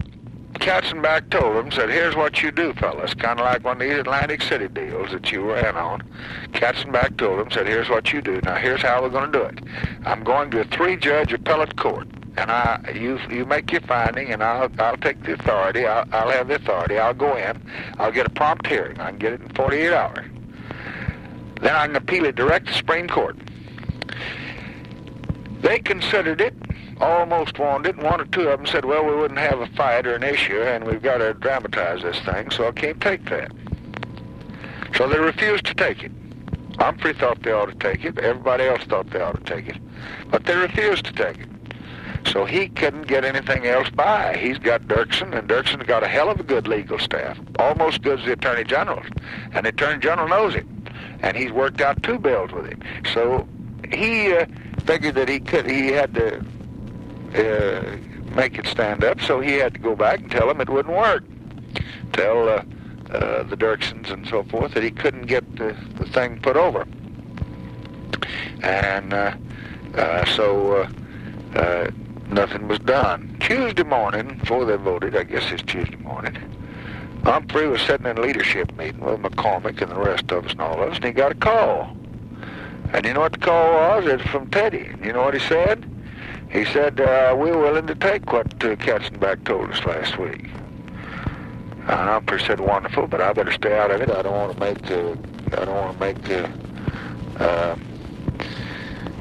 Katzenbach 0.60 1.30
told 1.30 1.56
them, 1.56 1.72
said, 1.72 1.88
here's 1.88 2.14
what 2.14 2.42
you 2.42 2.50
do, 2.50 2.74
fellas, 2.74 3.14
kind 3.14 3.40
of 3.40 3.46
like 3.46 3.64
one 3.64 3.80
of 3.80 3.88
these 3.88 3.98
Atlantic 3.98 4.42
City 4.42 4.68
deals 4.68 5.10
that 5.10 5.32
you 5.32 5.50
ran 5.50 5.74
on. 5.74 6.02
Katzenbach 6.52 7.16
told 7.16 7.40
them, 7.40 7.50
said, 7.50 7.66
here's 7.66 7.88
what 7.88 8.12
you 8.12 8.20
do. 8.20 8.42
Now, 8.42 8.56
here's 8.56 8.82
how 8.82 9.00
we're 9.00 9.08
going 9.08 9.32
to 9.32 9.38
do 9.38 9.44
it. 9.44 9.58
I'm 10.04 10.22
going 10.22 10.50
to 10.50 10.60
a 10.60 10.64
three-judge 10.64 11.32
appellate 11.32 11.76
court, 11.76 12.08
and 12.36 12.50
I, 12.50 12.92
you, 12.94 13.18
you 13.30 13.46
make 13.46 13.72
your 13.72 13.80
finding, 13.80 14.32
and 14.34 14.42
I'll, 14.42 14.70
I'll 14.78 14.98
take 14.98 15.22
the 15.22 15.32
authority. 15.32 15.86
I'll, 15.86 16.06
I'll 16.12 16.30
have 16.30 16.48
the 16.48 16.56
authority. 16.56 16.98
I'll 16.98 17.14
go 17.14 17.36
in. 17.36 17.60
I'll 17.98 18.12
get 18.12 18.26
a 18.26 18.30
prompt 18.30 18.66
hearing. 18.66 19.00
I 19.00 19.08
can 19.10 19.18
get 19.18 19.32
it 19.32 19.40
in 19.40 19.48
48 19.54 19.92
hours. 19.94 20.26
Then 21.62 21.74
I 21.74 21.86
can 21.86 21.96
appeal 21.96 22.26
it 22.26 22.36
direct 22.36 22.66
to 22.66 22.74
Supreme 22.74 23.08
Court. 23.08 23.36
They 25.62 25.78
considered 25.78 26.42
it 26.42 26.54
almost 27.00 27.58
wanted 27.58 27.98
it. 27.98 28.02
One 28.02 28.20
or 28.20 28.26
two 28.26 28.48
of 28.48 28.58
them 28.58 28.66
said, 28.66 28.84
well, 28.84 29.04
we 29.04 29.14
wouldn't 29.14 29.40
have 29.40 29.60
a 29.60 29.66
fight 29.68 30.06
or 30.06 30.14
an 30.14 30.22
issue, 30.22 30.60
and 30.60 30.84
we've 30.84 31.02
got 31.02 31.18
to 31.18 31.34
dramatize 31.34 32.02
this 32.02 32.18
thing, 32.20 32.50
so 32.50 32.68
I 32.68 32.72
can't 32.72 33.00
take 33.00 33.24
that. 33.26 33.52
So 34.96 35.08
they 35.08 35.18
refused 35.18 35.66
to 35.66 35.74
take 35.74 36.02
it. 36.02 36.12
Humphrey 36.78 37.12
thought 37.12 37.42
they 37.42 37.52
ought 37.52 37.66
to 37.66 37.74
take 37.74 38.04
it. 38.04 38.18
Everybody 38.18 38.64
else 38.64 38.82
thought 38.84 39.10
they 39.10 39.20
ought 39.20 39.44
to 39.44 39.54
take 39.54 39.68
it. 39.68 39.76
But 40.30 40.44
they 40.44 40.56
refused 40.56 41.04
to 41.06 41.12
take 41.12 41.38
it. 41.38 41.48
So 42.26 42.44
he 42.44 42.68
couldn't 42.68 43.06
get 43.06 43.24
anything 43.24 43.66
else 43.66 43.88
by. 43.90 44.36
He's 44.36 44.58
got 44.58 44.82
Dirksen, 44.82 45.36
and 45.36 45.48
Dirksen's 45.48 45.86
got 45.86 46.02
a 46.02 46.08
hell 46.08 46.28
of 46.28 46.38
a 46.38 46.42
good 46.42 46.68
legal 46.68 46.98
staff, 46.98 47.38
almost 47.58 47.96
as 47.96 47.98
good 47.98 48.18
as 48.20 48.26
the 48.26 48.32
Attorney 48.32 48.64
General's. 48.64 49.06
And 49.52 49.64
the 49.64 49.70
Attorney 49.70 50.00
General 50.00 50.28
knows 50.28 50.54
it. 50.54 50.66
And 51.20 51.36
he's 51.36 51.50
worked 51.50 51.80
out 51.80 52.02
two 52.02 52.18
bills 52.18 52.52
with 52.52 52.66
him. 52.66 52.82
So 53.12 53.48
he 53.90 54.32
uh, 54.32 54.46
figured 54.84 55.14
that 55.14 55.28
he 55.28 55.40
could, 55.40 55.68
he 55.68 55.88
had 55.88 56.14
to 56.14 56.44
uh, 57.34 57.96
make 58.34 58.58
it 58.58 58.66
stand 58.66 59.04
up, 59.04 59.20
so 59.20 59.40
he 59.40 59.52
had 59.54 59.74
to 59.74 59.80
go 59.80 59.96
back 59.96 60.20
and 60.20 60.30
tell 60.30 60.48
them 60.48 60.60
it 60.60 60.68
wouldn't 60.68 60.96
work. 60.96 61.24
Tell 62.12 62.48
uh, 62.48 62.62
uh, 63.10 63.42
the 63.44 63.56
Dirksens 63.56 64.10
and 64.10 64.26
so 64.28 64.42
forth 64.44 64.74
that 64.74 64.82
he 64.82 64.90
couldn't 64.90 65.26
get 65.26 65.56
the, 65.56 65.76
the 65.96 66.06
thing 66.06 66.40
put 66.40 66.56
over. 66.56 66.86
And 68.62 69.12
uh, 69.12 69.34
uh, 69.96 70.24
so 70.26 70.88
uh, 71.54 71.90
nothing 72.28 72.68
was 72.68 72.78
done. 72.80 73.36
Tuesday 73.40 73.82
morning, 73.82 74.38
before 74.38 74.64
they 74.64 74.76
voted, 74.76 75.16
I 75.16 75.24
guess 75.24 75.50
it's 75.50 75.62
Tuesday 75.62 75.96
morning, 75.96 76.36
Humphrey 77.24 77.68
was 77.68 77.82
sitting 77.82 78.06
in 78.06 78.16
a 78.16 78.20
leadership 78.20 78.76
meeting 78.76 79.00
with 79.00 79.20
McCormack 79.20 79.80
and 79.82 79.90
the 79.90 80.00
rest 80.00 80.30
of 80.30 80.46
us 80.46 80.52
and 80.52 80.60
all 80.60 80.82
of 80.82 80.90
us, 80.90 80.96
and 80.96 81.04
he 81.04 81.12
got 81.12 81.32
a 81.32 81.34
call. 81.34 81.96
And 82.92 83.04
you 83.04 83.12
know 83.12 83.20
what 83.20 83.32
the 83.32 83.38
call 83.38 83.72
was? 83.72 84.06
It's 84.06 84.22
from 84.30 84.50
Teddy. 84.50 84.86
And 84.86 85.04
you 85.04 85.12
know 85.12 85.22
what 85.22 85.34
he 85.34 85.40
said? 85.40 85.89
He 86.50 86.64
said, 86.64 87.00
uh, 87.00 87.34
we're 87.38 87.56
willing 87.56 87.86
to 87.86 87.94
take 87.94 88.32
what 88.32 88.46
uh, 88.64 88.74
Katzenbach 88.74 89.44
told 89.44 89.70
us 89.70 89.84
last 89.84 90.18
week. 90.18 90.48
And 91.86 91.88
Humphrey 91.88 92.40
said, 92.40 92.58
wonderful, 92.58 93.06
but 93.06 93.20
I 93.20 93.32
better 93.32 93.52
stay 93.52 93.78
out 93.78 93.92
of 93.92 94.00
it. 94.00 94.10
I 94.10 94.22
don't 94.22 94.32
want 94.32 94.54
to 94.54 94.60
make 94.60 94.82
the, 94.82 95.16
I 95.60 95.64
don't 95.64 95.74
want 95.76 95.98
to 95.98 96.00
make 96.00 96.22
the, 96.24 96.50
uh, 97.38 97.76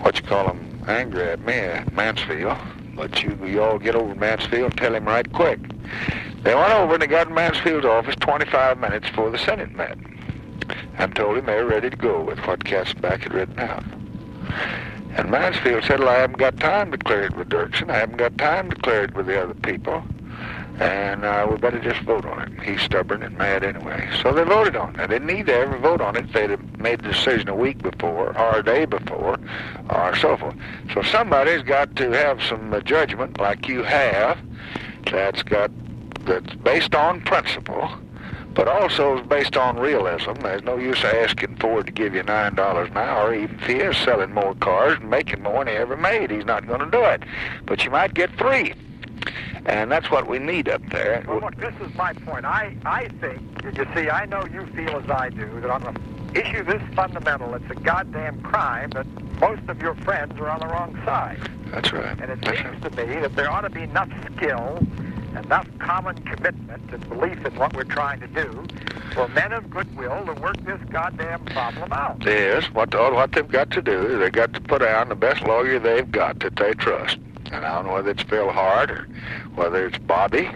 what 0.02 0.20
you 0.20 0.26
call 0.26 0.52
him, 0.52 0.84
angry 0.88 1.30
at 1.30 1.40
me, 1.42 1.54
at 1.54 1.94
Mansfield. 1.94 2.58
But 2.96 3.22
you, 3.22 3.38
you 3.46 3.62
all 3.62 3.78
get 3.78 3.96
over 3.96 4.14
to 4.14 4.20
Mansfield 4.20 4.72
and 4.72 4.78
tell 4.78 4.96
him 4.96 5.06
right 5.06 5.32
quick. 5.32 5.60
They 6.42 6.56
went 6.56 6.74
over 6.74 6.94
and 6.94 7.02
they 7.02 7.08
got 7.08 7.28
in 7.28 7.36
Mansfield's 7.36 7.86
office 7.86 8.16
25 8.16 8.80
minutes 8.80 9.08
before 9.10 9.30
the 9.30 9.38
Senate 9.38 9.72
met 9.76 9.98
and 10.98 11.16
told 11.16 11.38
him 11.38 11.46
they 11.46 11.56
were 11.56 11.68
ready 11.68 11.92
to 11.92 11.96
go 11.96 12.22
with 12.22 12.40
what 12.40 12.64
Katzenbach 12.64 13.22
had 13.22 13.34
written 13.34 13.60
out. 13.60 13.84
And 15.16 15.32
Mansfield 15.32 15.84
said, 15.84 16.00
well, 16.00 16.10
I 16.10 16.20
haven't 16.20 16.38
got 16.38 16.60
time 16.60 16.92
to 16.92 16.98
clear 16.98 17.24
it 17.24 17.36
with 17.36 17.50
Dirksen. 17.50 17.90
I 17.90 17.98
haven't 17.98 18.18
got 18.18 18.38
time 18.38 18.70
to 18.70 18.76
clear 18.78 19.04
it 19.04 19.16
with 19.16 19.26
the 19.26 19.42
other 19.42 19.56
people. 19.56 20.04
And 20.80 21.26
uh, 21.26 21.46
we 21.50 21.58
better 21.58 21.80
just 21.80 22.00
vote 22.02 22.26
on 22.26 22.42
it. 22.42 22.64
He's 22.64 22.82
stubborn 22.82 23.22
and 23.22 23.38
mad 23.38 23.66
anyway. 23.66 24.10
So 24.22 24.32
they 24.32 24.44
voted 24.44 24.78
on 24.78 24.96
it. 24.96 24.98
They 24.98 25.08
didn't 25.08 25.28
need 25.28 25.48
to 25.48 25.54
ever 25.54 25.78
vote 25.78 26.00
on 26.00 26.16
it 26.16 26.32
they'd 26.32 26.52
have 26.52 26.80
made 26.80 27.00
the 27.00 27.10
decision 27.10 27.50
a 27.50 27.56
week 27.56 27.80
before 27.80 28.38
or 28.38 28.60
a 28.60 28.64
day 28.64 28.86
before 28.86 29.38
or 29.90 30.16
so 30.16 30.38
forth. 30.38 30.56
So 30.94 31.02
somebody's 31.02 31.64
got 31.64 31.98
to 31.98 32.12
have 32.12 32.42
some 32.42 32.74
uh, 32.74 32.80
judgment 32.80 33.40
like 33.40 33.68
you 33.68 33.84
have 33.84 34.40
that's 35.12 35.44
got 35.44 35.72
that's 36.26 36.54
based 36.56 36.96
on 36.96 37.22
principle 37.22 37.90
but 38.60 38.68
also 38.68 39.18
is 39.18 39.26
based 39.26 39.56
on 39.56 39.80
realism. 39.80 40.34
There's 40.34 40.64
no 40.64 40.76
use 40.76 41.02
asking 41.06 41.56
Ford 41.62 41.86
to 41.86 41.94
give 41.94 42.14
you 42.14 42.24
nine 42.24 42.56
dollars 42.56 42.90
an 42.90 42.98
hour, 42.98 43.34
even 43.34 43.58
if 43.58 43.66
he 43.66 43.76
is 43.76 43.96
selling 43.96 44.34
more 44.34 44.54
cars 44.56 44.98
and 45.00 45.10
making 45.10 45.42
more 45.44 45.64
than 45.64 45.74
he 45.74 45.80
ever 45.80 45.96
made. 45.96 46.30
He's 46.30 46.44
not 46.44 46.68
going 46.68 46.82
to 46.82 46.92
do 46.92 47.02
it. 47.06 47.24
But 47.66 47.86
you 47.86 47.90
might 47.90 48.14
get 48.14 48.38
three, 48.38 48.74
and 49.66 49.90
that's 49.90 50.12
what 50.12 50.28
we 50.28 50.40
need 50.40 50.68
up 50.68 50.82
there. 50.90 51.24
Well, 51.26 51.40
look, 51.40 51.56
this 51.56 51.74
is 51.80 51.96
my 51.96 52.12
point. 52.12 52.44
I 52.44 52.76
I 52.86 53.08
think 53.22 53.42
you 53.64 53.88
see, 53.96 54.10
I 54.10 54.26
know 54.26 54.46
you 54.46 54.66
feel 54.76 54.90
as 54.90 55.10
I 55.10 55.30
do 55.30 55.62
that 55.62 55.70
on 55.70 55.84
an 55.84 56.36
issue 56.36 56.62
this 56.66 56.82
fundamental, 56.94 57.54
it's 57.54 57.72
a 57.72 57.76
goddamn 57.76 58.42
crime 58.42 58.90
that 58.90 59.08
most 59.40 59.62
of 59.70 59.82
your 59.82 59.96
friends 59.96 60.38
are 60.38 60.50
on 60.50 60.60
the 60.60 60.68
wrong 60.68 61.02
side. 61.06 61.40
That's 61.68 61.94
right. 61.94 62.20
And 62.20 62.30
it 62.30 62.42
That's 62.42 62.58
seems 62.58 62.82
to 62.84 62.90
me 62.90 63.22
that 63.22 63.38
there 63.38 63.50
ought 63.50 63.62
to 63.62 63.70
be 63.70 63.84
enough 63.84 64.10
skill 64.36 64.86
enough 65.36 65.68
common 65.80 66.16
commitment 66.24 66.92
and 66.92 67.10
belief 67.10 67.46
in 67.46 67.56
what 67.56 67.76
we're 67.76 67.84
trying 67.84 68.20
to 68.20 68.28
do 68.28 68.66
for 69.14 69.28
men 69.30 69.52
of 69.54 69.70
goodwill 69.70 70.26
to 70.26 70.34
work 70.34 70.58
this 70.66 70.80
goddamn 70.90 71.44
problem 71.46 71.92
out. 71.92 72.22
Yes, 72.26 72.66
what 72.74 72.94
all 72.96 73.14
what 73.14 73.32
they've 73.32 73.48
got 73.48 73.72
to 73.72 73.82
do 73.82 74.06
is 74.08 74.20
they 74.20 74.30
got 74.30 74.54
to 74.54 74.62
put 74.62 74.82
on 74.82 75.10
the 75.10 75.16
best 75.16 75.42
lawyer 75.44 75.80
they've 75.80 76.12
got 76.12 76.40
that 76.40 76.56
they 76.56 76.74
trust. 76.74 77.18
And 77.52 77.66
I 77.66 77.76
don't 77.76 77.88
know 77.88 77.94
whether 77.94 78.12
it's 78.12 78.24
Phil 78.24 78.52
Hart 78.52 78.92
or 78.92 79.08
whether 79.56 79.88
it's 79.88 79.98
Bobby. 79.98 80.50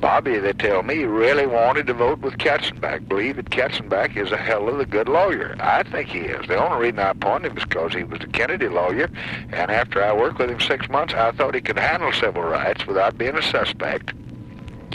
Bobby, 0.00 0.38
they 0.38 0.52
tell 0.52 0.82
me, 0.82 1.04
really 1.04 1.46
wanted 1.46 1.86
to 1.86 1.94
vote 1.94 2.20
with 2.20 2.38
Katzenbach. 2.38 3.08
Believe 3.08 3.36
that 3.36 3.50
Katzenbach 3.50 4.16
is 4.16 4.32
a 4.32 4.36
hell 4.36 4.68
of 4.68 4.78
a 4.78 4.84
good 4.84 5.08
lawyer. 5.08 5.56
I 5.60 5.82
think 5.82 6.08
he 6.08 6.20
is. 6.20 6.46
The 6.46 6.56
only 6.56 6.86
reason 6.86 6.98
I 6.98 7.10
appointed 7.10 7.52
him 7.52 7.58
is 7.58 7.64
because 7.64 7.94
he 7.94 8.04
was 8.04 8.20
a 8.22 8.26
Kennedy 8.26 8.68
lawyer, 8.68 9.08
and 9.52 9.70
after 9.70 10.02
I 10.02 10.12
worked 10.12 10.38
with 10.38 10.50
him 10.50 10.60
six 10.60 10.88
months, 10.88 11.14
I 11.14 11.32
thought 11.32 11.54
he 11.54 11.60
could 11.60 11.78
handle 11.78 12.12
civil 12.12 12.42
rights 12.42 12.86
without 12.86 13.16
being 13.16 13.36
a 13.36 13.42
suspect, 13.42 14.12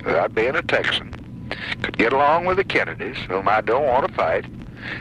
without 0.06 0.36
being 0.36 0.56
a 0.56 0.62
Texan. 0.62 1.16
Could 1.82 1.98
get 1.98 2.14
along 2.14 2.46
with 2.46 2.58
the 2.58 2.64
Kennedys, 2.64 3.18
whom 3.28 3.48
I 3.48 3.62
don't 3.62 3.86
want 3.86 4.08
to 4.08 4.14
fight, 4.14 4.46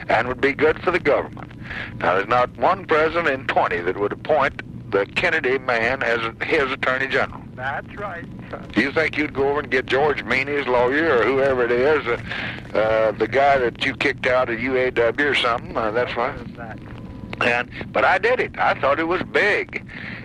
and 0.08 0.28
would 0.28 0.40
be 0.40 0.52
good 0.52 0.82
for 0.82 0.90
the 0.90 0.98
government. 0.98 1.52
Now, 1.98 2.14
there's 2.14 2.28
not 2.28 2.56
one 2.56 2.86
president 2.86 3.28
in 3.28 3.46
20 3.46 3.80
that 3.82 3.98
would 3.98 4.12
appoint 4.12 4.62
the 4.90 5.04
Kennedy 5.06 5.58
man 5.58 6.02
as 6.02 6.20
his 6.42 6.72
attorney 6.72 7.08
general. 7.08 7.42
That's 7.58 7.92
right. 7.96 8.24
Do 8.72 8.80
you 8.80 8.92
think 8.92 9.18
you'd 9.18 9.34
go 9.34 9.48
over 9.48 9.58
and 9.58 9.68
get 9.68 9.86
George 9.86 10.22
Meany's 10.22 10.68
lawyer 10.68 11.18
or 11.18 11.24
whoever 11.24 11.64
it 11.64 11.72
is, 11.72 12.06
uh, 12.06 12.78
uh, 12.78 13.10
the 13.10 13.26
guy 13.26 13.58
that 13.58 13.84
you 13.84 13.96
kicked 13.96 14.28
out 14.28 14.48
of 14.48 14.60
UAW 14.60 15.18
or 15.18 15.34
something? 15.34 15.76
Uh, 15.76 15.90
that's 15.90 16.16
right. 16.16 16.38
And 17.40 17.68
but 17.92 18.04
I 18.04 18.18
did 18.18 18.38
it. 18.38 18.56
I 18.58 18.74
thought 18.80 19.00
it 19.00 19.08
was 19.08 19.22
big, 19.24 19.84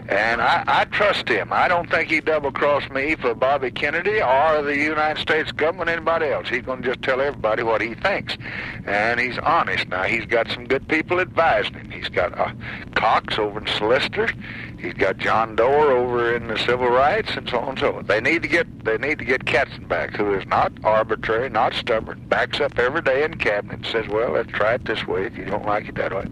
And 0.10 0.42
I, 0.42 0.64
I 0.68 0.86
trust 0.86 1.30
him. 1.30 1.50
I 1.52 1.68
don't 1.68 1.90
think 1.90 2.10
he 2.10 2.20
double 2.20 2.52
crossed 2.52 2.92
me 2.92 3.16
for 3.16 3.34
Bobby 3.34 3.72
Kennedy 3.72 4.22
or 4.22 4.62
the 4.62 4.76
United 4.76 5.22
States 5.22 5.52
government, 5.52 5.90
anybody 5.90 6.28
else. 6.28 6.50
He's 6.50 6.64
going 6.64 6.82
to 6.82 6.90
just 6.90 7.02
tell 7.02 7.22
everybody 7.22 7.64
what 7.64 7.82
he 7.82 7.96
thinks. 7.96 8.38
And 8.86 9.20
he's 9.20 9.38
honest. 9.40 9.88
Now, 9.88 10.04
he's 10.04 10.26
got 10.26 10.50
some 10.52 10.66
good 10.66 10.88
people 10.90 11.22
advising 11.22 11.76
him. 11.76 11.92
He's 11.92 12.10
got 12.10 12.38
uh, 12.38 12.52
Cox 12.96 13.40
over 13.40 13.60
in 13.60 13.68
Solicitor. 13.68 14.30
He's 14.78 14.94
got 14.94 15.18
John 15.18 15.56
Doar 15.56 15.92
over 15.92 16.36
in 16.36 16.48
the 16.48 16.58
civil 16.60 16.90
rights 16.90 17.32
and 17.38 17.50
so 17.50 17.60
on 17.60 17.70
and 17.70 17.80
so 17.80 17.96
on. 17.96 18.06
They 18.06 18.20
need 18.20 18.42
to 18.42 18.50
get 18.50 18.68
they 18.84 18.98
need 18.98 19.18
to 19.20 19.26
get 19.26 19.46
Katzenbach, 19.46 20.18
who 20.18 20.34
is 20.34 20.46
not 20.48 20.74
arbitrary, 20.84 21.50
not 21.50 21.74
stubborn, 21.74 22.22
backs 22.28 22.60
up 22.60 22.78
every 22.78 23.02
day 23.02 23.24
in 23.24 23.36
cabinet 23.36 23.78
and 23.78 23.86
says, 23.86 24.10
Well, 24.10 24.32
let's 24.32 24.52
try 24.52 24.74
it 24.74 24.84
this 24.84 25.08
way 25.08 25.26
if 25.26 25.38
you 25.38 25.46
don't 25.46 25.66
like 25.66 25.88
it 25.88 25.96
that 25.96 26.14
way. 26.14 26.26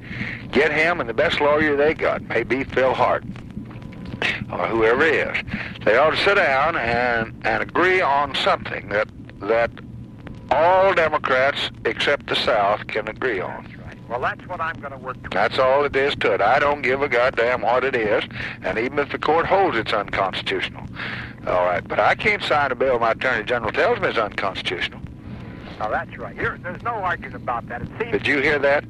Get 0.52 0.74
him 0.74 1.00
and 1.00 1.08
the 1.10 1.14
best 1.14 1.40
lawyer 1.40 1.78
they 1.78 1.94
got, 1.94 2.22
maybe 2.24 2.66
Phil 2.66 2.94
Hart 2.94 3.24
or 4.52 4.68
whoever 4.68 5.04
it 5.04 5.28
is. 5.28 5.84
They 5.86 5.98
ought 5.98 6.12
to 6.12 6.24
sit 6.24 6.36
down 6.36 6.76
and, 6.76 7.34
and 7.46 7.64
agree 7.64 8.02
on 8.02 8.36
something 8.36 8.90
that 8.90 9.08
that 9.40 9.72
all 10.52 10.94
Democrats 10.94 11.72
except 11.86 12.28
the 12.28 12.36
South 12.36 12.86
can 12.88 13.08
agree 13.08 13.40
on. 13.40 13.66
Well, 14.12 14.20
that's 14.20 14.46
what 14.46 14.60
I'm 14.60 14.78
going 14.82 14.92
to 14.92 14.98
work 14.98 15.16
towards. 15.20 15.34
That's 15.34 15.58
all 15.58 15.86
it 15.86 15.96
is 15.96 16.14
to 16.16 16.34
it. 16.34 16.42
I 16.42 16.60
don't 16.60 16.82
give 16.82 17.02
a 17.02 17.08
goddamn 17.08 17.62
what 17.62 17.86
it 17.86 17.96
is, 17.96 18.26
and 18.62 18.78
even 18.78 19.00
if 19.00 19.10
the 19.10 19.18
court 19.18 19.46
holds 19.46 19.78
it's 19.78 19.94
unconstitutional. 19.94 20.86
All 21.48 21.64
right, 21.66 21.88
but 21.88 21.98
I 21.98 22.16
can't 22.16 22.44
sign 22.44 22.74
a 22.74 22.76
bill 22.76 23.00
my 23.00 23.12
attorney 23.12 23.46
general 23.46 23.72
tells 23.72 24.02
me 24.02 24.10
is 24.10 24.18
unconstitutional. 24.18 25.00
Now, 25.80 25.88
that's 25.88 26.18
right. 26.18 26.36
Here, 26.36 26.60
there's 26.62 26.84
no 26.84 26.92
argument 26.92 27.36
about 27.36 27.70
that. 27.70 27.84
It 27.84 27.88
seems 28.00 28.12
Did 28.12 28.28
you 28.28 28.40
hear 28.42 28.60
that? 28.60 28.84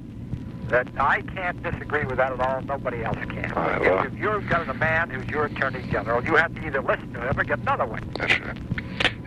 That 0.69 0.87
I 0.97 1.21
can't 1.21 1.61
disagree 1.63 2.05
with 2.05 2.17
that 2.17 2.31
at 2.31 2.39
all. 2.39 2.61
Nobody 2.61 3.03
else 3.03 3.17
can. 3.17 3.51
Right, 3.55 3.81
If- 3.81 3.87
well- 3.91 4.05
if 4.05 4.13
you've 4.17 4.49
got 4.49 4.67
a 4.69 4.73
man 4.73 5.09
who's 5.09 5.27
your 5.27 5.45
attorney 5.45 5.83
general, 5.91 6.23
you 6.23 6.35
have 6.35 6.53
to 6.55 6.65
either 6.65 6.81
listen 6.81 7.13
to 7.13 7.21
him 7.29 7.39
or 7.39 7.43
get 7.43 7.59
another 7.59 7.85
one. 7.85 8.01
That's 8.17 8.39
right. 8.39 8.57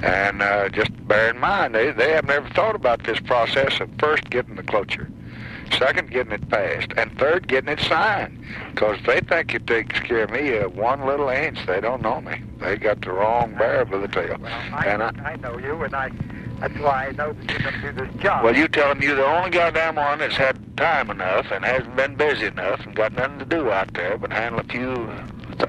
And 0.03 0.43
uh, 0.43 0.69
just 0.71 0.91
bear 1.09 1.31
in 1.31 1.39
mind, 1.39 1.75
they, 1.75 1.91
they 1.91 2.13
have 2.13 2.27
never 2.27 2.49
thought 2.51 2.75
about 2.75 3.05
this 3.05 3.21
process 3.21 3.81
of 3.81 3.89
first 3.99 4.29
getting 4.29 4.57
the 4.57 4.63
cloture, 4.63 5.09
second 5.79 6.11
getting 6.11 6.33
it 6.33 6.47
passed, 6.51 6.93
and 6.99 7.17
third 7.19 7.49
getting 7.49 7.71
it 7.71 7.81
signed. 7.81 8.39
Because 8.75 8.99
they 9.07 9.21
think 9.21 9.55
it 9.55 9.67
takes 9.67 9.99
care 10.01 10.25
of 10.25 10.31
me 10.31 10.59
uh, 10.59 10.69
one 10.69 11.07
little 11.07 11.29
inch. 11.31 11.59
They 11.67 11.81
don't 11.81 12.03
know 12.03 12.21
me. 12.21 12.43
They 12.59 12.77
got 12.77 13.01
the 13.01 13.13
wrong 13.13 13.55
bear 13.55 13.85
by 13.87 13.99
the 13.99 14.09
tail. 14.09 14.37
Well, 14.41 14.53
I, 14.75 14.87
And 14.89 15.03
I, 15.03 15.11
I 15.25 15.37
know 15.37 15.57
you, 15.59 15.83
and 15.85 15.95
I 15.95 16.11
that's 16.69 16.83
why 16.83 17.09
I 17.09 17.11
know 17.13 17.33
do 17.35 17.93
this 17.93 18.23
job. 18.23 18.43
well, 18.43 18.57
you 18.57 18.69
tell 18.69 18.89
them 18.89 19.03
you're 19.03 19.17
the 19.17 19.27
only 19.27 19.51
goddamn 19.51 19.97
one 19.97 20.19
that's 20.19 20.37
had 20.37 20.59
time 20.79 21.11
enough 21.11 21.47
and 21.51 21.63
hasn't 21.63 21.95
been 21.95 22.15
busy 22.15 22.47
enough 22.47 22.81
and 22.87 22.95
got 22.95 23.13
nothing 23.13 23.39
to 23.39 23.45
do 23.45 23.71
out 23.71 23.93
there 23.93 24.17
but 24.17 24.33
handle 24.33 24.61
a 24.61 24.65
few 24.65 25.11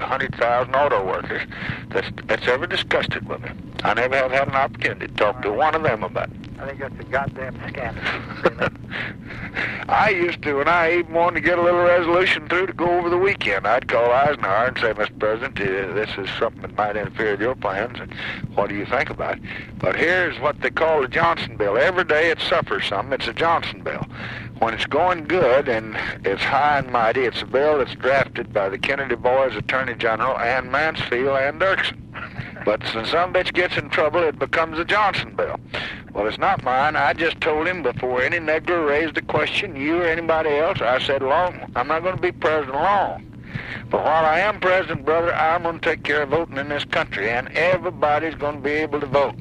hundred 0.00 0.34
thousand 0.36 0.74
auto 0.74 1.04
workers 1.04 1.42
that's, 1.90 2.08
that's 2.24 2.46
ever 2.48 2.66
discussed 2.66 3.12
it 3.12 3.24
with 3.24 3.40
me. 3.42 3.50
I 3.82 3.94
never 3.94 4.16
have 4.16 4.30
had 4.30 4.48
an 4.48 4.54
opportunity 4.54 5.06
to 5.06 5.14
talk 5.14 5.42
to 5.42 5.52
one 5.52 5.74
of 5.74 5.82
them 5.82 6.02
about 6.02 6.30
it. 6.30 6.45
I 6.58 6.66
think 6.66 6.80
that's 6.80 6.98
a 6.98 7.04
goddamn 7.04 7.54
scandal. 7.68 8.68
I 9.88 10.10
used 10.10 10.42
to, 10.42 10.54
when 10.54 10.68
I 10.68 10.98
even 10.98 11.12
wanted 11.12 11.36
to 11.36 11.40
get 11.42 11.58
a 11.58 11.62
little 11.62 11.82
resolution 11.82 12.48
through 12.48 12.66
to 12.66 12.72
go 12.72 12.98
over 12.98 13.08
the 13.08 13.18
weekend, 13.18 13.66
I'd 13.66 13.88
call 13.88 14.10
Eisenhower 14.10 14.66
and 14.66 14.78
say, 14.78 14.92
Mr. 14.92 15.18
President, 15.18 15.60
uh, 15.60 15.94
this 15.94 16.10
is 16.18 16.28
something 16.38 16.62
that 16.62 16.76
might 16.76 16.96
interfere 16.96 17.32
with 17.32 17.40
your 17.40 17.54
plans, 17.54 17.98
and 18.00 18.12
what 18.54 18.68
do 18.68 18.74
you 18.74 18.86
think 18.86 19.10
about 19.10 19.36
it? 19.36 19.44
But 19.78 19.96
here's 19.96 20.38
what 20.40 20.60
they 20.60 20.70
call 20.70 21.02
the 21.02 21.08
Johnson 21.08 21.56
Bill. 21.56 21.76
Every 21.76 22.04
day 22.04 22.30
it 22.30 22.40
suffers 22.40 22.86
something. 22.86 23.12
It's 23.12 23.28
a 23.28 23.34
Johnson 23.34 23.82
Bill. 23.82 24.06
When 24.58 24.72
it's 24.72 24.86
going 24.86 25.24
good 25.24 25.68
and 25.68 25.96
it's 26.24 26.42
high 26.42 26.78
and 26.78 26.90
mighty, 26.90 27.24
it's 27.24 27.42
a 27.42 27.46
bill 27.46 27.78
that's 27.78 27.94
drafted 27.94 28.52
by 28.52 28.70
the 28.70 28.78
Kennedy 28.78 29.14
boys, 29.14 29.54
Attorney 29.54 29.94
General, 29.94 30.38
and 30.38 30.72
Mansfield 30.72 31.36
and 31.36 31.60
Dirksen. 31.60 32.00
But 32.66 32.82
when 32.96 33.04
some 33.04 33.32
bitch 33.32 33.54
gets 33.54 33.76
in 33.76 33.90
trouble, 33.90 34.24
it 34.24 34.40
becomes 34.40 34.76
a 34.80 34.84
Johnson 34.84 35.36
bill. 35.36 35.54
Well, 36.12 36.26
it's 36.26 36.36
not 36.36 36.64
mine. 36.64 36.96
I 36.96 37.12
just 37.12 37.40
told 37.40 37.68
him 37.68 37.84
before 37.84 38.20
any 38.20 38.38
negro 38.38 38.88
raised 38.88 39.16
a 39.16 39.22
question, 39.22 39.76
you 39.76 40.02
or 40.02 40.04
anybody 40.04 40.50
else, 40.50 40.80
I 40.80 40.98
said, 40.98 41.22
long, 41.22 41.72
I'm 41.76 41.86
not 41.86 42.02
going 42.02 42.16
to 42.16 42.20
be 42.20 42.32
president 42.32 42.74
long. 42.74 43.24
But 43.88 44.02
while 44.02 44.24
I 44.24 44.40
am 44.40 44.58
president, 44.58 45.04
brother, 45.04 45.32
I'm 45.32 45.62
going 45.62 45.78
to 45.78 45.90
take 45.90 46.02
care 46.02 46.22
of 46.22 46.30
voting 46.30 46.56
in 46.56 46.68
this 46.68 46.84
country, 46.84 47.30
and 47.30 47.48
everybody's 47.56 48.34
going 48.34 48.56
to 48.56 48.62
be 48.62 48.72
able 48.72 48.98
to 48.98 49.06
vote. 49.06 49.36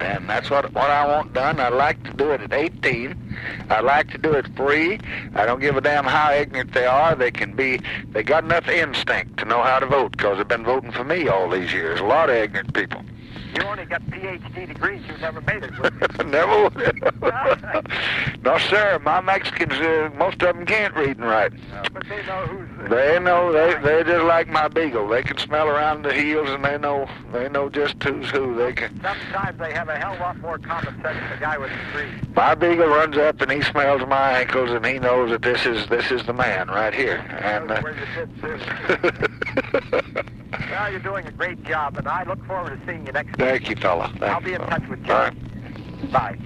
And 0.00 0.28
that's 0.28 0.50
what 0.50 0.72
what 0.72 0.90
I 0.90 1.06
want 1.06 1.32
done. 1.32 1.60
I 1.60 1.68
like 1.68 2.02
to 2.04 2.12
do 2.12 2.30
it 2.30 2.40
at 2.40 2.52
18. 2.52 3.36
I 3.70 3.80
like 3.80 4.10
to 4.12 4.18
do 4.18 4.32
it 4.32 4.46
free. 4.56 4.98
I 5.34 5.46
don't 5.46 5.60
give 5.60 5.76
a 5.76 5.80
damn 5.80 6.04
how 6.04 6.32
ignorant 6.32 6.72
they 6.72 6.86
are. 6.86 7.14
They 7.14 7.30
can 7.30 7.54
be. 7.54 7.80
They 8.12 8.22
got 8.22 8.44
enough 8.44 8.68
instinct 8.68 9.38
to 9.38 9.44
know 9.44 9.62
how 9.62 9.78
to 9.78 9.86
vote 9.86 10.12
because 10.12 10.38
they've 10.38 10.48
been 10.48 10.64
voting 10.64 10.92
for 10.92 11.04
me 11.04 11.28
all 11.28 11.48
these 11.48 11.72
years. 11.72 12.00
A 12.00 12.04
lot 12.04 12.30
of 12.30 12.36
ignorant 12.36 12.74
people. 12.74 13.02
You 13.58 13.68
only 13.68 13.84
got 13.84 14.02
PhD 14.02 14.68
degrees. 14.68 15.02
You 15.08 15.16
never 15.18 15.40
made 15.40 15.64
it. 15.64 15.78
would 15.78 15.92
you? 15.94 16.24
Never 16.28 16.64
would. 16.64 16.74
no, 18.44 18.58
sir. 18.58 19.00
My 19.02 19.20
Mexicans, 19.20 19.72
uh, 19.72 20.10
most 20.16 20.42
of 20.42 20.54
them 20.56 20.66
can't 20.66 20.94
read 20.94 21.16
and 21.16 21.24
write. 21.24 21.52
but 21.92 22.04
they 22.08 22.24
know 22.26 22.46
who's. 22.46 22.90
They 22.90 23.18
know 23.18 23.52
they 23.52 23.74
they 23.82 24.04
just 24.04 24.24
like 24.24 24.48
my 24.48 24.68
beagle. 24.68 25.08
They 25.08 25.22
can 25.22 25.38
smell 25.38 25.68
around 25.68 26.02
the 26.02 26.12
heels 26.12 26.48
and 26.50 26.64
they 26.64 26.76
know 26.78 27.08
they 27.32 27.48
know 27.48 27.68
just 27.70 28.02
who's 28.02 28.28
who. 28.30 28.54
They 28.54 28.72
can. 28.72 29.00
Sometimes 29.02 29.58
they 29.58 29.72
have 29.72 29.88
a 29.88 29.96
hell 29.96 30.12
of 30.12 30.20
a 30.20 30.22
lot 30.22 30.38
more 30.38 30.58
common 30.58 30.94
sense 31.02 31.18
than 31.18 31.30
the 31.30 31.36
guy 31.40 31.56
with 31.58 31.70
the 31.70 31.76
degrees. 32.00 32.22
My 32.36 32.54
beagle 32.54 32.88
runs 32.88 33.16
up 33.16 33.40
and 33.40 33.50
he 33.50 33.62
smells 33.62 34.02
my 34.06 34.38
ankles 34.40 34.70
and 34.70 34.84
he 34.84 34.98
knows 34.98 35.30
that 35.30 35.42
this 35.42 35.64
is 35.66 35.86
this 35.88 36.10
is 36.10 36.24
the 36.26 36.32
man 36.34 36.68
right 36.68 36.94
here. 36.94 37.16
And 37.40 37.70
uh, 37.70 37.80
Where 37.80 37.94
you 37.94 38.06
did 38.14 38.40
too. 38.40 40.22
Well, 40.70 40.90
you're 40.90 41.00
doing 41.00 41.26
a 41.26 41.32
great 41.32 41.62
job, 41.64 41.96
and 41.98 42.08
I 42.08 42.24
look 42.24 42.44
forward 42.46 42.78
to 42.78 42.86
seeing 42.86 43.06
you 43.06 43.12
next 43.12 43.36
week. 43.38 43.38
Thank 43.48 43.68
you, 43.70 43.76
fella. 43.76 44.08
Thank 44.18 44.22
I'll 44.22 44.40
be 44.40 44.52
in 44.52 44.58
fella. 44.58 44.70
touch 44.70 44.88
with 44.88 45.06
you. 45.06 45.12
All 45.12 45.18
right. 45.20 46.12
Bye. 46.12 46.38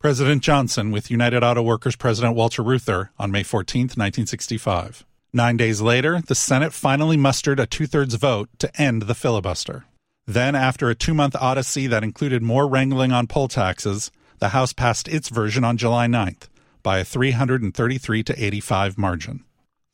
President 0.00 0.42
Johnson 0.42 0.90
with 0.90 1.10
United 1.10 1.42
Auto 1.42 1.62
Workers 1.62 1.96
President 1.96 2.36
Walter 2.36 2.62
Reuther 2.62 3.10
on 3.18 3.30
May 3.30 3.42
14, 3.42 3.82
1965. 3.84 5.04
Nine 5.32 5.56
days 5.56 5.80
later, 5.80 6.20
the 6.20 6.34
Senate 6.34 6.72
finally 6.72 7.16
mustered 7.16 7.58
a 7.58 7.66
two 7.66 7.86
thirds 7.86 8.14
vote 8.14 8.48
to 8.58 8.80
end 8.80 9.02
the 9.02 9.14
filibuster. 9.14 9.86
Then, 10.26 10.54
after 10.54 10.88
a 10.88 10.94
two 10.94 11.14
month 11.14 11.34
odyssey 11.36 11.86
that 11.86 12.04
included 12.04 12.42
more 12.42 12.68
wrangling 12.68 13.12
on 13.12 13.26
poll 13.26 13.48
taxes, 13.48 14.10
the 14.38 14.50
House 14.50 14.72
passed 14.72 15.08
its 15.08 15.28
version 15.28 15.64
on 15.64 15.76
July 15.76 16.06
9th 16.06 16.48
by 16.82 16.98
a 16.98 17.04
333 17.04 18.22
to 18.22 18.44
85 18.44 18.98
margin. 18.98 19.42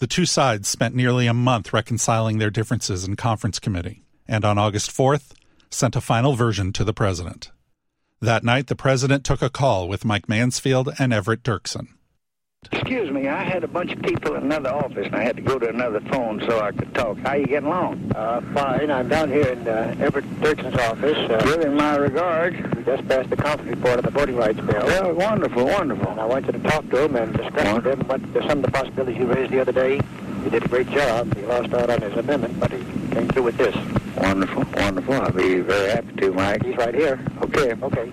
The 0.01 0.07
two 0.07 0.27
sides 0.27 0.69
spent 0.69 0.95
nearly 0.95 1.27
a 1.27 1.35
month 1.35 1.73
reconciling 1.73 2.39
their 2.39 2.51
differences 2.51 3.05
in 3.05 3.17
conference 3.17 3.59
committee, 3.59 4.03
and 4.31 4.45
on 4.45 4.57
August 4.57 4.91
4th, 4.91 5.33
sent 5.71 5.97
a 5.97 6.01
final 6.01 6.35
version 6.35 6.73
to 6.73 6.85
the 6.85 6.95
president. 6.95 7.51
That 8.21 8.45
night, 8.45 8.69
the 8.69 8.77
president 8.77 9.25
took 9.25 9.43
a 9.43 9.51
call 9.51 9.89
with 9.89 10.05
Mike 10.05 10.29
Mansfield 10.29 10.89
and 10.99 11.13
Everett 11.13 11.43
Dirksen. 11.43 11.89
Excuse 12.73 13.11
me, 13.11 13.27
I 13.27 13.43
had 13.43 13.65
a 13.65 13.69
bunch 13.69 13.91
of 13.93 14.03
people 14.03 14.35
in 14.35 14.43
another 14.43 14.69
office, 14.69 15.07
and 15.07 15.17
I 15.17 15.23
had 15.23 15.35
to 15.37 15.43
go 15.43 15.59
to 15.59 15.71
another 15.71 15.99
phone 16.01 16.41
so 16.47 16.61
I 16.61 16.73
could 16.73 16.95
talk. 16.95 17.17
How 17.21 17.33
you 17.33 17.47
getting 17.47 17.69
along? 17.69 18.13
Uh, 18.15 18.43
fine. 18.53 18.91
I'm 18.91 19.09
down 19.09 19.31
here 19.31 19.47
in 19.47 19.67
uh, 19.67 19.97
Everett 19.99 20.27
Dirksen's 20.43 20.77
office. 20.77 21.17
Uh, 21.31 21.59
him 21.59 21.75
my 21.75 21.97
regards. 21.97 22.57
we 22.77 22.85
just 22.85 23.09
passed 23.09 23.31
the 23.31 23.37
conference 23.37 23.77
report 23.77 23.97
on 23.97 24.05
the 24.05 24.11
voting 24.11 24.37
rights 24.37 24.61
bill. 24.61 24.85
Well, 24.85 25.15
wonderful, 25.15 25.65
wonderful. 25.65 26.11
And 26.11 26.21
I 26.21 26.27
want 26.27 26.45
you 26.47 26.53
to 26.53 26.59
talk 26.59 26.87
to 26.91 27.05
him 27.05 27.17
and 27.17 27.35
discuss 27.35 27.77
with 27.77 27.87
him 27.87 28.01
what 28.07 28.21
some 28.47 28.59
of 28.59 28.63
the 28.63 28.71
possibilities 28.71 29.17
you 29.17 29.27
raised 29.27 29.53
the 29.53 29.61
other 29.61 29.73
day. 29.73 30.01
He 30.45 30.51
did 30.51 30.63
a 30.63 30.69
great 30.69 30.91
job. 30.91 31.35
He 31.35 31.43
lost 31.43 31.73
out 31.73 31.89
on 31.89 32.03
his 32.03 32.13
amendment, 32.13 32.61
but 32.61 32.73
he 32.73 32.79
came 33.11 33.29
through 33.29 33.45
with 33.45 33.57
this. 33.57 33.75
Wonderful, 34.17 34.65
wonderful. 34.75 35.15
I'll 35.15 35.33
be 35.33 35.61
very 35.61 35.93
happy 35.93 36.13
to, 36.17 36.33
Mike. 36.33 36.63
He's 36.63 36.77
right 36.77 36.95
here. 36.95 37.25
Okay. 37.41 37.73
Okay. 37.83 38.13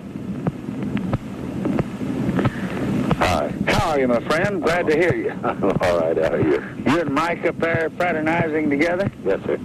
Hi. 3.18 3.52
How 3.78 3.90
are 3.92 4.00
you, 4.00 4.08
my 4.08 4.20
friend? 4.28 4.62
Glad 4.62 4.86
to 4.88 4.96
hear 4.96 5.14
you. 5.14 5.30
All 5.44 5.98
right, 6.00 6.16
how 6.16 6.32
are 6.32 6.40
you? 6.40 6.62
You 6.86 7.00
and 7.00 7.14
Mike 7.14 7.44
up 7.46 7.58
there 7.58 7.90
fraternizing 7.96 8.68
together? 8.70 9.10
Yes, 9.24 9.40
sir. 9.46 9.56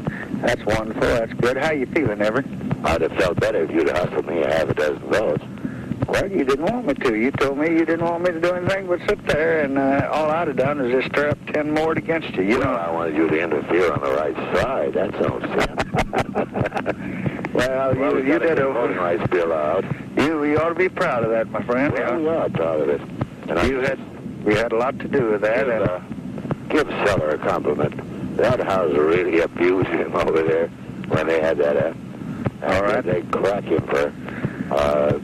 That's 0.42 0.64
wonderful. 0.66 1.02
That's 1.02 1.34
good. 1.34 1.58
How 1.58 1.72
you 1.72 1.86
feeling, 1.88 2.22
Everett? 2.22 2.46
I'd 2.84 3.02
have 3.02 3.12
felt 3.14 3.40
better 3.40 3.64
if 3.64 3.72
you'd 3.72 3.90
offered 3.90 4.28
me 4.28 4.42
a 4.44 4.54
half 4.54 4.70
a 4.70 4.74
dozen 4.74 5.00
votes. 5.10 5.44
Well, 6.08 6.30
you 6.30 6.44
didn't 6.44 6.66
want 6.72 6.86
me 6.86 6.94
to. 6.96 7.16
You 7.16 7.32
told 7.32 7.58
me 7.58 7.70
you 7.72 7.86
didn't 7.86 8.04
want 8.06 8.24
me 8.24 8.32
to 8.34 8.40
do 8.42 8.52
anything 8.52 8.88
but 8.88 9.00
sit 9.08 9.26
there, 9.26 9.62
and 9.62 9.78
uh, 9.80 10.10
all 10.12 10.30
I'd 10.30 10.48
have 10.50 10.58
done 10.58 10.80
is 10.82 10.92
just 10.92 11.08
stir 11.08 11.30
up 11.30 11.38
ten 11.48 11.72
more 11.74 11.94
against 11.94 12.36
you. 12.36 12.44
You 12.44 12.60
Well, 12.60 12.68
know. 12.74 12.78
I 12.78 12.92
wanted 12.92 13.16
you 13.16 13.30
to 13.30 13.40
interfere 13.42 13.92
on 13.94 14.02
the 14.02 14.12
right 14.12 14.36
side. 14.62 14.94
That's 14.94 15.16
all. 15.26 15.40
Well, 17.54 17.94
well, 17.96 18.10
you, 18.18 18.22
we 18.24 18.28
you 18.32 18.40
got 18.40 18.42
a 18.52 18.56
did 18.56 18.64
voting 18.64 18.98
rights 18.98 19.28
bill 19.30 19.54
out. 19.54 19.86
you 20.18 20.44
you 20.44 20.58
ought 20.58 20.70
to 20.70 20.76
be 20.76 20.90
proud 20.90 21.24
of 21.24 21.30
that, 21.30 21.48
my 21.52 21.62
friend. 21.62 21.94
Well, 21.94 22.18
we 22.20 22.28
are 22.28 22.50
proud 22.50 22.82
of 22.82 22.90
it. 22.90 23.00
And 23.50 23.68
you 23.70 23.80
had 23.80 24.00
you 24.46 24.56
had 24.56 24.72
a 24.72 24.78
lot 24.78 24.98
to 25.00 25.08
do 25.08 25.32
with 25.32 25.42
that. 25.42 25.66
give, 25.66 25.70
And, 25.70 25.90
uh, 25.90 26.00
give 26.70 26.88
Celler 27.08 27.30
a 27.32 27.38
compliment. 27.38 28.38
That 28.38 28.60
house 28.62 28.92
really 28.94 29.40
abused 29.42 29.88
him 29.90 30.16
over 30.16 30.42
there 30.44 30.68
when 31.08 31.28
they 31.28 31.40
had 31.42 31.58
that. 31.60 31.78
Uh, 31.78 31.94
All 32.64 32.82
right. 32.84 33.04
They 33.04 33.22
crack 33.24 33.64
him 33.64 33.82
for 33.88 34.14
uh, 34.72 35.20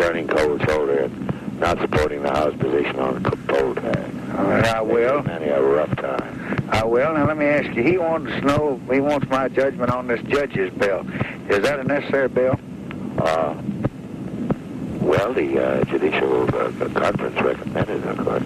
turning 0.00 0.28
cold 0.28 0.62
shoulder 0.66 1.04
and 1.04 1.58
not 1.60 1.78
supporting 1.80 2.22
the 2.22 2.30
House 2.30 2.54
position 2.56 2.96
on 2.98 3.22
co- 3.22 3.36
poll 3.48 3.74
tax. 3.74 3.98
All 4.36 4.44
right, 4.44 4.64
I 4.66 4.80
will. 4.80 5.22
Many 5.22 5.46
a 5.46 5.62
rough 5.62 5.94
time. 5.96 6.66
I 6.70 6.84
will. 6.84 7.12
Now 7.14 7.26
let 7.26 7.36
me 7.36 7.46
ask 7.46 7.74
you. 7.76 7.82
He 7.84 7.98
wants 7.98 8.30
to 8.32 8.40
know. 8.40 8.80
He 8.92 9.00
wants 9.00 9.28
my 9.28 9.48
judgment 9.48 9.90
on 9.90 10.06
this 10.08 10.20
judge's 10.22 10.72
bill. 10.74 11.06
Is 11.48 11.60
that 11.60 11.78
a 11.78 11.84
necessary 11.84 12.28
bill? 12.28 12.58
Uh, 13.18 13.54
well, 15.16 15.32
the 15.32 15.64
uh, 15.64 15.84
judicial 15.84 16.42
uh, 16.56 16.70
conference 16.88 17.40
recommended, 17.40 18.04
of 18.04 18.18
course. 18.18 18.42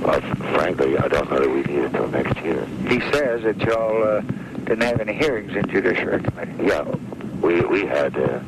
Well, 0.00 0.20
frankly, 0.54 0.96
I 0.96 1.08
don't 1.08 1.30
know 1.30 1.40
that 1.40 1.50
we 1.50 1.62
need 1.62 1.84
it 1.84 1.92
till 1.92 2.08
next 2.08 2.36
year. 2.42 2.64
He 2.88 3.00
says 3.12 3.42
that 3.42 3.58
y'all 3.58 4.02
uh, 4.02 4.20
didn't 4.64 4.82
have 4.82 5.00
any 5.00 5.12
hearings 5.12 5.54
in 5.54 5.68
judiciary 5.68 6.22
committee. 6.22 6.64
Yeah, 6.64 6.82
we 7.42 7.60
we 7.62 7.84
had 7.84 8.16
uh, 8.16 8.38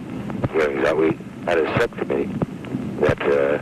hearings. 0.53 0.83
That 0.83 0.97
we 0.97 1.19
had 1.45 1.59
a 1.59 1.79
subcommittee 1.79 2.31
that 3.01 3.21
uh, 3.23 3.61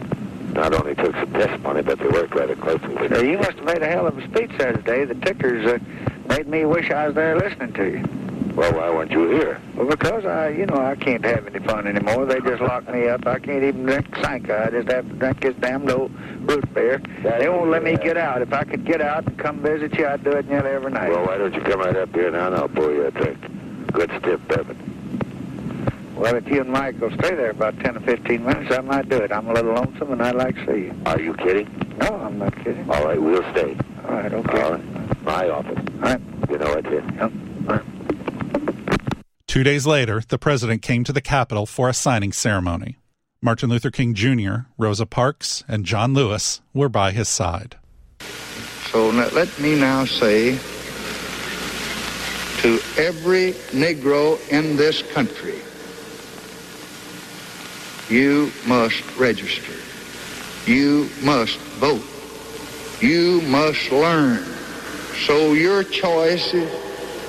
not 0.52 0.74
only 0.74 0.94
took 0.94 1.14
some 1.16 1.32
testimony, 1.32 1.82
but 1.82 1.98
they 1.98 2.08
worked 2.08 2.34
rather 2.34 2.54
closely 2.54 2.94
with. 2.94 3.10
Now, 3.10 3.20
you 3.20 3.38
must 3.38 3.56
have 3.56 3.64
made 3.64 3.82
a 3.82 3.88
hell 3.88 4.06
of 4.06 4.18
a 4.18 4.24
speech 4.28 4.52
there 4.58 4.72
today. 4.72 5.04
The 5.04 5.14
tickers 5.16 5.66
uh, 5.66 5.78
made 6.28 6.46
me 6.46 6.64
wish 6.64 6.90
I 6.90 7.06
was 7.06 7.16
there 7.16 7.36
listening 7.36 7.72
to 7.72 7.84
you. 7.84 8.37
Well, 8.58 8.72
why 8.72 8.90
weren't 8.90 9.12
you 9.12 9.30
here? 9.30 9.60
Well, 9.76 9.86
because 9.86 10.24
I, 10.24 10.48
you 10.48 10.66
know, 10.66 10.78
I 10.78 10.96
can't 10.96 11.24
have 11.24 11.46
any 11.46 11.64
fun 11.64 11.86
anymore. 11.86 12.26
They 12.26 12.40
just 12.40 12.60
lock 12.60 12.92
me 12.92 13.06
up. 13.06 13.24
I 13.24 13.38
can't 13.38 13.62
even 13.62 13.84
drink 13.84 14.16
Sanka. 14.16 14.66
I 14.66 14.70
just 14.70 14.90
have 14.90 15.08
to 15.08 15.14
drink 15.14 15.40
this 15.42 15.54
damned 15.60 15.88
old 15.92 16.10
root 16.40 16.74
beer. 16.74 17.00
They 17.22 17.48
won't 17.48 17.70
let 17.70 17.84
me 17.84 17.96
get 17.96 18.16
out. 18.16 18.42
If 18.42 18.52
I 18.52 18.64
could 18.64 18.84
get 18.84 19.00
out 19.00 19.28
and 19.28 19.38
come 19.38 19.62
visit 19.62 19.96
you, 19.96 20.08
I'd 20.08 20.24
do 20.24 20.32
it 20.32 20.48
nearly 20.48 20.70
every 20.70 20.90
night. 20.90 21.08
Well, 21.08 21.24
why 21.24 21.38
don't 21.38 21.54
you 21.54 21.60
come 21.60 21.78
right 21.78 21.94
up 21.94 22.12
here 22.12 22.32
now 22.32 22.48
and 22.48 22.56
I'll 22.56 22.68
pour 22.68 22.90
you 22.90 23.06
a 23.06 23.12
drink? 23.12 23.38
Good 23.92 24.10
stiff 24.18 24.40
bourbon. 24.48 26.16
Well, 26.16 26.34
if 26.34 26.48
you 26.48 26.62
and 26.62 26.70
Mike 26.70 27.00
will 27.00 27.12
stay 27.12 27.36
there 27.36 27.50
about 27.50 27.78
10 27.78 27.98
or 27.98 28.00
15 28.00 28.44
minutes, 28.44 28.74
I 28.76 28.80
might 28.80 29.08
do 29.08 29.18
it. 29.18 29.30
I'm 29.30 29.46
a 29.46 29.52
little 29.52 29.74
lonesome, 29.74 30.10
and 30.10 30.20
I'd 30.20 30.34
like 30.34 30.56
to 30.56 30.66
see 30.66 30.80
you. 30.86 30.94
Are 31.06 31.20
you 31.20 31.32
kidding? 31.34 31.68
No, 32.00 32.08
I'm 32.08 32.38
not 32.38 32.56
kidding. 32.56 32.90
All 32.90 33.04
right, 33.04 33.22
we'll 33.22 33.48
stay. 33.52 33.76
All 34.04 34.14
right, 34.14 34.32
okay. 34.32 34.62
All 34.62 34.72
right. 34.72 35.22
My 35.22 35.48
office. 35.48 35.78
All 35.78 36.00
right. 36.00 36.20
You 36.50 36.58
know 36.58 36.72
it's 36.72 36.88
it. 36.88 37.04
Yep. 37.14 37.32
Two 39.58 39.64
days 39.64 39.88
later, 39.88 40.22
the 40.28 40.38
president 40.38 40.82
came 40.82 41.02
to 41.02 41.12
the 41.12 41.20
Capitol 41.20 41.66
for 41.66 41.88
a 41.88 41.92
signing 41.92 42.30
ceremony. 42.30 42.96
Martin 43.42 43.68
Luther 43.68 43.90
King 43.90 44.14
Jr., 44.14 44.68
Rosa 44.76 45.04
Parks, 45.04 45.64
and 45.66 45.84
John 45.84 46.14
Lewis 46.14 46.60
were 46.72 46.88
by 46.88 47.10
his 47.10 47.28
side. 47.28 47.74
So 48.92 49.10
let 49.10 49.58
me 49.58 49.74
now 49.74 50.04
say 50.04 50.52
to 52.60 52.78
every 52.96 53.54
Negro 53.74 54.38
in 54.48 54.76
this 54.76 55.02
country, 55.10 55.58
you 58.08 58.52
must 58.64 59.02
register. 59.16 59.74
You 60.70 61.10
must 61.20 61.58
vote. 61.80 62.06
You 63.00 63.40
must 63.40 63.90
learn. 63.90 64.44
So 65.26 65.54
your 65.54 65.82
choices 65.82 66.70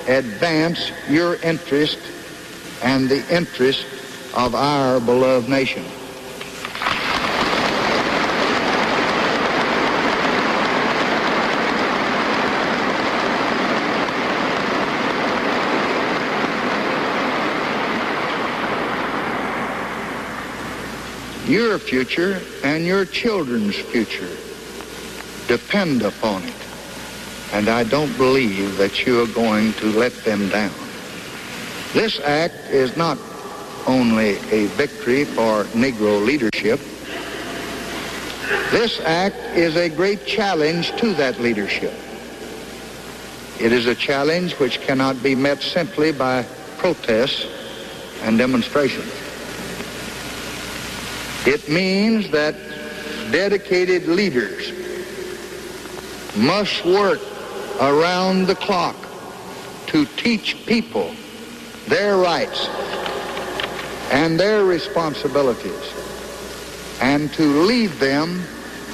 advance 0.06 0.92
your 1.08 1.34
interest 1.42 1.98
and 2.82 3.08
the 3.08 3.22
interest 3.34 3.86
of 4.34 4.54
our 4.54 5.00
beloved 5.00 5.48
nation. 5.48 5.84
Your 21.46 21.80
future 21.80 22.40
and 22.62 22.86
your 22.86 23.04
children's 23.04 23.76
future 23.76 24.36
depend 25.48 26.02
upon 26.02 26.44
it. 26.44 26.54
And 27.52 27.68
I 27.68 27.82
don't 27.82 28.16
believe 28.16 28.76
that 28.76 29.04
you 29.04 29.20
are 29.20 29.26
going 29.26 29.72
to 29.74 29.86
let 29.86 30.12
them 30.24 30.48
down. 30.50 30.89
This 31.92 32.20
act 32.20 32.54
is 32.70 32.96
not 32.96 33.18
only 33.84 34.36
a 34.52 34.66
victory 34.76 35.24
for 35.24 35.64
Negro 35.74 36.24
leadership. 36.24 36.78
This 38.70 39.00
act 39.00 39.34
is 39.56 39.74
a 39.74 39.88
great 39.88 40.24
challenge 40.24 40.92
to 40.98 41.12
that 41.14 41.40
leadership. 41.40 41.92
It 43.58 43.72
is 43.72 43.86
a 43.86 43.94
challenge 43.96 44.52
which 44.60 44.80
cannot 44.82 45.20
be 45.20 45.34
met 45.34 45.62
simply 45.62 46.12
by 46.12 46.44
protests 46.78 47.46
and 48.22 48.38
demonstrations. 48.38 49.12
It 51.44 51.68
means 51.68 52.30
that 52.30 52.54
dedicated 53.32 54.06
leaders 54.06 54.72
must 56.36 56.84
work 56.84 57.20
around 57.80 58.46
the 58.46 58.54
clock 58.54 58.94
to 59.88 60.04
teach 60.16 60.54
people 60.66 61.12
their 61.88 62.16
rights 62.16 62.68
and 64.10 64.38
their 64.38 64.64
responsibilities 64.64 65.92
and 67.00 67.32
to 67.32 67.42
lead 67.62 67.90
them 67.92 68.42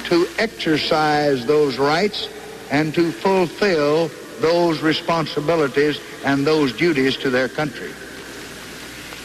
to 0.05 0.27
exercise 0.37 1.45
those 1.45 1.77
rights 1.77 2.29
and 2.71 2.93
to 2.93 3.11
fulfill 3.11 4.09
those 4.39 4.81
responsibilities 4.81 5.99
and 6.23 6.45
those 6.45 6.71
duties 6.73 7.17
to 7.17 7.29
their 7.29 7.49
country. 7.49 7.91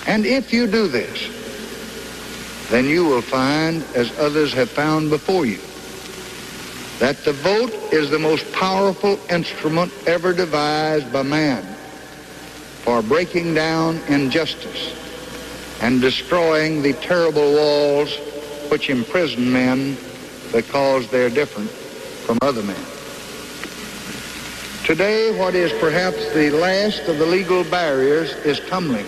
And 0.07 0.27
if 0.27 0.53
you 0.53 0.67
do 0.67 0.89
this, 0.89 1.31
then 2.71 2.87
you 2.87 3.05
will 3.05 3.23
find, 3.23 3.85
as 3.95 4.17
others 4.19 4.53
have 4.55 4.71
found 4.71 5.11
before 5.11 5.47
you, 5.47 5.61
that 6.99 7.23
the 7.25 7.33
vote 7.33 7.73
is 7.93 8.11
the 8.11 8.19
most 8.19 8.51
powerful 8.53 9.21
instrument 9.31 9.93
ever 10.07 10.33
devised 10.33 11.13
by 11.13 11.23
man 11.23 11.72
for 12.83 13.01
breaking 13.03 13.55
down 13.55 14.01
injustice 14.09 14.93
and 15.81 16.01
destroying 16.01 16.83
the 16.83 16.93
terrible 16.95 17.53
walls 17.53 18.17
which 18.71 18.91
imprison 18.91 19.53
men 19.53 19.97
because 20.53 21.09
they're 21.09 21.31
different 21.31 21.71
from 21.71 22.39
other 22.43 22.63
men. 22.63 22.85
Today, 24.85 25.37
what 25.39 25.55
is 25.55 25.73
perhaps 25.81 26.33
the 26.35 26.51
last 26.51 27.09
of 27.09 27.19
the 27.19 27.27
legal 27.27 27.63
barriers 27.65 28.33
is 28.45 28.59
tumbling, 28.69 29.07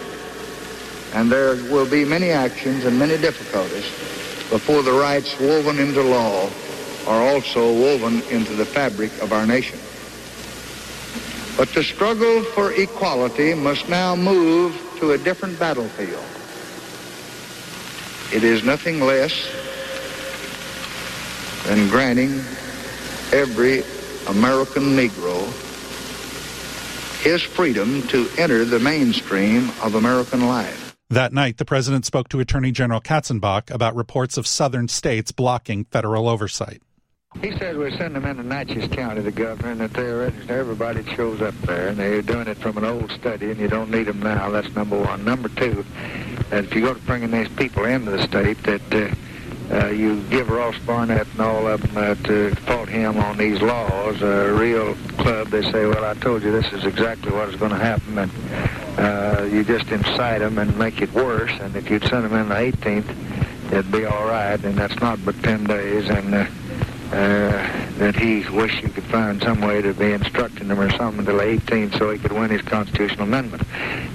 and 1.13 1.31
there 1.31 1.57
will 1.73 1.89
be 1.89 2.05
many 2.05 2.31
actions 2.31 2.85
and 2.85 2.99
many 2.99 3.19
difficulties 3.19 3.85
before 4.51 4.83
the 4.83 4.93
rights 4.93 5.39
woven 5.41 5.79
into 5.81 6.03
law 6.03 6.49
are 7.07 7.23
also 7.29 7.73
woven 7.73 8.23
into 8.31 8.55
the 8.55 8.65
fabric 8.65 9.11
of 9.21 9.33
our 9.33 9.47
nation. 9.47 9.79
But 11.57 11.69
the 11.69 11.85
struggle 11.85 12.43
for 12.43 12.73
equality 12.73 13.55
must 13.55 13.89
now 13.89 14.17
move 14.17 14.75
to 14.99 15.13
a 15.13 15.19
different 15.19 15.59
battlefield. 15.59 16.25
It 18.35 18.43
is 18.43 18.65
nothing 18.65 19.01
less 19.01 19.33
than 21.65 21.89
granting 21.89 22.43
every 23.33 23.85
American 24.27 24.97
Negro 24.97 25.47
his 27.23 27.43
freedom 27.43 28.07
to 28.09 28.29
enter 28.37 28.65
the 28.67 28.79
mainstream 28.79 29.71
of 29.83 29.95
American 29.95 30.47
life. 30.47 30.95
That 31.09 31.33
night, 31.33 31.57
the 31.57 31.65
president 31.65 32.05
spoke 32.05 32.29
to 32.31 32.41
Attorney 32.41 32.71
General 32.71 33.01
Katzenbach 33.01 33.71
about 33.71 33.95
reports 33.95 34.37
of 34.37 34.47
southern 34.47 34.89
states 34.89 35.33
blocking 35.33 35.85
federal 35.85 36.29
oversight. 36.29 36.83
He 37.41 37.51
says 37.59 37.77
we're 37.77 37.91
sending 37.91 38.23
them 38.23 38.25
into 38.25 38.43
Natchez 38.43 38.89
County, 38.89 39.21
the 39.21 39.33
governor, 39.33 39.73
and 39.73 39.81
that 39.81 39.93
they're 39.93 40.19
registered. 40.19 40.51
Everybody 40.51 41.05
shows 41.15 41.43
up 41.43 41.55
there, 41.63 41.89
and 41.89 41.99
they're 41.99 42.23
doing 42.23 42.49
it 42.49 42.57
from 42.57 42.79
an 42.79 42.85
old 42.85 43.11
study, 43.11 43.51
and 43.51 43.61
you 43.61 43.69
don't 43.69 43.91
need 43.91 44.05
them 44.05 44.21
now. 44.21 44.51
That's 44.51 44.75
number 44.75 44.99
one. 44.99 45.25
Number 45.25 45.49
two, 45.51 45.85
that 46.51 46.65
if 46.65 46.75
you 46.75 46.81
go 46.81 46.95
to 46.95 47.01
bringing 47.01 47.31
these 47.31 47.49
people 47.49 47.85
into 47.85 48.13
the 48.13 48.23
state, 48.23 48.63
that 48.63 48.95
uh, 48.95 49.15
uh, 49.75 49.89
you 49.89 50.23
give 50.31 50.49
Ross 50.49 50.79
Barnett 50.87 51.27
and 51.33 51.41
all 51.41 51.67
of 51.67 51.83
them 51.83 51.97
uh, 51.97 52.15
to 52.27 52.55
fault 52.67 52.89
him 52.89 53.19
on 53.19 53.37
these 53.37 53.61
laws. 53.61 54.23
A 54.23 54.53
real 54.53 54.95
club, 55.19 55.49
they 55.49 55.63
say, 55.71 55.87
well, 55.87 56.05
I 56.05 56.15
told 56.15 56.43
you 56.43 56.53
this 56.53 56.73
is 56.73 56.85
exactly 56.85 57.33
what 57.33 57.49
is 57.49 57.57
going 57.57 57.73
to 57.73 57.79
happen, 57.79 58.19
and 58.19 58.31
uh, 58.99 59.43
you 59.45 59.65
just 59.65 59.89
incite 59.91 60.41
them 60.41 60.59
and 60.59 60.79
make 60.79 61.03
it 61.03 61.13
worse. 61.13 61.53
And 61.61 61.75
if 61.77 61.91
you'd 61.91 62.05
send 62.05 62.25
them 62.25 62.35
in 62.35 62.49
the 62.49 62.55
18th, 62.55 63.73
it'd 63.73 63.91
be 63.91 64.05
all 64.05 64.27
right, 64.27 64.63
and 64.63 64.77
that's 64.77 64.99
not 65.01 65.25
but 65.25 65.35
10 65.43 65.65
days, 65.65 66.09
and 66.09 66.35
uh, 66.35 66.47
uh, 67.13 67.85
that 67.99 68.17
he 68.17 68.49
wished 68.51 68.77
he 68.77 68.89
could 68.89 69.05
find 69.05 69.43
some 69.43 69.61
way 69.61 69.81
to 69.81 69.95
be 69.95 70.13
instructing 70.13 70.69
him 70.69 70.81
or 70.81 70.91
something 70.91 71.21
until 71.21 71.41
18 71.41 71.93
so 71.93 72.11
he 72.11 72.19
could 72.19 72.33
win 72.33 72.51
his 72.51 72.63
constitutional 72.63 73.23
amendment. 73.23 73.63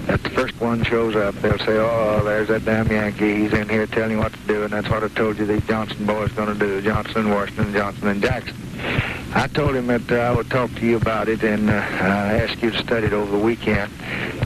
If 0.07 0.23
the 0.23 0.29
first 0.31 0.59
one 0.59 0.83
shows 0.83 1.15
up, 1.15 1.35
they'll 1.35 1.57
say, 1.59 1.77
oh, 1.77 2.21
there's 2.23 2.49
that 2.49 2.65
damn 2.65 2.91
Yankee. 2.91 3.35
He's 3.35 3.53
in 3.53 3.69
here 3.69 3.85
telling 3.87 4.11
you 4.11 4.17
what 4.17 4.33
to 4.33 4.39
do, 4.47 4.63
and 4.63 4.73
that's 4.73 4.89
what 4.89 5.03
I 5.03 5.07
told 5.09 5.37
you 5.37 5.45
these 5.45 5.65
Johnson 5.65 6.05
boys 6.05 6.31
going 6.33 6.51
to 6.51 6.59
do, 6.59 6.81
Johnson 6.81 7.29
Washington, 7.29 7.73
Johnson 7.73 8.07
and 8.07 8.21
Jackson. 8.21 8.55
I 9.33 9.47
told 9.47 9.75
him 9.75 9.87
that 9.87 10.11
uh, 10.11 10.15
I 10.15 10.35
would 10.35 10.49
talk 10.49 10.73
to 10.75 10.85
you 10.85 10.97
about 10.97 11.29
it, 11.29 11.43
and 11.43 11.69
uh, 11.69 11.73
I 11.73 12.39
asked 12.39 12.61
you 12.61 12.71
to 12.71 12.77
study 12.79 13.07
it 13.07 13.13
over 13.13 13.31
the 13.31 13.43
weekend, 13.43 13.91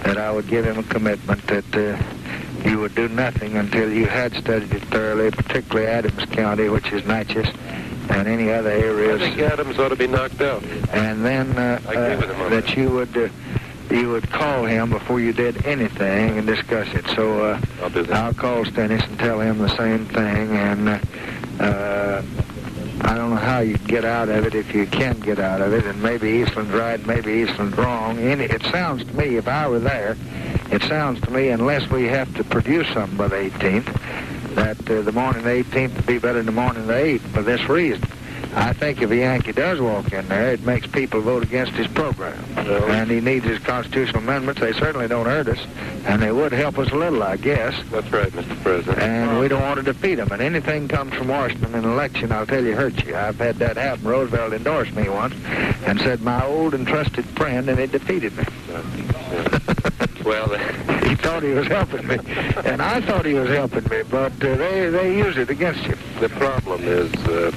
that 0.03 0.17
I 0.17 0.31
would 0.31 0.47
give 0.47 0.65
him 0.65 0.77
a 0.77 0.83
commitment 0.83 1.45
that 1.47 1.75
uh, 1.75 2.69
you 2.69 2.79
would 2.79 2.95
do 2.95 3.07
nothing 3.07 3.55
until 3.55 3.91
you 3.91 4.05
had 4.05 4.33
studied 4.33 4.73
it 4.73 4.83
thoroughly, 4.85 5.31
particularly 5.31 5.87
Adams 5.87 6.25
County, 6.25 6.69
which 6.69 6.91
is 6.91 7.05
Natchez, 7.05 7.47
and 8.09 8.27
any 8.27 8.51
other 8.51 8.69
areas. 8.69 9.21
I 9.21 9.29
think 9.29 9.39
Adams 9.39 9.79
ought 9.79 9.89
to 9.89 9.95
be 9.95 10.07
knocked 10.07 10.41
out. 10.41 10.63
And 10.91 11.25
then 11.25 11.57
uh, 11.57 11.81
I 11.87 11.93
agree 11.93 12.27
with 12.27 12.35
him 12.35 12.41
uh, 12.41 12.49
that 12.49 12.65
that. 12.65 12.77
you 12.77 12.89
would 12.89 13.17
uh, 13.17 13.29
you 13.91 14.09
would 14.09 14.29
call 14.29 14.65
him 14.65 14.89
before 14.89 15.19
you 15.19 15.33
did 15.33 15.65
anything 15.65 16.37
and 16.37 16.47
discuss 16.47 16.87
it. 16.93 17.05
So 17.15 17.43
uh, 17.43 17.61
I'll 17.81 17.89
do 17.89 18.03
that. 18.03 18.15
I'll 18.15 18.33
call 18.33 18.65
Stennis 18.65 19.03
and 19.03 19.19
tell 19.19 19.39
him 19.39 19.59
the 19.59 19.75
same 19.77 20.05
thing. 20.07 20.57
And 20.57 20.89
uh, 20.89 20.99
uh, 21.59 22.23
I 23.01 23.15
don't 23.15 23.29
know 23.31 23.35
how 23.35 23.59
you 23.59 23.77
get 23.77 24.05
out 24.05 24.29
of 24.29 24.45
it 24.45 24.55
if 24.55 24.73
you 24.73 24.87
can 24.87 25.19
get 25.19 25.39
out 25.39 25.61
of 25.61 25.73
it. 25.73 25.85
And 25.85 26.01
maybe 26.01 26.29
Eastland's 26.29 26.71
right, 26.71 27.05
maybe 27.05 27.33
Eastland's 27.33 27.77
wrong. 27.77 28.17
Any, 28.17 28.45
it 28.45 28.63
sounds 28.63 29.03
to 29.05 29.13
me, 29.15 29.35
if 29.35 29.47
I 29.47 29.67
were 29.67 29.79
there, 29.79 30.17
it 30.71 30.81
sounds 30.83 31.21
to 31.21 31.31
me, 31.31 31.49
unless 31.49 31.87
we 31.89 32.05
have 32.05 32.33
to 32.35 32.43
produce 32.43 32.87
something 32.93 33.17
by 33.17 33.27
the 33.27 33.35
18th, 33.35 34.32
that 34.55 34.89
uh, 34.89 35.01
the 35.01 35.11
morning 35.11 35.43
the 35.43 35.49
18th 35.63 35.95
would 35.95 36.05
be 36.05 36.17
better 36.19 36.37
than 36.37 36.45
the 36.47 36.51
morning 36.51 36.87
the 36.87 36.93
8th 36.93 37.21
for 37.33 37.41
this 37.41 37.67
reason. 37.69 38.03
I 38.55 38.71
think 38.71 39.01
if 39.01 39.09
a 39.09 39.15
Yankee 39.15 39.51
does 39.51 39.81
walk 39.81 40.13
in 40.13 40.27
there, 40.27 40.51
it 40.53 40.61
makes 40.61 40.85
people 40.85 41.21
vote 41.21 41.41
against 41.41 41.71
his 41.73 41.87
program. 41.87 42.37
Well- 42.55 42.91
and 42.91 43.09
he 43.09 43.19
needs 43.19 43.45
his 43.45 43.57
constitutional 43.59 44.21
amendments. 44.21 44.61
They 44.61 44.73
certainly 44.73 45.07
don't 45.07 45.25
hurt 45.25 45.47
us, 45.47 45.57
and 46.05 46.21
they 46.21 46.31
would 46.31 46.51
help 46.51 46.77
us 46.77 46.91
a 46.91 46.95
little, 46.95 47.23
I 47.23 47.37
guess. 47.37 47.73
That's 47.89 48.11
right, 48.11 48.31
Mr. 48.31 48.61
President. 48.61 48.99
And 48.99 49.39
we 49.39 49.47
don't 49.47 49.61
want 49.61 49.77
to 49.77 49.83
defeat 49.83 50.15
them. 50.15 50.31
And 50.31 50.41
anything 50.41 50.87
comes 50.87 51.15
from 51.15 51.29
Washington 51.29 51.73
in 51.73 51.83
an 51.83 51.91
election, 51.91 52.31
I'll 52.31 52.45
tell 52.45 52.63
you, 52.63 52.75
hurts 52.75 53.03
you. 53.03 53.15
I've 53.15 53.39
had 53.39 53.55
that 53.55 53.75
happen. 53.77 54.05
Roosevelt 54.05 54.53
endorsed 54.53 54.93
me 54.93 55.09
once 55.09 55.33
and 55.85 55.99
said, 56.01 56.21
my 56.21 56.45
old 56.45 56.75
and 56.75 56.85
trusted 56.85 57.25
friend, 57.29 57.67
and 57.69 57.79
it 57.79 57.91
defeated 57.91 58.37
me. 58.37 58.43
well, 60.23 60.47
He 61.03 61.15
thought 61.15 61.43
he 61.43 61.49
was 61.49 61.67
helping 61.67 62.07
me, 62.07 62.17
and 62.65 62.81
I 62.81 63.01
thought 63.01 63.25
he 63.25 63.33
was 63.33 63.49
helping 63.49 63.83
me, 63.89 64.03
but 64.09 64.31
uh, 64.43 64.55
they, 64.55 64.89
they 64.89 65.17
use 65.17 65.37
it 65.37 65.49
against 65.49 65.83
you. 65.83 65.95
the 66.19 66.29
problem 66.29 66.83
is 66.83 67.13
uh, 67.27 67.51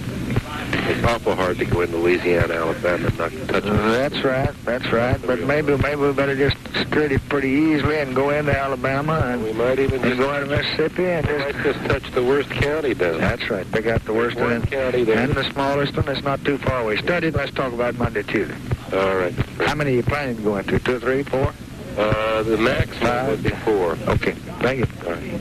it's 0.88 1.04
awful 1.04 1.34
hard 1.34 1.58
to 1.58 1.64
go 1.64 1.80
into 1.80 1.96
Louisiana, 1.96 2.54
Alabama, 2.54 3.06
and 3.06 3.18
not 3.18 3.32
touch 3.48 3.62
them. 3.64 3.76
That's 3.76 4.22
right, 4.22 4.54
that's 4.64 4.92
right. 4.92 5.20
But 5.24 5.40
maybe 5.40 5.76
maybe 5.76 6.00
we 6.00 6.12
better 6.12 6.36
just 6.36 6.56
skirt 6.80 7.12
it 7.12 7.26
pretty 7.28 7.48
easily 7.48 7.98
and 7.98 8.14
go 8.14 8.30
into 8.30 8.56
Alabama 8.56 9.20
and, 9.24 9.42
We 9.42 9.52
might 9.52 9.78
even 9.78 10.02
just, 10.02 10.18
go 10.18 10.34
into 10.34 10.48
Mississippi 10.48 11.06
and 11.06 11.26
we 11.26 11.38
might 11.38 11.54
just... 11.56 11.78
just 11.78 11.90
touch 11.90 12.12
the 12.12 12.22
worst 12.22 12.50
county 12.50 12.94
down. 12.94 13.18
That's 13.20 13.48
right. 13.50 13.70
Pick 13.72 13.86
out 13.86 14.04
the 14.04 14.12
worst 14.14 14.36
One 14.36 14.50
one. 14.50 14.62
county 14.62 15.04
there. 15.04 15.18
And 15.18 15.34
the 15.34 15.50
smallest 15.52 15.96
one. 15.96 16.08
It's 16.08 16.22
not 16.22 16.44
too 16.44 16.58
far 16.58 16.80
away. 16.80 16.96
Studied. 16.96 17.34
Let's 17.34 17.52
talk 17.52 17.72
about 17.72 17.96
Monday, 17.96 18.22
Tuesday. 18.22 18.56
All 18.92 19.16
right. 19.16 19.34
How 19.66 19.74
many 19.74 19.92
are 19.92 19.96
you 19.96 20.02
planning 20.02 20.36
to 20.36 20.42
go 20.42 20.56
into? 20.56 20.78
Two, 20.78 21.00
three, 21.00 21.22
four? 21.22 21.52
Uh, 21.96 22.42
the 22.42 22.58
maximum 22.58 23.26
would 23.28 23.42
be 23.42 23.50
four. 23.50 23.92
Okay. 24.06 24.32
Thank 24.60 24.80
you. 24.80 24.86
All 25.06 25.12
right. 25.12 25.40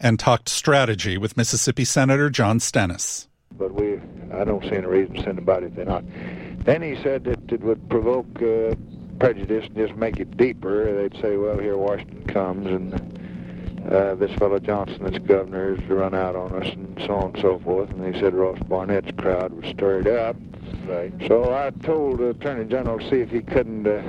And 0.00 0.18
talked 0.18 0.48
strategy 0.48 1.18
with 1.18 1.36
Mississippi 1.36 1.84
Senator 1.84 2.30
John 2.30 2.60
Stennis. 2.60 3.28
But 3.58 3.74
we, 3.74 4.00
I 4.32 4.44
don't 4.44 4.62
see 4.62 4.72
any 4.72 4.86
reason 4.86 5.14
to 5.16 5.22
send 5.22 5.38
anybody 5.38 5.66
if 5.66 5.74
they're 5.74 5.84
not. 5.84 6.04
Then 6.64 6.82
he 6.82 6.96
said 7.02 7.24
that 7.24 7.52
it 7.52 7.60
would 7.60 7.88
provoke 7.88 8.26
uh, 8.42 8.74
prejudice 9.18 9.66
and 9.66 9.76
just 9.76 9.94
make 9.96 10.18
it 10.18 10.36
deeper. 10.36 11.02
They'd 11.02 11.20
say, 11.20 11.36
well, 11.36 11.58
here 11.58 11.76
Washington 11.76 12.24
comes 12.26 12.66
and 12.66 13.92
uh, 13.92 14.14
this 14.16 14.32
fellow 14.32 14.58
Johnson 14.58 15.04
that's 15.04 15.18
governor 15.18 15.76
has 15.76 15.84
run 15.88 16.14
out 16.14 16.34
on 16.34 16.52
us 16.62 16.72
and 16.72 17.00
so 17.06 17.14
on 17.14 17.34
and 17.34 17.42
so 17.42 17.58
forth. 17.60 17.90
And 17.90 18.14
he 18.14 18.20
said 18.20 18.34
Ross 18.34 18.58
Barnett's 18.68 19.12
crowd 19.18 19.52
was 19.52 19.66
stirred 19.70 20.08
up. 20.08 20.36
Right. 20.86 21.12
So 21.26 21.54
I 21.54 21.70
told 21.84 22.18
the 22.18 22.30
Attorney 22.30 22.64
General 22.64 22.98
to 22.98 23.10
see 23.10 23.20
if 23.20 23.30
he 23.30 23.40
couldn't 23.40 23.86
uh, 23.86 24.02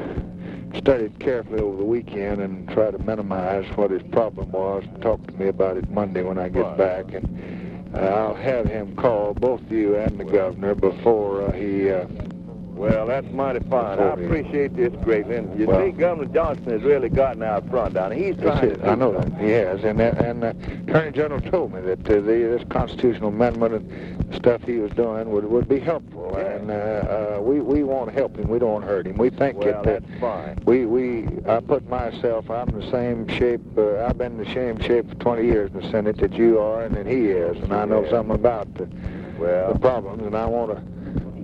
study 0.76 1.05
it 1.05 1.20
carefully 1.20 1.59
over 1.59 1.78
the 1.78 1.84
weekend 1.84 2.41
and 2.41 2.68
try 2.70 2.91
to 2.91 2.97
minimize 2.99 3.65
what 3.78 3.91
his 3.91 4.01
problem 4.11 4.51
was 4.51 4.84
and 4.84 5.01
talk 5.01 5.26
to 5.28 5.34
me 5.34 5.47
about 5.47 5.78
it 5.78 5.89
Monday 5.89 6.24
when 6.24 6.38
I 6.38 6.49
get 6.49 6.78
back. 6.78 7.13
And 7.13 7.95
uh, 7.95 7.99
I'll 7.99 8.36
have 8.36 8.65
him 8.65 8.95
call 8.95 9.34
both 9.34 9.61
you 9.70 9.95
and 9.95 10.20
the 10.20 10.26
governor 10.26 10.76
before 10.76 11.43
uh, 11.43 11.51
he. 11.51 11.91
Uh, 11.91 12.05
Well, 12.78 13.07
that's 13.07 13.25
mighty 13.32 13.59
fine. 13.69 13.99
I 13.99 14.09
appreciate 14.13 14.75
this 14.75 14.93
greatly. 15.03 15.38
And 15.38 15.59
you 15.59 15.65
Well- 15.65 15.84
see, 15.84 15.91
Governor 15.91 16.32
Johnson 16.32 16.65
has 16.69 16.84
really 16.84 17.09
gotten 17.09 17.41
out 17.41 17.67
front 17.69 17.95
down. 17.95 18.11
He's 18.11 18.38
trying 18.38 18.69
it. 18.71 18.80
I 18.84 18.93
know 18.95 19.11
that 19.13 19.34
he 19.39 19.49
has, 19.49 19.84
and 19.84 19.99
that, 19.99 20.21
and 20.21 20.43
uh, 20.43 20.53
Attorney 20.88 21.11
General 21.11 21.41
told 21.41 21.73
me 21.73 21.82
that 21.82 22.07
uh, 22.07 22.13
the, 22.15 22.21
this 22.21 22.63
constitutional 22.69 23.30
amendment 23.30 23.73
and 23.73 24.36
stuff 24.36 24.61
he 24.63 24.78
was 24.78 24.91
doing 24.91 25.32
would, 25.32 25.45
would 25.45 25.67
be 25.67 25.80
helpful, 25.80 26.36
Yeah. 26.38 26.45
and 26.55 26.69
uh, 26.69 26.73
uh, 26.73 27.41
we 27.41 27.61
we 27.61 27.84
want 27.84 28.09
to 28.09 28.15
help 28.15 28.38
him. 28.38 28.47
We 28.47 28.59
don't 28.59 28.73
want 28.73 28.86
to 28.86 28.89
hurt 28.91 29.07
him. 29.07 29.17
We 29.17 29.32
think 29.32 29.57
Well, 29.57 29.67
that. 29.67 29.78
uh, 29.80 29.99
that's 29.99 30.19
fine. 30.21 30.59
we 30.65 30.86
we 30.86 31.28
I 31.47 31.59
put 31.59 31.89
myself. 31.89 32.49
I'm 32.51 32.69
the 32.80 32.89
same 32.91 33.28
shape. 33.28 33.61
Uh, 33.75 34.05
I've 34.05 34.17
been 34.19 34.34
in 34.39 34.45
the 34.45 34.53
same 34.53 34.80
shape 34.80 35.09
for 35.09 35.15
20 35.15 35.43
years 35.45 35.71
in 35.73 35.82
the 35.82 35.89
Senate 35.89 36.17
that 36.17 36.34
you 36.34 36.59
are, 36.59 36.84
and 36.84 36.95
that 36.95 37.07
he 37.07 37.28
is, 37.30 37.57
and 37.63 37.73
I 37.73 37.86
know 37.86 38.03
Yeah. 38.03 38.11
something 38.11 38.36
about 38.36 38.71
the, 38.75 38.88
Well, 39.39 39.73
the 39.73 39.80
problems, 39.80 40.23
and 40.23 40.36
I 40.36 40.45
want 40.45 40.75
to. 40.75 40.82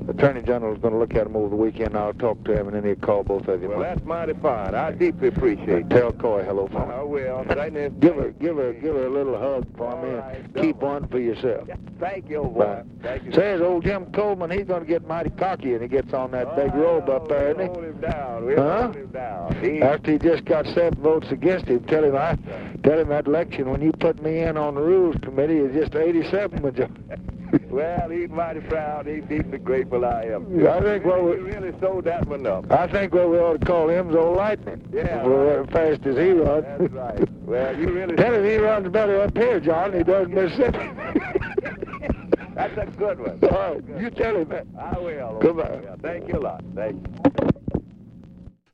Attorney 0.07 0.41
General 0.41 0.73
is 0.75 0.81
going 0.81 0.93
to 0.93 0.99
look 0.99 1.15
at 1.15 1.23
them 1.23 1.35
over 1.35 1.49
the 1.49 1.55
weekend. 1.55 1.95
I'll 1.95 2.13
talk 2.13 2.43
to 2.43 2.53
him, 2.59 2.67
and 2.67 2.75
then 2.75 2.83
he'll 2.83 2.95
call 2.95 3.23
both 3.23 3.47
of 3.47 3.61
you. 3.61 3.69
well, 3.69 3.79
that's 3.79 4.03
mighty 4.03 4.33
fine. 4.33 4.75
I 4.75 4.91
deeply 4.91 5.29
appreciate 5.29 5.87
that. 5.87 5.95
Tell 5.97 6.11
Coy 6.11 6.43
hello 6.43 6.67
for 6.67 6.85
me. 6.85 6.93
I 6.93 7.01
will. 7.03 7.45
Certainly. 7.47 7.89
Give 7.99 8.15
her, 8.15 8.31
give 8.31 8.57
her, 8.57 8.73
give 8.73 8.95
her 8.95 9.05
a 9.07 9.09
little 9.09 9.37
hug 9.39 9.65
for 9.77 9.87
All 9.87 10.03
me, 10.05 10.09
right, 10.15 10.35
and 10.39 10.55
keep 10.55 10.75
one 10.77 11.07
for 11.07 11.19
yourself. 11.19 11.67
Thank 11.99 12.29
you, 12.29 12.37
old 12.37 12.53
boy. 12.55 12.83
Thank 13.01 13.23
you. 13.23 13.31
Says 13.33 13.61
old 13.61 13.85
Jim 13.85 14.11
Coleman, 14.11 14.51
he's 14.51 14.65
going 14.65 14.81
to 14.81 14.87
get 14.87 15.07
mighty 15.07 15.29
cocky, 15.31 15.73
and 15.73 15.81
he 15.81 15.87
gets 15.87 16.13
on 16.13 16.31
that 16.31 16.53
big 16.57 16.71
oh, 16.73 16.77
robe 16.79 17.09
up 17.09 17.29
there, 17.29 17.51
isn't 17.51 17.65
hold 17.73 17.83
him 17.85 18.01
down. 18.01 18.45
We'll 18.45 18.57
Huh? 18.61 18.81
hold 18.83 18.95
him 18.95 19.07
down. 19.07 19.55
he? 19.61 19.71
He, 19.75 19.81
After 19.81 20.11
he 20.11 20.17
just 20.17 20.43
got 20.45 20.65
seven 20.67 20.95
votes 21.01 21.31
against 21.31 21.67
him, 21.67 21.79
tell 21.85 22.03
him 22.03 22.15
I, 22.17 22.35
tell 22.83 22.99
him 22.99 23.07
that 23.09 23.25
election 23.27 23.69
when 23.69 23.81
you 23.81 23.91
put 23.93 24.21
me 24.21 24.39
in 24.39 24.57
on 24.57 24.75
the 24.75 24.81
rules 24.81 25.15
committee 25.21 25.57
is 25.59 25.73
just 25.73 25.95
87 25.95 26.61
majority. 26.61 26.93
well, 27.69 28.09
he's 28.09 28.29
mighty 28.29 28.59
proud. 28.61 29.05
He's 29.07 29.23
deeply 29.25 29.57
grateful 29.57 30.05
I 30.05 30.23
am. 30.23 30.67
I 30.67 30.79
think 30.81 31.05
what 31.05 31.19
He 31.19 31.25
we, 31.25 31.51
really 31.51 31.73
sold 31.79 32.05
that 32.05 32.27
one 32.27 32.45
up. 32.47 32.71
I 32.71 32.87
think 32.87 33.13
what 33.13 33.29
we 33.29 33.37
ought 33.37 33.59
to 33.59 33.65
call 33.65 33.87
him's 33.89 34.15
old 34.15 34.37
lightning. 34.37 34.87
Yeah, 34.93 35.23
For 35.23 35.61
right. 35.61 35.67
as 35.67 35.97
fast 35.97 36.07
as 36.07 36.15
he 36.17 36.31
runs. 36.31 36.65
That's 36.79 36.91
right. 36.93 37.29
Well, 37.45 37.77
you 37.79 37.89
really. 37.91 38.15
tell 38.15 38.33
him 38.33 38.43
he 38.45 38.57
runs 38.57 38.87
better 38.89 39.21
up 39.21 39.37
here, 39.37 39.59
John, 39.59 39.93
he 39.93 40.03
does 40.03 40.27
in 40.27 40.33
Mississippi. 40.35 40.77
That's 42.55 42.77
a 42.77 42.85
good 42.97 43.19
one. 43.19 43.39
All 43.51 43.73
right, 43.73 43.83
you 44.01 44.09
tell 44.11 44.35
him 44.35 44.49
that. 44.49 44.67
I 44.79 44.99
will. 44.99 45.39
Goodbye. 45.41 45.79
Yeah, 45.83 45.95
thank 46.01 46.27
you 46.27 46.37
a 46.37 46.39
lot. 46.41 46.63
Thank 46.75 46.95
you. 47.07 47.13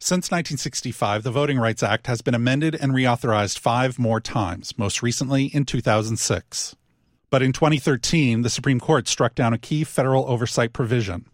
Since 0.02 0.32
1965, 0.32 1.24
the 1.24 1.32
Voting 1.32 1.60
Rights 1.60 1.84
Act 1.84 2.08
has 2.08 2.22
been 2.22 2.34
amended 2.34 2.74
and 2.76 2.94
reauthorized 2.94 3.60
five 3.60 4.00
more 4.00 4.20
times, 4.22 4.74
most 4.78 5.02
recently 5.04 5.46
in 5.46 5.66
2006. 5.66 6.76
But 7.30 7.42
in 7.44 7.54
2013, 7.54 8.42
the 8.42 8.50
Supreme 8.50 8.80
Court 8.80 9.08
struck 9.08 9.36
down 9.36 9.54
a 9.54 9.58
key 9.58 9.84
federal 9.84 10.28
oversight 10.28 10.74
provision. 10.74 11.26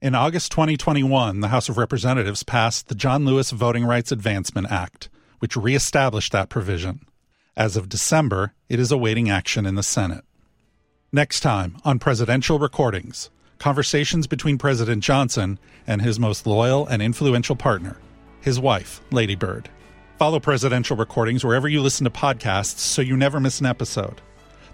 In 0.00 0.14
August 0.14 0.52
2021, 0.52 1.40
the 1.40 1.48
House 1.48 1.68
of 1.68 1.78
Representatives 1.78 2.42
passed 2.42 2.88
the 2.88 2.94
John 2.94 3.24
Lewis 3.24 3.50
Voting 3.50 3.84
Rights 3.84 4.12
Advancement 4.12 4.70
Act, 4.70 5.08
which 5.38 5.56
reestablished 5.56 6.32
that 6.32 6.48
provision. 6.48 7.00
As 7.56 7.76
of 7.76 7.88
December, 7.88 8.54
it 8.68 8.80
is 8.80 8.90
awaiting 8.90 9.30
action 9.30 9.66
in 9.66 9.74
the 9.74 9.82
Senate. 9.82 10.24
Next 11.12 11.40
time 11.40 11.76
on 11.84 11.98
Presidential 11.98 12.58
Recordings 12.58 13.30
conversations 13.58 14.26
between 14.26 14.58
President 14.58 15.04
Johnson 15.04 15.56
and 15.86 16.02
his 16.02 16.18
most 16.18 16.48
loyal 16.48 16.84
and 16.88 17.00
influential 17.00 17.54
partner, 17.54 17.96
his 18.40 18.58
wife, 18.58 19.00
Lady 19.12 19.36
Bird. 19.36 19.68
Follow 20.18 20.40
Presidential 20.40 20.96
Recordings 20.96 21.44
wherever 21.44 21.68
you 21.68 21.80
listen 21.80 22.02
to 22.02 22.10
podcasts 22.10 22.78
so 22.78 23.02
you 23.02 23.16
never 23.16 23.38
miss 23.38 23.60
an 23.60 23.66
episode. 23.66 24.20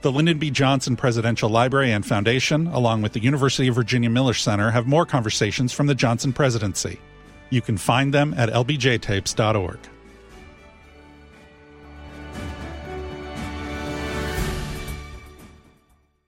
The 0.00 0.12
Lyndon 0.12 0.38
B. 0.38 0.52
Johnson 0.52 0.94
Presidential 0.94 1.50
Library 1.50 1.90
and 1.90 2.06
Foundation, 2.06 2.68
along 2.68 3.02
with 3.02 3.14
the 3.14 3.20
University 3.20 3.66
of 3.66 3.74
Virginia 3.74 4.08
Miller 4.08 4.32
Center, 4.32 4.70
have 4.70 4.86
more 4.86 5.04
conversations 5.04 5.72
from 5.72 5.88
the 5.88 5.94
Johnson 5.94 6.32
presidency. 6.32 7.00
You 7.50 7.60
can 7.60 7.76
find 7.76 8.14
them 8.14 8.32
at 8.36 8.48
lbjtapes.org. 8.48 9.78